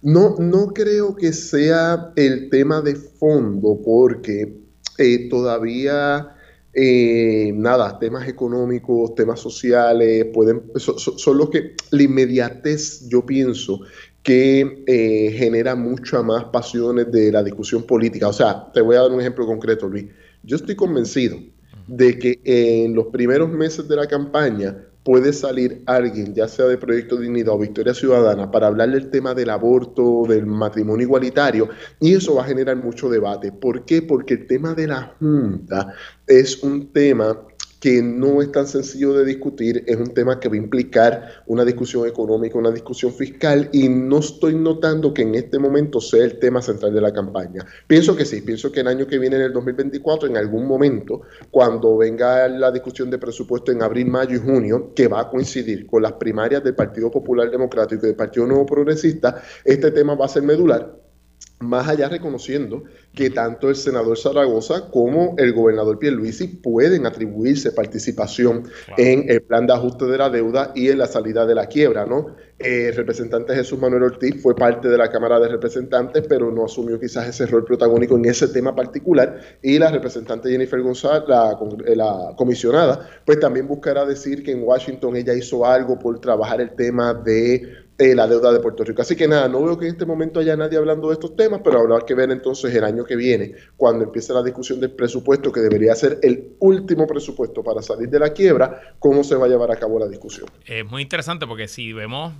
No, 0.00 0.34
no 0.38 0.68
creo 0.68 1.14
que 1.14 1.34
sea 1.34 2.10
el 2.16 2.48
tema 2.48 2.80
de 2.80 2.94
fondo, 2.96 3.78
porque 3.84 4.56
eh, 4.96 5.28
todavía 5.28 6.34
eh, 6.72 7.52
nada, 7.54 7.98
temas 7.98 8.26
económicos, 8.26 9.14
temas 9.14 9.40
sociales, 9.40 10.26
pueden, 10.32 10.62
son, 10.76 11.36
los 11.36 11.50
que 11.50 11.74
la 11.90 12.02
inmediatez, 12.02 13.06
yo 13.10 13.26
pienso, 13.26 13.80
que 14.22 14.84
eh, 14.86 15.34
genera 15.36 15.74
muchas 15.74 16.24
más 16.24 16.44
pasiones 16.44 17.12
de 17.12 17.30
la 17.30 17.42
discusión 17.42 17.82
política. 17.82 18.28
O 18.28 18.32
sea, 18.32 18.72
te 18.72 18.80
voy 18.80 18.96
a 18.96 19.02
dar 19.02 19.10
un 19.10 19.20
ejemplo 19.20 19.44
concreto, 19.44 19.86
Luis. 19.86 20.06
Yo 20.44 20.56
estoy 20.56 20.76
convencido 20.76 21.36
de 21.88 22.18
que 22.18 22.40
en 22.44 22.94
los 22.94 23.06
primeros 23.06 23.50
meses 23.50 23.88
de 23.88 23.96
la 23.96 24.06
campaña 24.06 24.76
puede 25.02 25.32
salir 25.32 25.82
alguien, 25.86 26.34
ya 26.34 26.46
sea 26.46 26.66
de 26.66 26.76
Proyecto 26.76 27.16
Dignidad 27.16 27.54
o 27.54 27.58
Victoria 27.58 27.94
Ciudadana, 27.94 28.50
para 28.50 28.66
hablar 28.66 28.90
del 28.90 29.10
tema 29.10 29.32
del 29.32 29.48
aborto, 29.48 30.24
del 30.28 30.44
matrimonio 30.44 31.06
igualitario, 31.06 31.70
y 31.98 32.14
eso 32.14 32.34
va 32.34 32.42
a 32.42 32.46
generar 32.46 32.76
mucho 32.76 33.08
debate. 33.08 33.50
¿Por 33.50 33.86
qué? 33.86 34.02
Porque 34.02 34.34
el 34.34 34.46
tema 34.46 34.74
de 34.74 34.86
la 34.86 35.14
Junta 35.18 35.94
es 36.26 36.62
un 36.62 36.92
tema 36.92 37.40
que 37.80 38.02
no 38.02 38.42
es 38.42 38.50
tan 38.50 38.66
sencillo 38.66 39.12
de 39.12 39.24
discutir, 39.24 39.84
es 39.86 39.96
un 39.96 40.12
tema 40.12 40.40
que 40.40 40.48
va 40.48 40.54
a 40.54 40.58
implicar 40.58 41.42
una 41.46 41.64
discusión 41.64 42.06
económica, 42.06 42.58
una 42.58 42.70
discusión 42.70 43.12
fiscal 43.12 43.68
y 43.72 43.88
no 43.88 44.18
estoy 44.18 44.54
notando 44.54 45.14
que 45.14 45.22
en 45.22 45.34
este 45.34 45.58
momento 45.58 46.00
sea 46.00 46.24
el 46.24 46.38
tema 46.38 46.60
central 46.60 46.92
de 46.92 47.00
la 47.00 47.12
campaña. 47.12 47.64
Pienso 47.86 48.16
que 48.16 48.24
sí, 48.24 48.42
pienso 48.42 48.72
que 48.72 48.80
el 48.80 48.88
año 48.88 49.06
que 49.06 49.18
viene, 49.18 49.36
en 49.36 49.42
el 49.42 49.52
2024, 49.52 50.28
en 50.28 50.36
algún 50.36 50.66
momento, 50.66 51.22
cuando 51.50 51.96
venga 51.96 52.48
la 52.48 52.72
discusión 52.72 53.10
de 53.10 53.18
presupuesto 53.18 53.70
en 53.70 53.82
abril, 53.82 54.06
mayo 54.06 54.36
y 54.36 54.40
junio, 54.40 54.92
que 54.94 55.08
va 55.08 55.20
a 55.20 55.30
coincidir 55.30 55.86
con 55.86 56.02
las 56.02 56.12
primarias 56.14 56.64
del 56.64 56.74
Partido 56.74 57.10
Popular 57.10 57.50
Democrático 57.50 58.04
y 58.04 58.08
del 58.08 58.16
Partido 58.16 58.46
Nuevo 58.46 58.66
Progresista, 58.66 59.40
este 59.64 59.90
tema 59.92 60.14
va 60.14 60.26
a 60.26 60.28
ser 60.28 60.42
medular 60.42 61.07
más 61.60 61.88
allá 61.88 62.08
reconociendo 62.08 62.84
que 63.14 63.30
tanto 63.30 63.68
el 63.68 63.74
senador 63.74 64.16
Zaragoza 64.16 64.90
como 64.90 65.34
el 65.38 65.52
gobernador 65.52 65.98
Pierluisi 65.98 66.46
pueden 66.46 67.04
atribuirse 67.04 67.72
participación 67.72 68.64
en 68.96 69.28
el 69.28 69.42
plan 69.42 69.66
de 69.66 69.72
ajuste 69.72 70.04
de 70.04 70.18
la 70.18 70.30
deuda 70.30 70.72
y 70.74 70.88
en 70.88 70.98
la 70.98 71.06
salida 71.06 71.44
de 71.46 71.54
la 71.56 71.66
quiebra, 71.66 72.06
¿no? 72.06 72.36
El 72.58 72.94
representante 72.94 73.54
Jesús 73.54 73.78
Manuel 73.78 74.04
Ortiz 74.04 74.40
fue 74.42 74.54
parte 74.54 74.88
de 74.88 74.98
la 74.98 75.10
Cámara 75.10 75.38
de 75.38 75.48
Representantes, 75.48 76.24
pero 76.28 76.50
no 76.50 76.64
asumió 76.64 76.98
quizás 76.98 77.28
ese 77.28 77.46
rol 77.46 77.64
protagónico 77.64 78.16
en 78.16 78.24
ese 78.24 78.48
tema 78.48 78.74
particular. 78.74 79.40
Y 79.62 79.78
la 79.78 79.90
representante 79.90 80.50
Jennifer 80.50 80.80
González, 80.80 81.28
la, 81.28 81.56
la 81.94 82.34
comisionada, 82.36 83.08
pues 83.24 83.38
también 83.38 83.68
buscará 83.68 84.04
decir 84.04 84.42
que 84.42 84.52
en 84.52 84.64
Washington 84.64 85.16
ella 85.16 85.34
hizo 85.34 85.64
algo 85.64 85.98
por 85.98 86.20
trabajar 86.20 86.60
el 86.60 86.70
tema 86.70 87.14
de 87.14 87.87
eh, 87.98 88.14
la 88.14 88.26
deuda 88.26 88.52
de 88.52 88.60
Puerto 88.60 88.84
Rico. 88.84 89.02
Así 89.02 89.16
que 89.16 89.26
nada, 89.26 89.48
no 89.48 89.62
veo 89.62 89.76
que 89.76 89.86
en 89.86 89.92
este 89.92 90.06
momento 90.06 90.40
haya 90.40 90.56
nadie 90.56 90.78
hablando 90.78 91.08
de 91.08 91.14
estos 91.14 91.34
temas, 91.34 91.60
pero 91.64 91.80
habrá 91.80 92.06
que 92.06 92.14
ver 92.14 92.30
entonces 92.30 92.74
el 92.74 92.84
año 92.84 93.04
que 93.04 93.16
viene, 93.16 93.54
cuando 93.76 94.04
empiece 94.04 94.32
la 94.32 94.42
discusión 94.42 94.80
del 94.80 94.92
presupuesto, 94.92 95.50
que 95.50 95.60
debería 95.60 95.94
ser 95.94 96.18
el 96.22 96.56
último 96.60 97.06
presupuesto 97.06 97.62
para 97.62 97.82
salir 97.82 98.08
de 98.08 98.20
la 98.20 98.32
quiebra, 98.32 98.94
cómo 98.98 99.24
se 99.24 99.34
va 99.34 99.46
a 99.46 99.48
llevar 99.48 99.72
a 99.72 99.76
cabo 99.76 99.98
la 99.98 100.06
discusión. 100.06 100.46
Es 100.64 100.86
muy 100.86 101.02
interesante 101.02 101.46
porque 101.46 101.66
si 101.66 101.92
vemos 101.92 102.34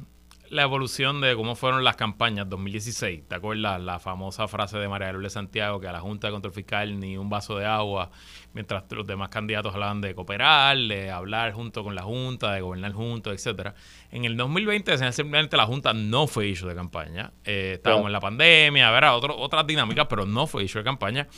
la 0.51 0.63
evolución 0.63 1.21
de 1.21 1.35
cómo 1.35 1.55
fueron 1.55 1.85
las 1.85 1.97
campañas 1.97 2.49
2016. 2.49 3.29
¿Te 3.29 3.35
acuerdas 3.35 3.81
la 3.81 3.99
famosa 3.99 4.49
frase 4.49 4.79
de 4.79 4.89
María 4.89 5.13
Lourdes 5.13 5.33
Santiago 5.33 5.81
que 5.81 5.89
a 5.89 5.93
la 5.93 6.01
Junta 6.01 6.29
de 6.29 6.33
Control 6.33 6.53
Fiscal 6.53 6.99
ni 6.99 7.17
un 7.17 7.29
vaso 7.29 7.57
de 7.57 7.67
agua, 7.67 8.11
mientras 8.55 8.85
los 8.91 9.07
demás 9.07 9.29
candidatos 9.29 9.75
hablaban 9.75 10.01
de 10.01 10.15
cooperar, 10.15 10.77
de 10.77 11.11
hablar 11.11 11.53
junto 11.53 11.85
con 11.85 11.95
la 11.95 12.03
Junta, 12.03 12.53
de 12.53 12.61
gobernar 12.61 12.93
juntos, 12.93 13.33
etcétera. 13.33 13.75
En 14.11 14.25
el 14.25 14.37
2020, 14.37 15.13
simplemente 15.13 15.57
la 15.57 15.67
Junta 15.67 15.93
no 15.93 16.27
fue 16.27 16.49
issue 16.49 16.69
de 16.69 16.75
campaña. 16.75 17.33
Eh, 17.45 17.73
estábamos 17.75 18.07
en 18.07 18.13
la 18.13 18.21
pandemia, 18.21 18.89
a 18.89 18.93
ver, 18.93 19.05
otras 19.05 19.67
dinámicas, 19.67 20.07
pero 20.09 20.27
no 20.27 20.47
fue 20.47 20.65
issue 20.65 20.79
de 20.79 20.85
campaña. 20.85 21.29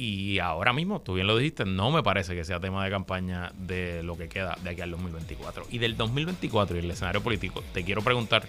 Y 0.00 0.38
ahora 0.38 0.72
mismo, 0.72 1.00
tú 1.00 1.14
bien 1.14 1.26
lo 1.26 1.36
dijiste, 1.36 1.64
no 1.64 1.90
me 1.90 2.04
parece 2.04 2.36
que 2.36 2.44
sea 2.44 2.60
tema 2.60 2.84
de 2.84 2.90
campaña 2.90 3.50
de 3.58 4.04
lo 4.04 4.16
que 4.16 4.28
queda 4.28 4.56
de 4.62 4.70
aquí 4.70 4.80
al 4.80 4.92
2024. 4.92 5.64
Y 5.70 5.78
del 5.78 5.96
2024 5.96 6.76
y 6.76 6.78
el 6.78 6.90
escenario 6.92 7.20
político, 7.20 7.64
te 7.74 7.82
quiero 7.82 8.00
preguntar 8.00 8.46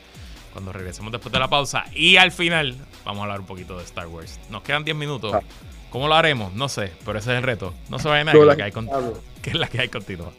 cuando 0.54 0.72
regresemos 0.72 1.12
después 1.12 1.34
de 1.34 1.40
la 1.40 1.48
pausa. 1.48 1.86
Y 1.96 2.18
al 2.18 2.32
final, 2.32 2.76
vamos 3.04 3.22
a 3.22 3.24
hablar 3.24 3.40
un 3.40 3.48
poquito 3.48 3.80
de 3.80 3.84
Star 3.84 4.06
Wars. 4.06 4.40
Nos 4.52 4.62
quedan 4.62 4.84
10 4.84 4.96
minutos. 4.96 5.34
Ah. 5.34 5.42
¿Cómo 5.90 6.08
lo 6.08 6.14
haremos? 6.14 6.54
No 6.54 6.70
sé, 6.70 6.92
pero 7.04 7.18
ese 7.18 7.32
es 7.32 7.38
el 7.40 7.44
reto. 7.44 7.74
No 7.90 7.98
se 7.98 8.08
vayan 8.08 8.30
a 8.30 8.34
que, 8.34 8.56
que, 8.56 8.64
hay 8.64 8.72
que 9.42 9.50
es 9.50 9.56
la 9.56 9.68
que 9.68 9.82
hay 9.82 9.90
continua. 9.90 10.32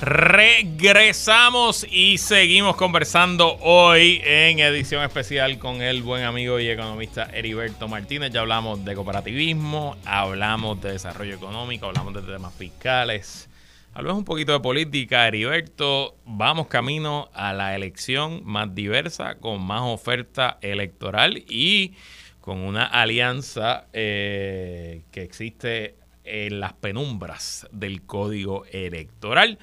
Regresamos 0.00 1.84
y 1.90 2.18
seguimos 2.18 2.76
conversando 2.76 3.56
hoy 3.56 4.20
en 4.24 4.60
edición 4.60 5.02
especial 5.02 5.58
con 5.58 5.82
el 5.82 6.04
buen 6.04 6.22
amigo 6.22 6.60
y 6.60 6.68
economista 6.68 7.24
Heriberto 7.32 7.88
Martínez. 7.88 8.30
Ya 8.30 8.42
hablamos 8.42 8.84
de 8.84 8.94
cooperativismo, 8.94 9.96
hablamos 10.04 10.80
de 10.80 10.92
desarrollo 10.92 11.34
económico, 11.34 11.86
hablamos 11.86 12.14
de 12.14 12.22
temas 12.22 12.54
fiscales, 12.54 13.50
hablamos 13.92 14.20
un 14.20 14.24
poquito 14.24 14.52
de 14.52 14.60
política. 14.60 15.26
Heriberto, 15.26 16.14
vamos 16.24 16.68
camino 16.68 17.28
a 17.34 17.52
la 17.52 17.74
elección 17.74 18.42
más 18.44 18.72
diversa, 18.72 19.34
con 19.34 19.60
más 19.66 19.82
oferta 19.82 20.58
electoral 20.60 21.42
y 21.48 21.94
con 22.40 22.58
una 22.58 22.84
alianza 22.84 23.86
eh, 23.92 25.02
que 25.10 25.22
existe 25.22 25.96
en 26.22 26.60
las 26.60 26.74
penumbras 26.74 27.66
del 27.72 28.02
código 28.02 28.64
electoral 28.70 29.58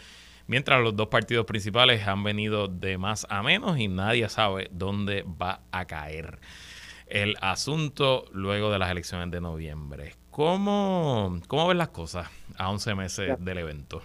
mientras 0.47 0.81
los 0.81 0.95
dos 0.95 1.07
partidos 1.07 1.45
principales 1.45 2.07
han 2.07 2.23
venido 2.23 2.67
de 2.67 2.97
más 2.97 3.25
a 3.29 3.43
menos 3.43 3.79
y 3.79 3.87
nadie 3.87 4.29
sabe 4.29 4.69
dónde 4.71 5.23
va 5.41 5.61
a 5.71 5.85
caer 5.85 6.39
el 7.07 7.35
asunto 7.41 8.25
luego 8.33 8.71
de 8.71 8.79
las 8.79 8.91
elecciones 8.91 9.31
de 9.31 9.41
noviembre. 9.41 10.13
¿Cómo, 10.31 11.39
cómo 11.47 11.67
ves 11.67 11.77
las 11.77 11.89
cosas 11.89 12.27
a 12.57 12.69
11 12.69 12.95
meses 12.95 13.35
del 13.39 13.57
evento? 13.57 14.01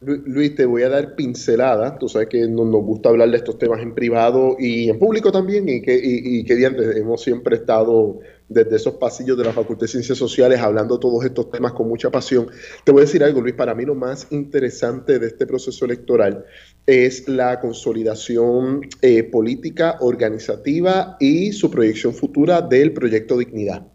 Luis, 0.00 0.54
te 0.54 0.64
voy 0.64 0.82
a 0.82 0.88
dar 0.88 1.14
pincelada. 1.14 1.98
Tú 1.98 2.08
sabes 2.08 2.28
que 2.28 2.48
nos, 2.48 2.66
gusta 2.70 3.10
hablar 3.10 3.30
de 3.30 3.36
estos 3.36 3.58
temas 3.58 3.80
en 3.80 3.94
privado 3.94 4.56
y 4.58 4.88
en 4.88 4.98
público 4.98 5.30
también, 5.30 5.68
y 5.68 5.82
que, 5.82 5.94
y, 5.94 6.38
y 6.38 6.44
que 6.44 6.54
hemos 6.96 7.22
siempre 7.22 7.56
estado 7.56 8.20
desde 8.48 8.76
esos 8.76 8.94
pasillos 8.94 9.38
de 9.38 9.44
la 9.44 9.52
Facultad 9.52 9.82
de 9.82 9.88
Ciencias 9.88 10.18
Sociales 10.18 10.60
hablando 10.60 10.98
todos 10.98 11.24
estos 11.24 11.50
temas 11.50 11.72
con 11.72 11.88
mucha 11.88 12.10
pasión. 12.10 12.48
Te 12.84 12.92
voy 12.92 13.02
a 13.02 13.04
decir 13.06 13.24
algo, 13.24 13.40
Luis, 13.40 13.54
para 13.54 13.74
mí 13.74 13.84
lo 13.84 13.94
más 13.94 14.26
interesante 14.30 15.18
de 15.18 15.26
este 15.26 15.46
proceso 15.46 15.84
electoral 15.84 16.44
es 16.86 17.28
la 17.28 17.60
consolidación 17.60 18.82
eh, 19.00 19.24
política, 19.24 19.96
organizativa 20.00 21.16
y 21.18 21.52
su 21.52 21.70
proyección 21.70 22.14
futura 22.14 22.60
del 22.60 22.92
proyecto 22.92 23.38
Dignidad. 23.38 23.93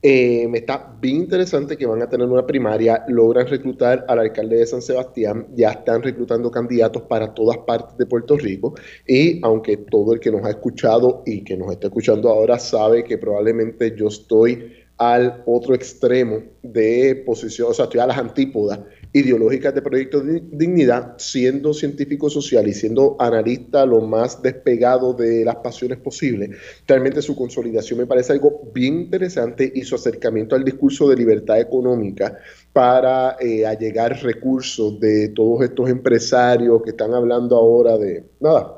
Eh, 0.00 0.48
está 0.54 0.96
bien 1.00 1.16
interesante 1.16 1.76
que 1.76 1.84
van 1.84 2.00
a 2.02 2.08
tener 2.08 2.28
una 2.28 2.46
primaria, 2.46 3.04
logran 3.08 3.48
reclutar 3.48 4.04
al 4.06 4.20
alcalde 4.20 4.58
de 4.58 4.66
San 4.66 4.80
Sebastián, 4.80 5.48
ya 5.56 5.70
están 5.70 6.04
reclutando 6.04 6.52
candidatos 6.52 7.02
para 7.02 7.34
todas 7.34 7.58
partes 7.58 7.98
de 7.98 8.06
Puerto 8.06 8.36
Rico 8.36 8.74
y 9.08 9.40
aunque 9.44 9.76
todo 9.76 10.14
el 10.14 10.20
que 10.20 10.30
nos 10.30 10.44
ha 10.44 10.50
escuchado 10.50 11.24
y 11.26 11.42
que 11.42 11.56
nos 11.56 11.72
está 11.72 11.88
escuchando 11.88 12.28
ahora 12.28 12.60
sabe 12.60 13.02
que 13.02 13.18
probablemente 13.18 13.92
yo 13.96 14.06
estoy 14.06 14.72
al 14.98 15.42
otro 15.46 15.74
extremo 15.74 16.42
de 16.62 17.22
posición, 17.26 17.70
o 17.70 17.74
sea, 17.74 17.86
estoy 17.86 18.00
a 18.00 18.06
las 18.06 18.18
antípodas 18.18 18.78
ideológicas 19.12 19.74
de 19.74 19.82
Proyecto 19.82 20.20
de 20.20 20.42
Dignidad, 20.50 21.14
siendo 21.18 21.72
científico 21.72 22.28
social 22.28 22.68
y 22.68 22.74
siendo 22.74 23.16
analista 23.18 23.86
lo 23.86 24.00
más 24.00 24.42
despegado 24.42 25.14
de 25.14 25.44
las 25.44 25.56
pasiones 25.56 25.98
posible. 25.98 26.50
Realmente 26.86 27.22
su 27.22 27.34
consolidación 27.34 27.98
me 27.98 28.06
parece 28.06 28.32
algo 28.32 28.70
bien 28.74 29.00
interesante 29.00 29.70
y 29.74 29.82
su 29.82 29.94
acercamiento 29.94 30.54
al 30.54 30.64
discurso 30.64 31.08
de 31.08 31.16
libertad 31.16 31.60
económica 31.60 32.38
para 32.72 33.36
eh, 33.40 33.66
allegar 33.66 34.22
recursos 34.22 34.98
de 35.00 35.28
todos 35.30 35.64
estos 35.64 35.88
empresarios 35.88 36.82
que 36.82 36.90
están 36.90 37.14
hablando 37.14 37.56
ahora 37.56 37.96
de, 37.96 38.24
nada, 38.40 38.77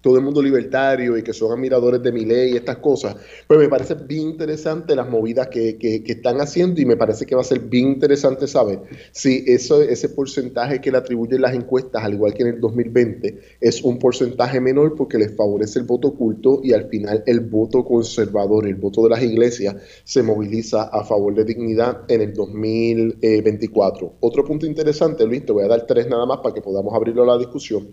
todo 0.00 0.16
el 0.16 0.24
mundo 0.24 0.42
libertario 0.42 1.16
y 1.16 1.22
que 1.22 1.32
son 1.32 1.52
admiradores 1.52 2.02
de 2.02 2.12
mi 2.12 2.24
ley 2.24 2.52
y 2.52 2.56
estas 2.56 2.78
cosas, 2.78 3.16
pues 3.46 3.58
me 3.58 3.68
parece 3.68 3.94
bien 3.94 4.30
interesante 4.30 4.96
las 4.96 5.08
movidas 5.08 5.48
que, 5.48 5.76
que, 5.76 6.02
están 6.06 6.40
haciendo 6.40 6.80
y 6.80 6.84
me 6.84 6.96
parece 6.96 7.26
que 7.26 7.34
va 7.34 7.42
a 7.42 7.44
ser 7.44 7.60
bien 7.60 7.88
interesante 7.88 8.46
saber 8.46 8.80
si 9.12 9.44
eso, 9.46 9.80
ese 9.82 10.08
porcentaje 10.08 10.80
que 10.80 10.90
le 10.90 10.98
atribuyen 10.98 11.40
las 11.42 11.54
encuestas, 11.54 12.02
al 12.02 12.14
igual 12.14 12.34
que 12.34 12.42
en 12.42 12.48
el 12.48 12.60
2020, 12.60 13.40
es 13.60 13.82
un 13.82 13.98
porcentaje 13.98 14.60
menor 14.60 14.94
porque 14.96 15.18
les 15.18 15.34
favorece 15.36 15.78
el 15.78 15.84
voto 15.84 16.08
oculto 16.08 16.60
y 16.62 16.72
al 16.72 16.88
final 16.88 17.22
el 17.26 17.40
voto 17.40 17.84
conservador, 17.84 18.66
el 18.66 18.74
voto 18.74 19.04
de 19.04 19.10
las 19.10 19.22
iglesias, 19.22 19.76
se 20.04 20.22
moviliza 20.22 20.84
a 20.84 21.04
favor 21.04 21.34
de 21.34 21.44
dignidad 21.44 22.02
en 22.08 22.22
el 22.22 22.34
2024. 22.34 24.14
Otro 24.20 24.44
punto 24.44 24.66
interesante, 24.66 25.26
Luis, 25.26 25.44
te 25.44 25.52
voy 25.52 25.64
a 25.64 25.68
dar 25.68 25.86
tres 25.86 26.08
nada 26.08 26.26
más 26.26 26.38
para 26.38 26.54
que 26.54 26.60
podamos 26.60 26.94
abrirlo 26.94 27.22
a 27.22 27.26
la 27.26 27.38
discusión. 27.38 27.90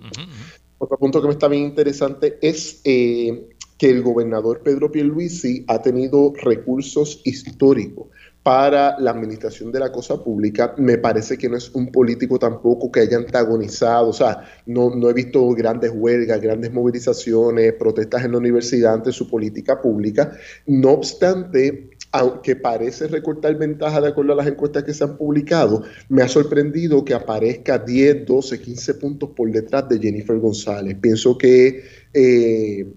Otro 0.79 0.97
punto 0.97 1.21
que 1.21 1.27
me 1.27 1.33
está 1.33 1.47
bien 1.47 1.63
interesante 1.63 2.37
es 2.41 2.81
eh, 2.83 3.49
que 3.77 3.89
el 3.89 4.01
gobernador 4.01 4.61
Pedro 4.63 4.91
Pierluisi 4.91 5.65
ha 5.67 5.81
tenido 5.81 6.33
recursos 6.35 7.21
históricos 7.25 8.07
para 8.47 8.97
la 8.99 9.11
administración 9.11 9.73
de 9.73 9.79
la 9.81 9.91
cosa 9.91 10.23
pública. 10.23 10.73
Me 10.77 10.97
parece 10.97 11.37
que 11.37 11.49
no 11.49 11.57
es 11.57 11.69
un 11.75 11.91
político 11.91 12.39
tampoco 12.39 12.89
que 12.89 13.01
haya 13.01 13.17
antagonizado, 13.17 14.07
o 14.07 14.13
sea, 14.13 14.41
no, 14.65 14.95
no 14.95 15.09
he 15.09 15.13
visto 15.13 15.49
grandes 15.49 15.91
huelgas, 15.93 16.39
grandes 16.39 16.71
movilizaciones, 16.71 17.73
protestas 17.73 18.23
en 18.23 18.31
la 18.31 18.37
universidad 18.37 18.93
ante 18.93 19.11
su 19.11 19.29
política 19.29 19.81
pública. 19.81 20.31
No 20.65 20.91
obstante, 20.91 21.89
aunque 22.11 22.55
parece 22.55 23.07
recortar 23.07 23.57
ventaja 23.57 24.01
de 24.01 24.09
acuerdo 24.09 24.33
a 24.33 24.37
las 24.37 24.47
encuestas 24.47 24.83
que 24.83 24.93
se 24.93 25.03
han 25.03 25.17
publicado, 25.17 25.83
me 26.09 26.21
ha 26.21 26.27
sorprendido 26.27 27.03
que 27.03 27.13
aparezca 27.13 27.77
10, 27.77 28.25
12, 28.25 28.61
15 28.61 28.93
puntos 28.95 29.29
por 29.35 29.51
detrás 29.51 29.89
de 29.89 29.99
Jennifer 29.99 30.37
González. 30.39 30.97
Pienso 30.99 31.37
que, 31.37 31.83
eh, 32.13 32.87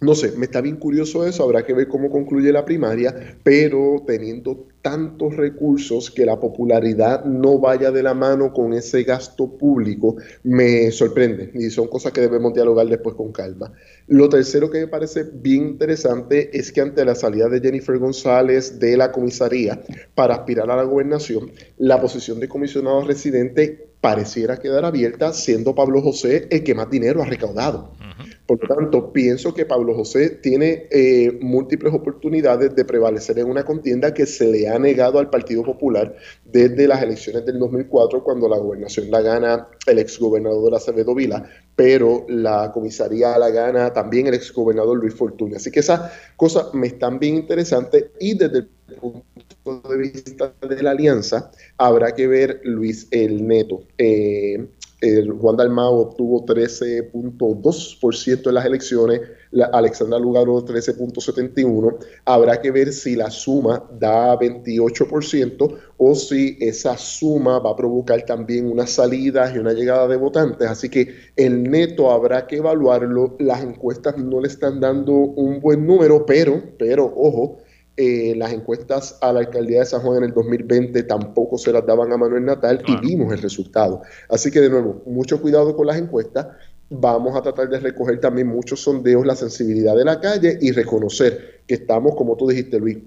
no 0.00 0.14
sé, 0.14 0.32
me 0.32 0.46
está 0.46 0.60
bien 0.60 0.76
curioso 0.76 1.26
eso, 1.26 1.44
habrá 1.44 1.64
que 1.64 1.74
ver 1.74 1.88
cómo 1.88 2.10
concluye 2.10 2.52
la 2.52 2.64
primaria, 2.64 3.38
pero 3.42 4.02
teniendo 4.06 4.66
tantos 4.82 5.36
recursos 5.36 6.10
que 6.10 6.24
la 6.24 6.40
popularidad 6.40 7.24
no 7.24 7.58
vaya 7.58 7.90
de 7.90 8.02
la 8.02 8.14
mano 8.14 8.52
con 8.52 8.72
ese 8.72 9.02
gasto 9.02 9.48
público 9.58 10.16
me 10.42 10.90
sorprende 10.90 11.50
y 11.54 11.70
son 11.70 11.88
cosas 11.88 12.12
que 12.12 12.20
debemos 12.20 12.54
dialogar 12.54 12.86
después 12.86 13.14
con 13.14 13.32
calma. 13.32 13.72
Lo 14.06 14.28
tercero 14.28 14.70
que 14.70 14.80
me 14.80 14.86
parece 14.88 15.24
bien 15.24 15.68
interesante 15.68 16.56
es 16.58 16.72
que 16.72 16.80
ante 16.80 17.04
la 17.04 17.14
salida 17.14 17.48
de 17.48 17.60
Jennifer 17.60 17.98
González 17.98 18.78
de 18.78 18.96
la 18.96 19.12
comisaría 19.12 19.82
para 20.14 20.34
aspirar 20.34 20.70
a 20.70 20.76
la 20.76 20.84
gobernación, 20.84 21.52
la 21.78 22.00
posición 22.00 22.40
de 22.40 22.48
comisionado 22.48 23.04
residente 23.04 23.90
pareciera 24.00 24.58
quedar 24.58 24.84
abierta 24.84 25.32
siendo 25.32 25.74
Pablo 25.74 26.00
José 26.00 26.48
el 26.50 26.64
que 26.64 26.74
más 26.74 26.90
dinero 26.90 27.22
ha 27.22 27.26
recaudado. 27.26 27.92
Por 28.50 28.68
lo 28.68 28.74
tanto, 28.74 29.12
pienso 29.12 29.54
que 29.54 29.64
Pablo 29.64 29.94
José 29.94 30.30
tiene 30.30 30.88
eh, 30.90 31.38
múltiples 31.40 31.94
oportunidades 31.94 32.74
de 32.74 32.84
prevalecer 32.84 33.38
en 33.38 33.46
una 33.46 33.64
contienda 33.64 34.12
que 34.12 34.26
se 34.26 34.48
le 34.48 34.68
ha 34.68 34.76
negado 34.76 35.20
al 35.20 35.30
Partido 35.30 35.62
Popular 35.62 36.16
desde 36.44 36.88
las 36.88 37.00
elecciones 37.00 37.46
del 37.46 37.60
2004, 37.60 38.24
cuando 38.24 38.48
la 38.48 38.58
gobernación 38.58 39.08
la 39.08 39.20
gana 39.20 39.68
el 39.86 40.00
exgobernador 40.00 40.74
Acevedo 40.74 41.14
Vila, 41.14 41.48
pero 41.76 42.26
la 42.28 42.72
comisaría 42.72 43.38
la 43.38 43.50
gana 43.50 43.92
también 43.92 44.26
el 44.26 44.34
exgobernador 44.34 44.98
Luis 44.98 45.14
Fortuño. 45.14 45.54
Así 45.54 45.70
que 45.70 45.78
esas 45.78 46.10
cosas 46.34 46.74
me 46.74 46.88
están 46.88 47.20
bien 47.20 47.36
interesantes 47.36 48.06
y 48.18 48.36
desde 48.36 48.58
el 48.58 48.68
punto 49.64 49.88
de 49.88 49.96
vista 49.96 50.52
de 50.68 50.82
la 50.82 50.90
alianza, 50.90 51.52
habrá 51.78 52.16
que 52.16 52.26
ver, 52.26 52.60
Luis, 52.64 53.06
el 53.12 53.46
neto. 53.46 53.84
Eh, 53.96 54.66
Juan 55.02 55.56
Dalmao 55.56 56.00
obtuvo 56.00 56.44
13.2% 56.44 58.48
en 58.48 58.54
las 58.54 58.66
elecciones, 58.66 59.22
la 59.50 59.66
Alexandra 59.66 60.18
Lugaro 60.18 60.62
13.71%. 60.64 61.98
Habrá 62.26 62.60
que 62.60 62.70
ver 62.70 62.92
si 62.92 63.16
la 63.16 63.30
suma 63.30 63.82
da 63.98 64.38
28% 64.38 65.78
o 65.96 66.14
si 66.14 66.58
esa 66.60 66.98
suma 66.98 67.58
va 67.60 67.70
a 67.70 67.76
provocar 67.76 68.22
también 68.26 68.70
unas 68.70 68.90
salidas 68.90 69.54
y 69.54 69.58
una 69.58 69.72
llegada 69.72 70.06
de 70.06 70.16
votantes. 70.16 70.68
Así 70.68 70.90
que 70.90 71.14
el 71.34 71.62
neto 71.62 72.10
habrá 72.10 72.46
que 72.46 72.56
evaluarlo. 72.56 73.36
Las 73.38 73.62
encuestas 73.62 74.18
no 74.18 74.40
le 74.40 74.48
están 74.48 74.80
dando 74.80 75.12
un 75.12 75.60
buen 75.60 75.86
número, 75.86 76.26
pero, 76.26 76.62
pero, 76.78 77.06
ojo, 77.06 77.58
eh, 77.96 78.34
las 78.36 78.52
encuestas 78.52 79.18
a 79.20 79.32
la 79.32 79.40
alcaldía 79.40 79.80
de 79.80 79.86
San 79.86 80.00
Juan 80.00 80.18
en 80.18 80.24
el 80.24 80.32
2020 80.32 81.02
tampoco 81.02 81.58
se 81.58 81.72
las 81.72 81.84
daban 81.84 82.12
a 82.12 82.16
Manuel 82.16 82.44
Natal 82.44 82.82
y 82.86 82.96
vimos 82.96 83.32
el 83.32 83.42
resultado. 83.42 84.02
Así 84.28 84.50
que 84.50 84.60
de 84.60 84.70
nuevo, 84.70 85.02
mucho 85.06 85.40
cuidado 85.40 85.76
con 85.76 85.86
las 85.86 85.96
encuestas. 85.96 86.46
Vamos 86.88 87.36
a 87.36 87.42
tratar 87.42 87.68
de 87.68 87.78
recoger 87.78 88.20
también 88.20 88.48
muchos 88.48 88.80
sondeos, 88.80 89.24
la 89.24 89.36
sensibilidad 89.36 89.94
de 89.94 90.04
la 90.04 90.20
calle 90.20 90.58
y 90.60 90.72
reconocer 90.72 91.62
que 91.66 91.74
estamos, 91.74 92.16
como 92.16 92.36
tú 92.36 92.48
dijiste, 92.48 92.80
Luis, 92.80 92.98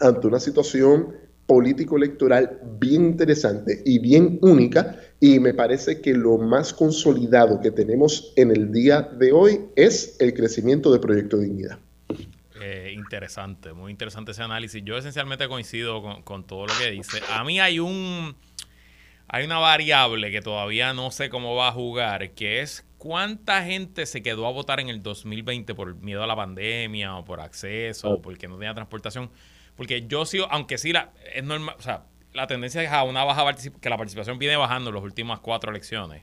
ante 0.00 0.26
una 0.26 0.40
situación 0.40 1.14
político-electoral 1.46 2.60
bien 2.78 3.04
interesante 3.04 3.82
y 3.84 3.98
bien 3.98 4.38
única 4.42 4.96
y 5.20 5.38
me 5.40 5.54
parece 5.54 6.00
que 6.00 6.14
lo 6.14 6.38
más 6.38 6.72
consolidado 6.72 7.60
que 7.60 7.70
tenemos 7.70 8.32
en 8.36 8.50
el 8.50 8.72
día 8.72 9.02
de 9.02 9.32
hoy 9.32 9.60
es 9.76 10.16
el 10.20 10.34
crecimiento 10.34 10.92
de 10.92 10.98
Proyecto 10.98 11.38
Dignidad. 11.38 11.78
Eh, 12.66 12.92
interesante, 12.94 13.74
muy 13.74 13.90
interesante 13.90 14.30
ese 14.30 14.42
análisis. 14.42 14.82
Yo 14.82 14.96
esencialmente 14.96 15.46
coincido 15.48 16.00
con, 16.24 16.44
todo 16.44 16.66
lo 16.66 16.72
que 16.78 16.90
dice. 16.90 17.20
A 17.30 17.44
mí 17.44 17.60
hay 17.60 17.78
un 17.78 18.34
hay 19.28 19.44
una 19.44 19.58
variable 19.58 20.30
que 20.30 20.40
todavía 20.40 20.94
no 20.94 21.10
sé 21.10 21.28
cómo 21.28 21.54
va 21.56 21.68
a 21.68 21.72
jugar, 21.72 22.30
que 22.30 22.62
es 22.62 22.86
cuánta 22.96 23.62
gente 23.64 24.06
se 24.06 24.22
quedó 24.22 24.46
a 24.46 24.50
votar 24.50 24.80
en 24.80 24.88
el 24.88 25.02
2020 25.02 25.74
por 25.74 25.96
miedo 25.96 26.22
a 26.22 26.26
la 26.26 26.36
pandemia 26.36 27.16
o 27.16 27.24
por 27.26 27.40
acceso 27.40 28.08
o 28.08 28.14
oh. 28.14 28.22
porque 28.22 28.48
no 28.48 28.56
tenía 28.56 28.72
transportación. 28.72 29.30
Porque 29.76 30.06
yo 30.06 30.24
sí, 30.24 30.40
aunque 30.48 30.78
sí 30.78 30.94
la, 30.94 31.12
es 31.34 31.44
normal, 31.44 31.76
o 31.78 31.82
sea, 31.82 32.04
la 32.32 32.46
tendencia 32.46 32.82
es 32.82 32.90
a 32.90 33.02
una 33.02 33.24
baja 33.24 33.44
participación, 33.44 33.80
que 33.82 33.90
la 33.90 33.98
participación 33.98 34.38
viene 34.38 34.56
bajando 34.56 34.88
en 34.88 34.94
las 34.94 35.04
últimas 35.04 35.40
cuatro 35.40 35.70
elecciones. 35.70 36.22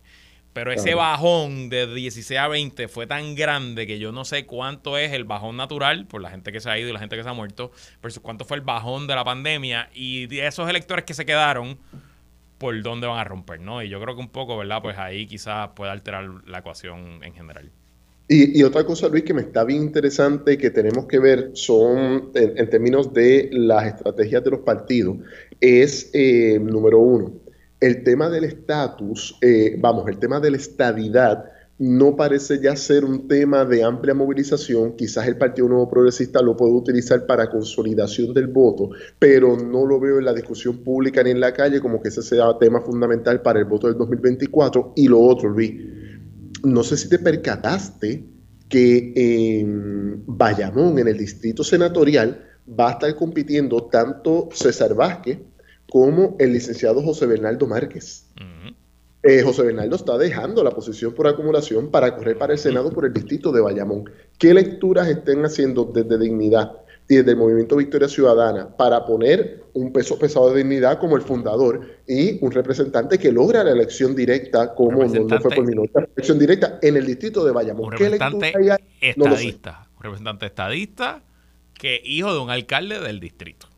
Pero 0.54 0.72
ese 0.72 0.95
bajón 0.95 1.70
de 1.70 1.93
16 1.93 2.39
a 2.39 2.47
20 2.49 2.88
fue 2.89 3.08
tan 3.08 3.36
grande 3.36 3.88
que 3.88 3.99
yo 3.99 4.12
no 4.12 4.26
sé 4.26 4.45
cuánto 4.45 4.97
es 4.97 5.14
el 5.14 5.24
bajón 5.24 5.56
natural 5.56 6.08
por 6.08 6.22
la 6.22 6.30
gente 6.30 6.52
que 6.52 6.60
se 6.60 6.70
ha 6.70 6.78
ido 6.78 6.89
y 6.89 6.93
la 6.93 6.99
gente 6.99 7.16
que 7.16 7.24
se 7.24 7.30
ha 7.30 7.34
muerto, 7.34 7.72
versus 8.02 8.22
cuánto 8.22 8.43
fue 8.43 8.58
el 8.58 8.64
bajón 8.64 9.08
de 9.08 9.16
la 9.16 9.24
pandemia 9.24 9.89
y 9.93 10.28
de 10.28 10.47
esos 10.47 10.70
electores 10.70 11.06
que 11.06 11.14
se 11.14 11.26
quedaron, 11.26 11.78
por 12.58 12.80
dónde 12.84 13.08
van 13.08 13.18
a 13.18 13.24
romper, 13.24 13.60
¿no? 13.60 13.82
Y 13.82 13.89
yo 13.89 13.99
creo 14.02 14.16
que 14.16 14.22
un 14.22 14.30
poco, 14.30 14.56
¿verdad? 14.58 14.82
Pues 14.82 14.97
ahí 14.97 15.26
quizás 15.26 15.70
pueda 15.70 15.93
alterar 15.93 16.30
la 16.45 16.60
ecuación 16.60 17.24
en 17.24 17.34
general. 17.34 17.72
Y, 18.34 18.64
otra 18.64 18.86
cosa, 18.86 19.10
Luis, 19.10 19.24
que 19.24 19.34
me 19.34 19.41
está 19.41 19.66
bien 19.66 19.82
interesante 19.82 20.58
que 20.58 20.70
tenemos 20.70 21.06
que 21.06 21.20
ver 21.20 21.52
son, 21.54 22.32
en, 22.34 22.70
términos 22.70 23.12
de 23.12 23.49
las 23.52 23.88
estrategias 23.88 24.41
de 24.41 24.52
los 24.52 24.62
partidos, 24.62 25.18
es, 25.60 26.12
eh, 26.14 26.58
número 26.62 26.99
uno, 26.99 27.34
el 27.82 28.04
tema 28.04 28.30
del 28.30 28.44
estatus, 28.46 29.38
eh, 29.42 29.76
vamos, 29.80 30.08
el 30.08 30.20
tema 30.20 30.40
de 30.40 30.52
la 30.52 30.58
estadidad 30.58 31.46
no 31.80 32.16
parece 32.16 32.62
ya 32.62 32.76
ser 32.76 33.04
un 33.04 33.28
tema 33.28 33.66
de 33.66 33.84
amplia 33.84 34.14
movilización. 34.14 34.96
Quizás 34.96 35.28
el 35.28 35.36
Partido 35.36 35.68
Nuevo 35.68 35.90
Progresista 35.90 36.40
lo 36.40 36.56
puede 36.56 36.74
utilizar 36.74 37.26
para 37.26 37.50
consolidación 37.50 38.36
del 38.36 38.46
voto, 38.46 38.92
pero 39.18 39.58
no 39.58 39.88
lo 39.88 40.00
veo 40.00 40.20
en 40.20 40.26
la 40.26 40.34
discusión 40.34 40.78
pública 40.84 41.24
ni 41.24 41.32
en 41.32 41.40
la 41.40 41.54
calle 41.54 41.82
como 41.82 42.00
que 42.00 42.10
ese 42.10 42.22
sea 42.22 42.56
tema 42.60 42.82
fundamental 42.82 43.42
para 43.42 43.58
el 43.58 43.66
voto 43.66 43.88
del 43.88 43.98
2024. 43.98 44.94
Y 44.96 45.08
lo 45.08 45.20
otro, 45.20 45.50
Luis, 45.50 45.74
no 46.64 46.84
sé 46.84 46.98
si 46.98 47.10
te 47.10 47.18
percataste 47.18 48.28
que 48.70 49.14
en 49.16 50.24
Bayamón, 50.28 51.00
en 51.00 51.08
el 51.08 51.18
distrito 51.18 51.64
senatorial, 51.64 52.46
va 52.80 52.90
a 52.90 52.92
estar 52.92 53.16
compitiendo 53.16 53.86
tanto 53.86 54.50
César 54.54 54.94
Vázquez 54.94 55.40
como 55.92 56.38
el 56.39 56.54
licenciado 56.54 57.04
José 57.04 57.26
Bernardo 57.26 57.68
Márquez. 57.68 58.26
Eh, 59.24 59.42
José 59.42 59.64
Bernardo 59.64 59.98
está 59.98 60.18
dejando 60.18 60.64
la 60.64 60.72
posición 60.72 61.14
por 61.14 61.28
acumulación 61.28 61.92
para 61.92 62.16
correr 62.16 62.38
para 62.38 62.54
el 62.54 62.60
Senado 62.60 62.92
por 62.92 63.06
el 63.06 63.12
distrito 63.12 63.52
de 63.52 63.60
Bayamón. 63.60 64.10
¿Qué 64.39 64.54
lecturas 64.54 65.10
estén 65.10 65.44
haciendo 65.44 65.84
desde 65.84 66.18
Dignidad 66.18 66.72
y 67.10 67.16
desde 67.16 67.32
el 67.32 67.38
Movimiento 67.38 67.76
Victoria 67.76 68.08
Ciudadana 68.08 68.70
para 68.78 69.06
poner 69.06 69.66
un 69.74 69.92
peso 69.92 70.18
pesado 70.18 70.54
de 70.54 70.60
dignidad 70.60 70.98
como 70.98 71.18
el 71.18 71.24
fundador 71.24 71.82
y 72.08 72.44
un 72.44 72.52
representante 72.54 73.20
que 73.20 73.30
logra 73.30 73.62
la 73.62 73.72
elección 73.72 74.16
directa 74.16 74.74
como 74.74 75.04
no, 75.04 75.39
fue 75.42 75.52
por 75.52 75.66
mi 75.66 75.76
nota, 75.76 76.08
elección 76.16 76.39
directa 76.39 76.80
en 76.82 76.96
el 76.96 77.06
distrito 77.06 77.44
de 77.44 77.52
Bayamón? 77.52 77.88
Un 77.88 77.92
representante 77.92 78.54
estadista, 79.02 79.89
un 79.98 80.04
representante 80.04 80.46
estadista 80.46 81.22
que 81.74 82.02
hijo 82.02 82.34
de 82.34 82.39
un 82.39 82.50
alcalde 82.50 83.02
del 83.02 83.20
distrito. 83.20 83.70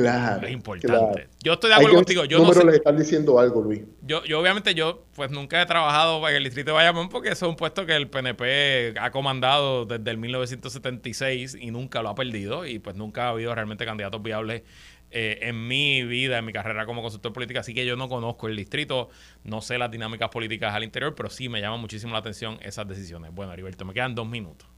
Claro. 0.00 0.46
Es 0.46 0.52
importante. 0.52 1.28
Yo 1.42 1.54
estoy 1.54 1.70
de 1.70 1.76
acuerdo 1.76 1.96
contigo. 1.96 2.24
Yo 2.24 2.38
no 2.38 2.52
sé, 2.52 2.64
les 2.64 2.76
están 2.76 2.96
diciendo 2.96 3.38
algo, 3.38 3.62
Luis. 3.62 3.82
Yo, 4.02 4.24
yo, 4.24 4.40
obviamente, 4.40 4.74
yo 4.74 5.04
pues 5.14 5.30
nunca 5.30 5.62
he 5.62 5.66
trabajado 5.66 6.26
en 6.28 6.36
el 6.36 6.44
distrito 6.44 6.70
de 6.70 6.74
Bayamón 6.74 7.08
porque 7.08 7.30
eso 7.30 7.46
es 7.46 7.50
un 7.50 7.56
puesto 7.56 7.86
que 7.86 7.96
el 7.96 8.08
PNP 8.08 8.94
ha 9.00 9.10
comandado 9.10 9.86
desde 9.86 10.10
el 10.10 10.18
1976 10.18 11.56
y 11.60 11.70
nunca 11.70 12.02
lo 12.02 12.10
ha 12.10 12.14
perdido. 12.14 12.66
Y 12.66 12.78
pues 12.78 12.96
nunca 12.96 13.26
ha 13.26 13.28
habido 13.30 13.54
realmente 13.54 13.84
candidatos 13.84 14.22
viables 14.22 14.62
eh, 15.10 15.38
en 15.42 15.66
mi 15.68 16.02
vida, 16.02 16.38
en 16.38 16.44
mi 16.44 16.52
carrera 16.52 16.84
como 16.84 17.00
consultor 17.02 17.32
político. 17.32 17.60
Así 17.60 17.72
que 17.72 17.86
yo 17.86 17.96
no 17.96 18.08
conozco 18.08 18.48
el 18.48 18.56
distrito, 18.56 19.08
no 19.44 19.62
sé 19.62 19.78
las 19.78 19.90
dinámicas 19.90 20.28
políticas 20.28 20.74
al 20.74 20.84
interior, 20.84 21.14
pero 21.14 21.30
sí 21.30 21.48
me 21.48 21.60
llama 21.60 21.76
muchísimo 21.76 22.12
la 22.12 22.18
atención 22.18 22.58
esas 22.62 22.86
decisiones. 22.86 23.32
Bueno, 23.32 23.52
Heriberto, 23.52 23.84
me 23.84 23.94
quedan 23.94 24.14
dos 24.14 24.28
minutos. 24.28 24.68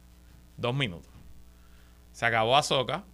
Dos 0.56 0.74
minutos. 0.74 1.10
Se 2.12 2.26
acabó 2.26 2.56
Azoka 2.56 3.04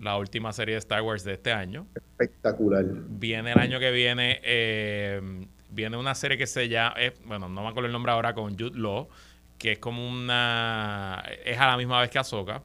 la 0.00 0.16
última 0.16 0.52
serie 0.52 0.74
de 0.74 0.78
Star 0.78 1.02
Wars 1.02 1.24
de 1.24 1.34
este 1.34 1.52
año. 1.52 1.86
Espectacular. 1.94 2.84
Viene 2.84 3.52
el 3.52 3.58
año 3.58 3.78
que 3.78 3.90
viene, 3.90 4.40
eh, 4.42 5.46
viene 5.70 5.96
una 5.96 6.14
serie 6.14 6.38
que 6.38 6.46
se 6.46 6.68
llama, 6.68 6.94
eh, 6.98 7.14
bueno, 7.26 7.48
no 7.48 7.62
me 7.62 7.68
acuerdo 7.68 7.86
el 7.86 7.92
nombre 7.92 8.10
ahora, 8.12 8.34
con 8.34 8.58
Jude 8.58 8.78
Law, 8.78 9.08
que 9.58 9.72
es 9.72 9.78
como 9.78 10.08
una, 10.08 11.22
es 11.44 11.58
a 11.58 11.66
la 11.66 11.76
misma 11.76 12.00
vez 12.00 12.10
que 12.10 12.18
Ahsoka. 12.18 12.62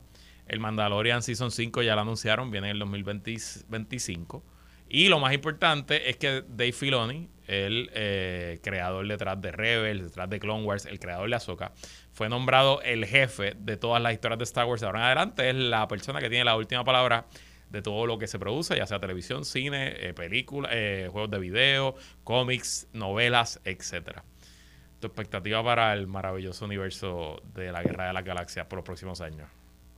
El 0.47 0.59
Mandalorian 0.59 1.21
Season 1.21 1.51
5 1.51 1.81
ya 1.81 1.95
lo 1.95 2.01
anunciaron, 2.01 2.51
viene 2.51 2.69
en 2.69 2.77
el 2.77 2.79
2025. 2.79 4.43
Y 4.87 5.09
lo 5.09 5.19
más 5.19 5.33
importante 5.33 6.09
es 6.09 6.17
que 6.17 6.43
Dave 6.47 6.71
Filoni, 6.71 7.27
el 7.47 7.89
eh, 7.93 8.59
creador 8.63 9.07
detrás 9.07 9.39
de 9.41 9.51
Rebels, 9.51 10.03
detrás 10.03 10.29
de 10.29 10.39
Clone 10.39 10.63
Wars, 10.63 10.85
el 10.85 10.99
creador 10.99 11.29
de 11.29 11.35
Ahsoka, 11.35 11.71
fue 12.11 12.29
nombrado 12.29 12.81
el 12.81 13.05
jefe 13.05 13.53
de 13.57 13.77
todas 13.77 14.01
las 14.01 14.13
historias 14.13 14.39
de 14.39 14.43
Star 14.43 14.65
Wars 14.65 14.83
ahora 14.83 14.99
en 14.99 15.05
adelante. 15.05 15.49
Es 15.49 15.55
la 15.55 15.87
persona 15.87 16.19
que 16.19 16.29
tiene 16.29 16.45
la 16.45 16.55
última 16.55 16.83
palabra 16.83 17.25
de 17.69 17.81
todo 17.81 18.05
lo 18.05 18.17
que 18.17 18.27
se 18.27 18.39
produce, 18.39 18.77
ya 18.77 18.85
sea 18.85 18.99
televisión, 18.99 19.43
cine, 19.43 19.93
eh, 19.97 20.13
películas, 20.13 20.71
eh, 20.73 21.09
juegos 21.11 21.31
de 21.31 21.39
video, 21.39 21.95
cómics, 22.23 22.87
novelas, 22.93 23.59
etcétera. 23.65 24.23
Tu 24.99 25.07
expectativa 25.07 25.63
para 25.63 25.93
el 25.93 26.07
maravilloso 26.07 26.65
universo 26.65 27.41
de 27.53 27.71
la 27.71 27.83
Guerra 27.83 28.07
de 28.07 28.13
las 28.13 28.23
Galaxias 28.23 28.65
por 28.67 28.77
los 28.77 28.85
próximos 28.85 29.21
años 29.21 29.49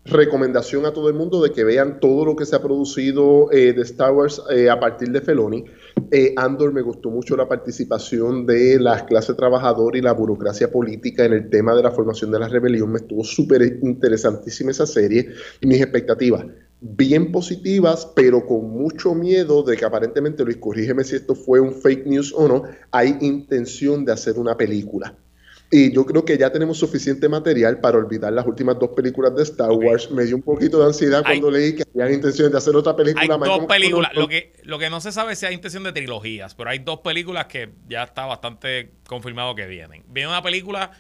recomendación 0.09 0.85
a 0.85 0.93
todo 0.93 1.09
el 1.09 1.15
mundo 1.15 1.41
de 1.41 1.51
que 1.51 1.63
vean 1.63 1.99
todo 1.99 2.25
lo 2.25 2.35
que 2.35 2.45
se 2.45 2.55
ha 2.55 2.61
producido 2.61 3.51
eh, 3.51 3.73
de 3.73 3.81
Star 3.81 4.13
Wars 4.13 4.41
eh, 4.49 4.69
a 4.69 4.79
partir 4.79 5.11
de 5.11 5.21
Feloni. 5.21 5.65
Eh, 6.11 6.33
Andor 6.37 6.73
me 6.73 6.81
gustó 6.81 7.09
mucho 7.09 7.35
la 7.35 7.47
participación 7.47 8.45
de 8.45 8.79
las 8.79 9.03
clases 9.03 9.35
trabajadoras 9.35 9.99
y 9.99 10.01
la 10.01 10.13
burocracia 10.13 10.71
política 10.71 11.25
en 11.25 11.33
el 11.33 11.49
tema 11.49 11.75
de 11.75 11.83
la 11.83 11.91
formación 11.91 12.31
de 12.31 12.39
la 12.39 12.47
rebelión. 12.47 12.91
Me 12.91 12.99
estuvo 12.99 13.23
súper 13.23 13.61
interesantísima 13.81 14.71
esa 14.71 14.85
serie 14.85 15.29
mis 15.61 15.81
expectativas 15.81 16.45
bien 16.79 17.31
positivas, 17.31 18.11
pero 18.15 18.45
con 18.45 18.69
mucho 18.69 19.15
miedo 19.15 19.63
de 19.63 19.75
que 19.75 19.85
aparentemente, 19.85 20.43
Luis, 20.43 20.57
corrígeme 20.57 21.03
si 21.03 21.15
esto 21.15 21.33
fue 21.35 21.59
un 21.59 21.73
fake 21.73 22.05
news 22.05 22.33
o 22.35 22.47
no, 22.47 22.63
hay 22.91 23.17
intención 23.21 24.05
de 24.05 24.11
hacer 24.11 24.37
una 24.37 24.55
película. 24.55 25.15
Y 25.69 25.93
yo 25.93 26.05
creo 26.05 26.23
que 26.23 26.37
ya 26.37 26.49
tenemos 26.49 26.77
suficiente 26.77 27.27
material 27.27 27.81
para 27.81 27.97
olvidar 27.97 28.31
las 28.31 28.45
últimas 28.45 28.79
dos 28.79 28.91
películas 28.91 29.35
de 29.35 29.43
Star 29.43 29.71
Wars. 29.71 30.09
Me 30.11 30.23
dio 30.23 30.37
un 30.37 30.41
poquito 30.41 30.79
de 30.79 30.85
ansiedad 30.85 31.23
cuando 31.25 31.51
leí 31.51 31.75
que 31.75 31.83
había 32.01 32.15
intención 32.15 32.49
de 32.51 32.57
hacer 32.57 32.73
otra 32.73 32.95
película. 32.95 33.21
Hay 33.21 33.39
dos 33.39 33.65
películas. 33.65 34.11
Lo 34.13 34.29
que, 34.29 34.53
lo 34.63 34.79
que 34.79 34.89
no 34.89 35.01
se 35.01 35.11
sabe 35.11 35.33
es 35.33 35.39
si 35.39 35.45
hay 35.45 35.53
intención 35.53 35.83
de 35.83 35.91
trilogías, 35.91 36.55
pero 36.55 36.69
hay 36.69 36.79
dos 36.79 36.99
películas 36.99 37.47
que 37.47 37.69
ya 37.89 38.03
está 38.03 38.25
bastante 38.25 38.91
confirmado 39.07 39.55
que 39.55 39.67
vienen. 39.67 40.05
Viene 40.07 40.29
una 40.29 40.41
película 40.41 40.91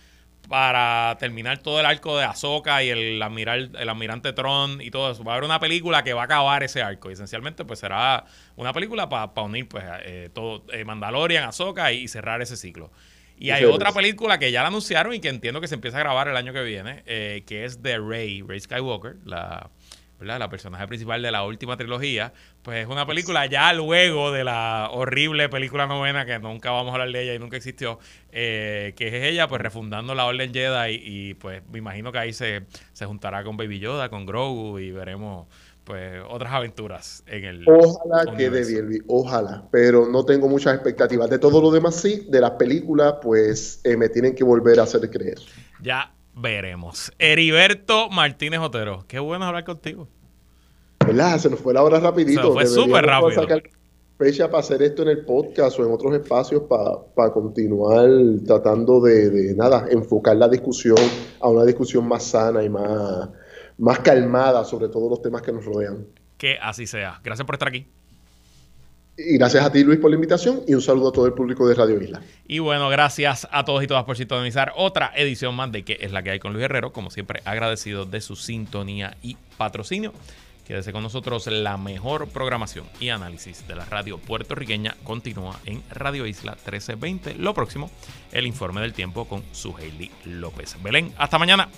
para 0.49 1.15
terminar 1.17 1.59
todo 1.59 1.79
el 1.79 1.85
arco 1.85 2.17
de 2.17 2.25
Ahsoka 2.25 2.83
y 2.83 2.89
el, 2.89 3.21
admiral, 3.21 3.71
el 3.77 3.89
almirante 3.89 4.33
Tron 4.33 4.81
y 4.81 4.91
todo 4.91 5.11
eso. 5.11 5.23
Va 5.23 5.33
a 5.33 5.35
haber 5.35 5.45
una 5.45 5.61
película 5.61 6.03
que 6.03 6.13
va 6.13 6.21
a 6.21 6.25
acabar 6.25 6.63
ese 6.63 6.81
arco. 6.81 7.09
Y 7.09 7.13
esencialmente, 7.13 7.63
pues 7.63 7.79
será 7.79 8.25
una 8.57 8.73
película 8.73 9.07
para 9.07 9.41
unir 9.43 9.67
pues 9.69 9.85
eh, 10.03 10.29
todo 10.33 10.65
eh, 10.73 10.83
Mandalorian, 10.83 11.45
Ahsoka 11.45 11.91
y 11.93 12.07
cerrar 12.09 12.41
ese 12.41 12.57
ciclo. 12.57 12.91
Y 13.39 13.51
hay 13.51 13.65
otra 13.65 13.91
película 13.91 14.39
que 14.39 14.51
ya 14.51 14.61
la 14.61 14.69
anunciaron 14.69 15.13
y 15.13 15.19
que 15.19 15.29
entiendo 15.29 15.61
que 15.61 15.67
se 15.67 15.75
empieza 15.75 15.97
a 15.97 16.01
grabar 16.01 16.27
el 16.27 16.37
año 16.37 16.53
que 16.53 16.63
viene, 16.63 17.03
eh, 17.05 17.43
que 17.45 17.65
es 17.65 17.81
The 17.81 17.99
Rey, 17.99 18.41
Rey 18.41 18.59
Skywalker, 18.59 19.17
la, 19.25 19.69
la 20.19 20.49
personaje 20.49 20.87
principal 20.87 21.21
de 21.21 21.31
la 21.31 21.43
última 21.43 21.77
trilogía. 21.77 22.33
Pues 22.63 22.79
es 22.79 22.87
una 22.87 23.05
película 23.05 23.45
ya 23.45 23.71
luego 23.73 24.31
de 24.31 24.43
la 24.43 24.89
horrible 24.91 25.49
película 25.49 25.85
novena 25.85 26.25
que 26.25 26.39
nunca 26.39 26.71
vamos 26.71 26.91
a 26.91 26.93
hablar 26.93 27.11
de 27.11 27.23
ella 27.23 27.35
y 27.35 27.39
nunca 27.39 27.57
existió, 27.57 27.99
eh, 28.31 28.93
que 28.97 29.07
es 29.07 29.13
ella 29.31 29.47
pues 29.47 29.61
refundando 29.61 30.15
la 30.15 30.25
Orden 30.25 30.51
Jedi 30.51 30.95
y, 30.95 31.29
y 31.29 31.33
pues 31.35 31.61
me 31.69 31.77
imagino 31.77 32.11
que 32.11 32.17
ahí 32.17 32.33
se, 32.33 32.63
se 32.93 33.05
juntará 33.05 33.43
con 33.43 33.55
Baby 33.55 33.79
Yoda, 33.79 34.09
con 34.09 34.25
Grogu 34.25 34.79
y 34.79 34.91
veremos 34.91 35.47
pues 35.87 36.21
otras 36.29 36.51
aventuras 36.51 37.23
en 37.27 37.45
el 37.45 37.65
ojalá 37.69 38.35
quede 38.35 38.65
bien 38.65 39.03
ojalá 39.07 39.63
pero 39.71 40.05
no 40.05 40.25
tengo 40.25 40.49
muchas 40.49 40.73
expectativas. 40.75 41.29
De 41.29 41.39
todo 41.39 41.61
lo 41.61 41.71
demás 41.71 41.95
sí 41.95 42.27
de 42.29 42.41
las 42.41 42.51
películas 42.51 43.15
pues 43.21 43.79
eh, 43.85 43.95
me 43.95 44.09
tienen 44.09 44.35
que 44.35 44.43
volver 44.43 44.81
a 44.81 44.83
hacer 44.83 45.09
creer. 45.09 45.39
Ya 45.81 46.13
veremos. 46.35 47.13
Heriberto 47.17 48.09
Martínez 48.09 48.59
Otero 48.59 49.05
qué 49.07 49.19
bueno 49.19 49.45
hablar 49.45 49.63
contigo. 49.63 50.09
¿verdad? 51.05 51.37
se 51.37 51.49
nos 51.49 51.59
fue 51.61 51.73
la 51.73 51.83
hora 51.83 52.01
rapidito. 52.01 52.47
Se 52.47 52.51
fue 52.51 52.65
súper 52.65 53.05
rápido. 53.05 53.31
sacar 53.31 53.63
fecha 54.17 54.47
para 54.47 54.59
hacer 54.59 54.81
esto 54.81 55.03
en 55.03 55.09
el 55.09 55.25
podcast 55.25 55.79
o 55.79 55.85
en 55.85 55.93
otros 55.93 56.13
espacios 56.15 56.63
para, 56.63 57.31
continuar 57.31 58.09
tratando 58.45 58.99
de, 58.99 59.29
de 59.29 59.53
nada 59.53 59.85
enfocar 59.89 60.35
la 60.35 60.49
discusión 60.49 60.97
a 61.39 61.47
una 61.47 61.63
discusión 61.63 62.07
más 62.07 62.23
sana 62.23 62.63
y 62.63 62.69
más 62.69 63.29
más 63.77 63.99
calmada 63.99 64.63
sobre 64.65 64.89
todos 64.89 65.09
los 65.09 65.21
temas 65.21 65.41
que 65.41 65.51
nos 65.51 65.65
rodean. 65.65 66.05
Que 66.37 66.57
así 66.61 66.87
sea. 66.87 67.19
Gracias 67.23 67.45
por 67.45 67.55
estar 67.55 67.67
aquí. 67.67 67.87
Y 69.17 69.37
gracias 69.37 69.65
a 69.65 69.71
ti, 69.71 69.83
Luis, 69.83 69.99
por 69.99 70.11
la 70.11 70.15
invitación 70.15 70.61
y 70.67 70.75
un 70.75 70.81
saludo 70.81 71.09
a 71.09 71.11
todo 71.11 71.25
el 71.25 71.33
público 71.33 71.67
de 71.67 71.73
Radio 71.73 71.99
Isla. 71.99 72.21
Y 72.47 72.59
bueno, 72.59 72.87
gracias 72.89 73.47
a 73.51 73.65
todos 73.65 73.83
y 73.83 73.87
todas 73.87 74.03
por 74.03 74.15
sintonizar 74.15 74.73
otra 74.75 75.11
edición 75.15 75.55
más 75.55 75.71
de 75.71 75.83
que 75.83 75.97
es 76.01 76.11
la 76.11 76.21
que 76.21 76.29
hay 76.29 76.39
con 76.39 76.53
Luis 76.53 76.65
Herrero. 76.65 76.93
Como 76.93 77.09
siempre, 77.09 77.41
agradecido 77.43 78.05
de 78.05 78.21
su 78.21 78.35
sintonía 78.35 79.17
y 79.23 79.35
patrocinio. 79.57 80.13
Quédese 80.67 80.91
con 80.91 81.01
nosotros. 81.01 81.47
La 81.47 81.77
mejor 81.77 82.27
programación 82.27 82.85
y 82.99 83.09
análisis 83.09 83.67
de 83.67 83.75
la 83.75 83.85
radio 83.85 84.19
puertorriqueña 84.19 84.95
continúa 85.03 85.59
en 85.65 85.81
Radio 85.89 86.27
Isla 86.27 86.51
1320. 86.51 87.35
Lo 87.35 87.55
próximo, 87.55 87.89
el 88.31 88.45
informe 88.45 88.81
del 88.81 88.93
tiempo 88.93 89.25
con 89.25 89.41
su 89.51 89.75
Hailey 89.75 90.11
López. 90.25 90.75
Belén, 90.83 91.11
hasta 91.17 91.39
mañana. 91.39 91.69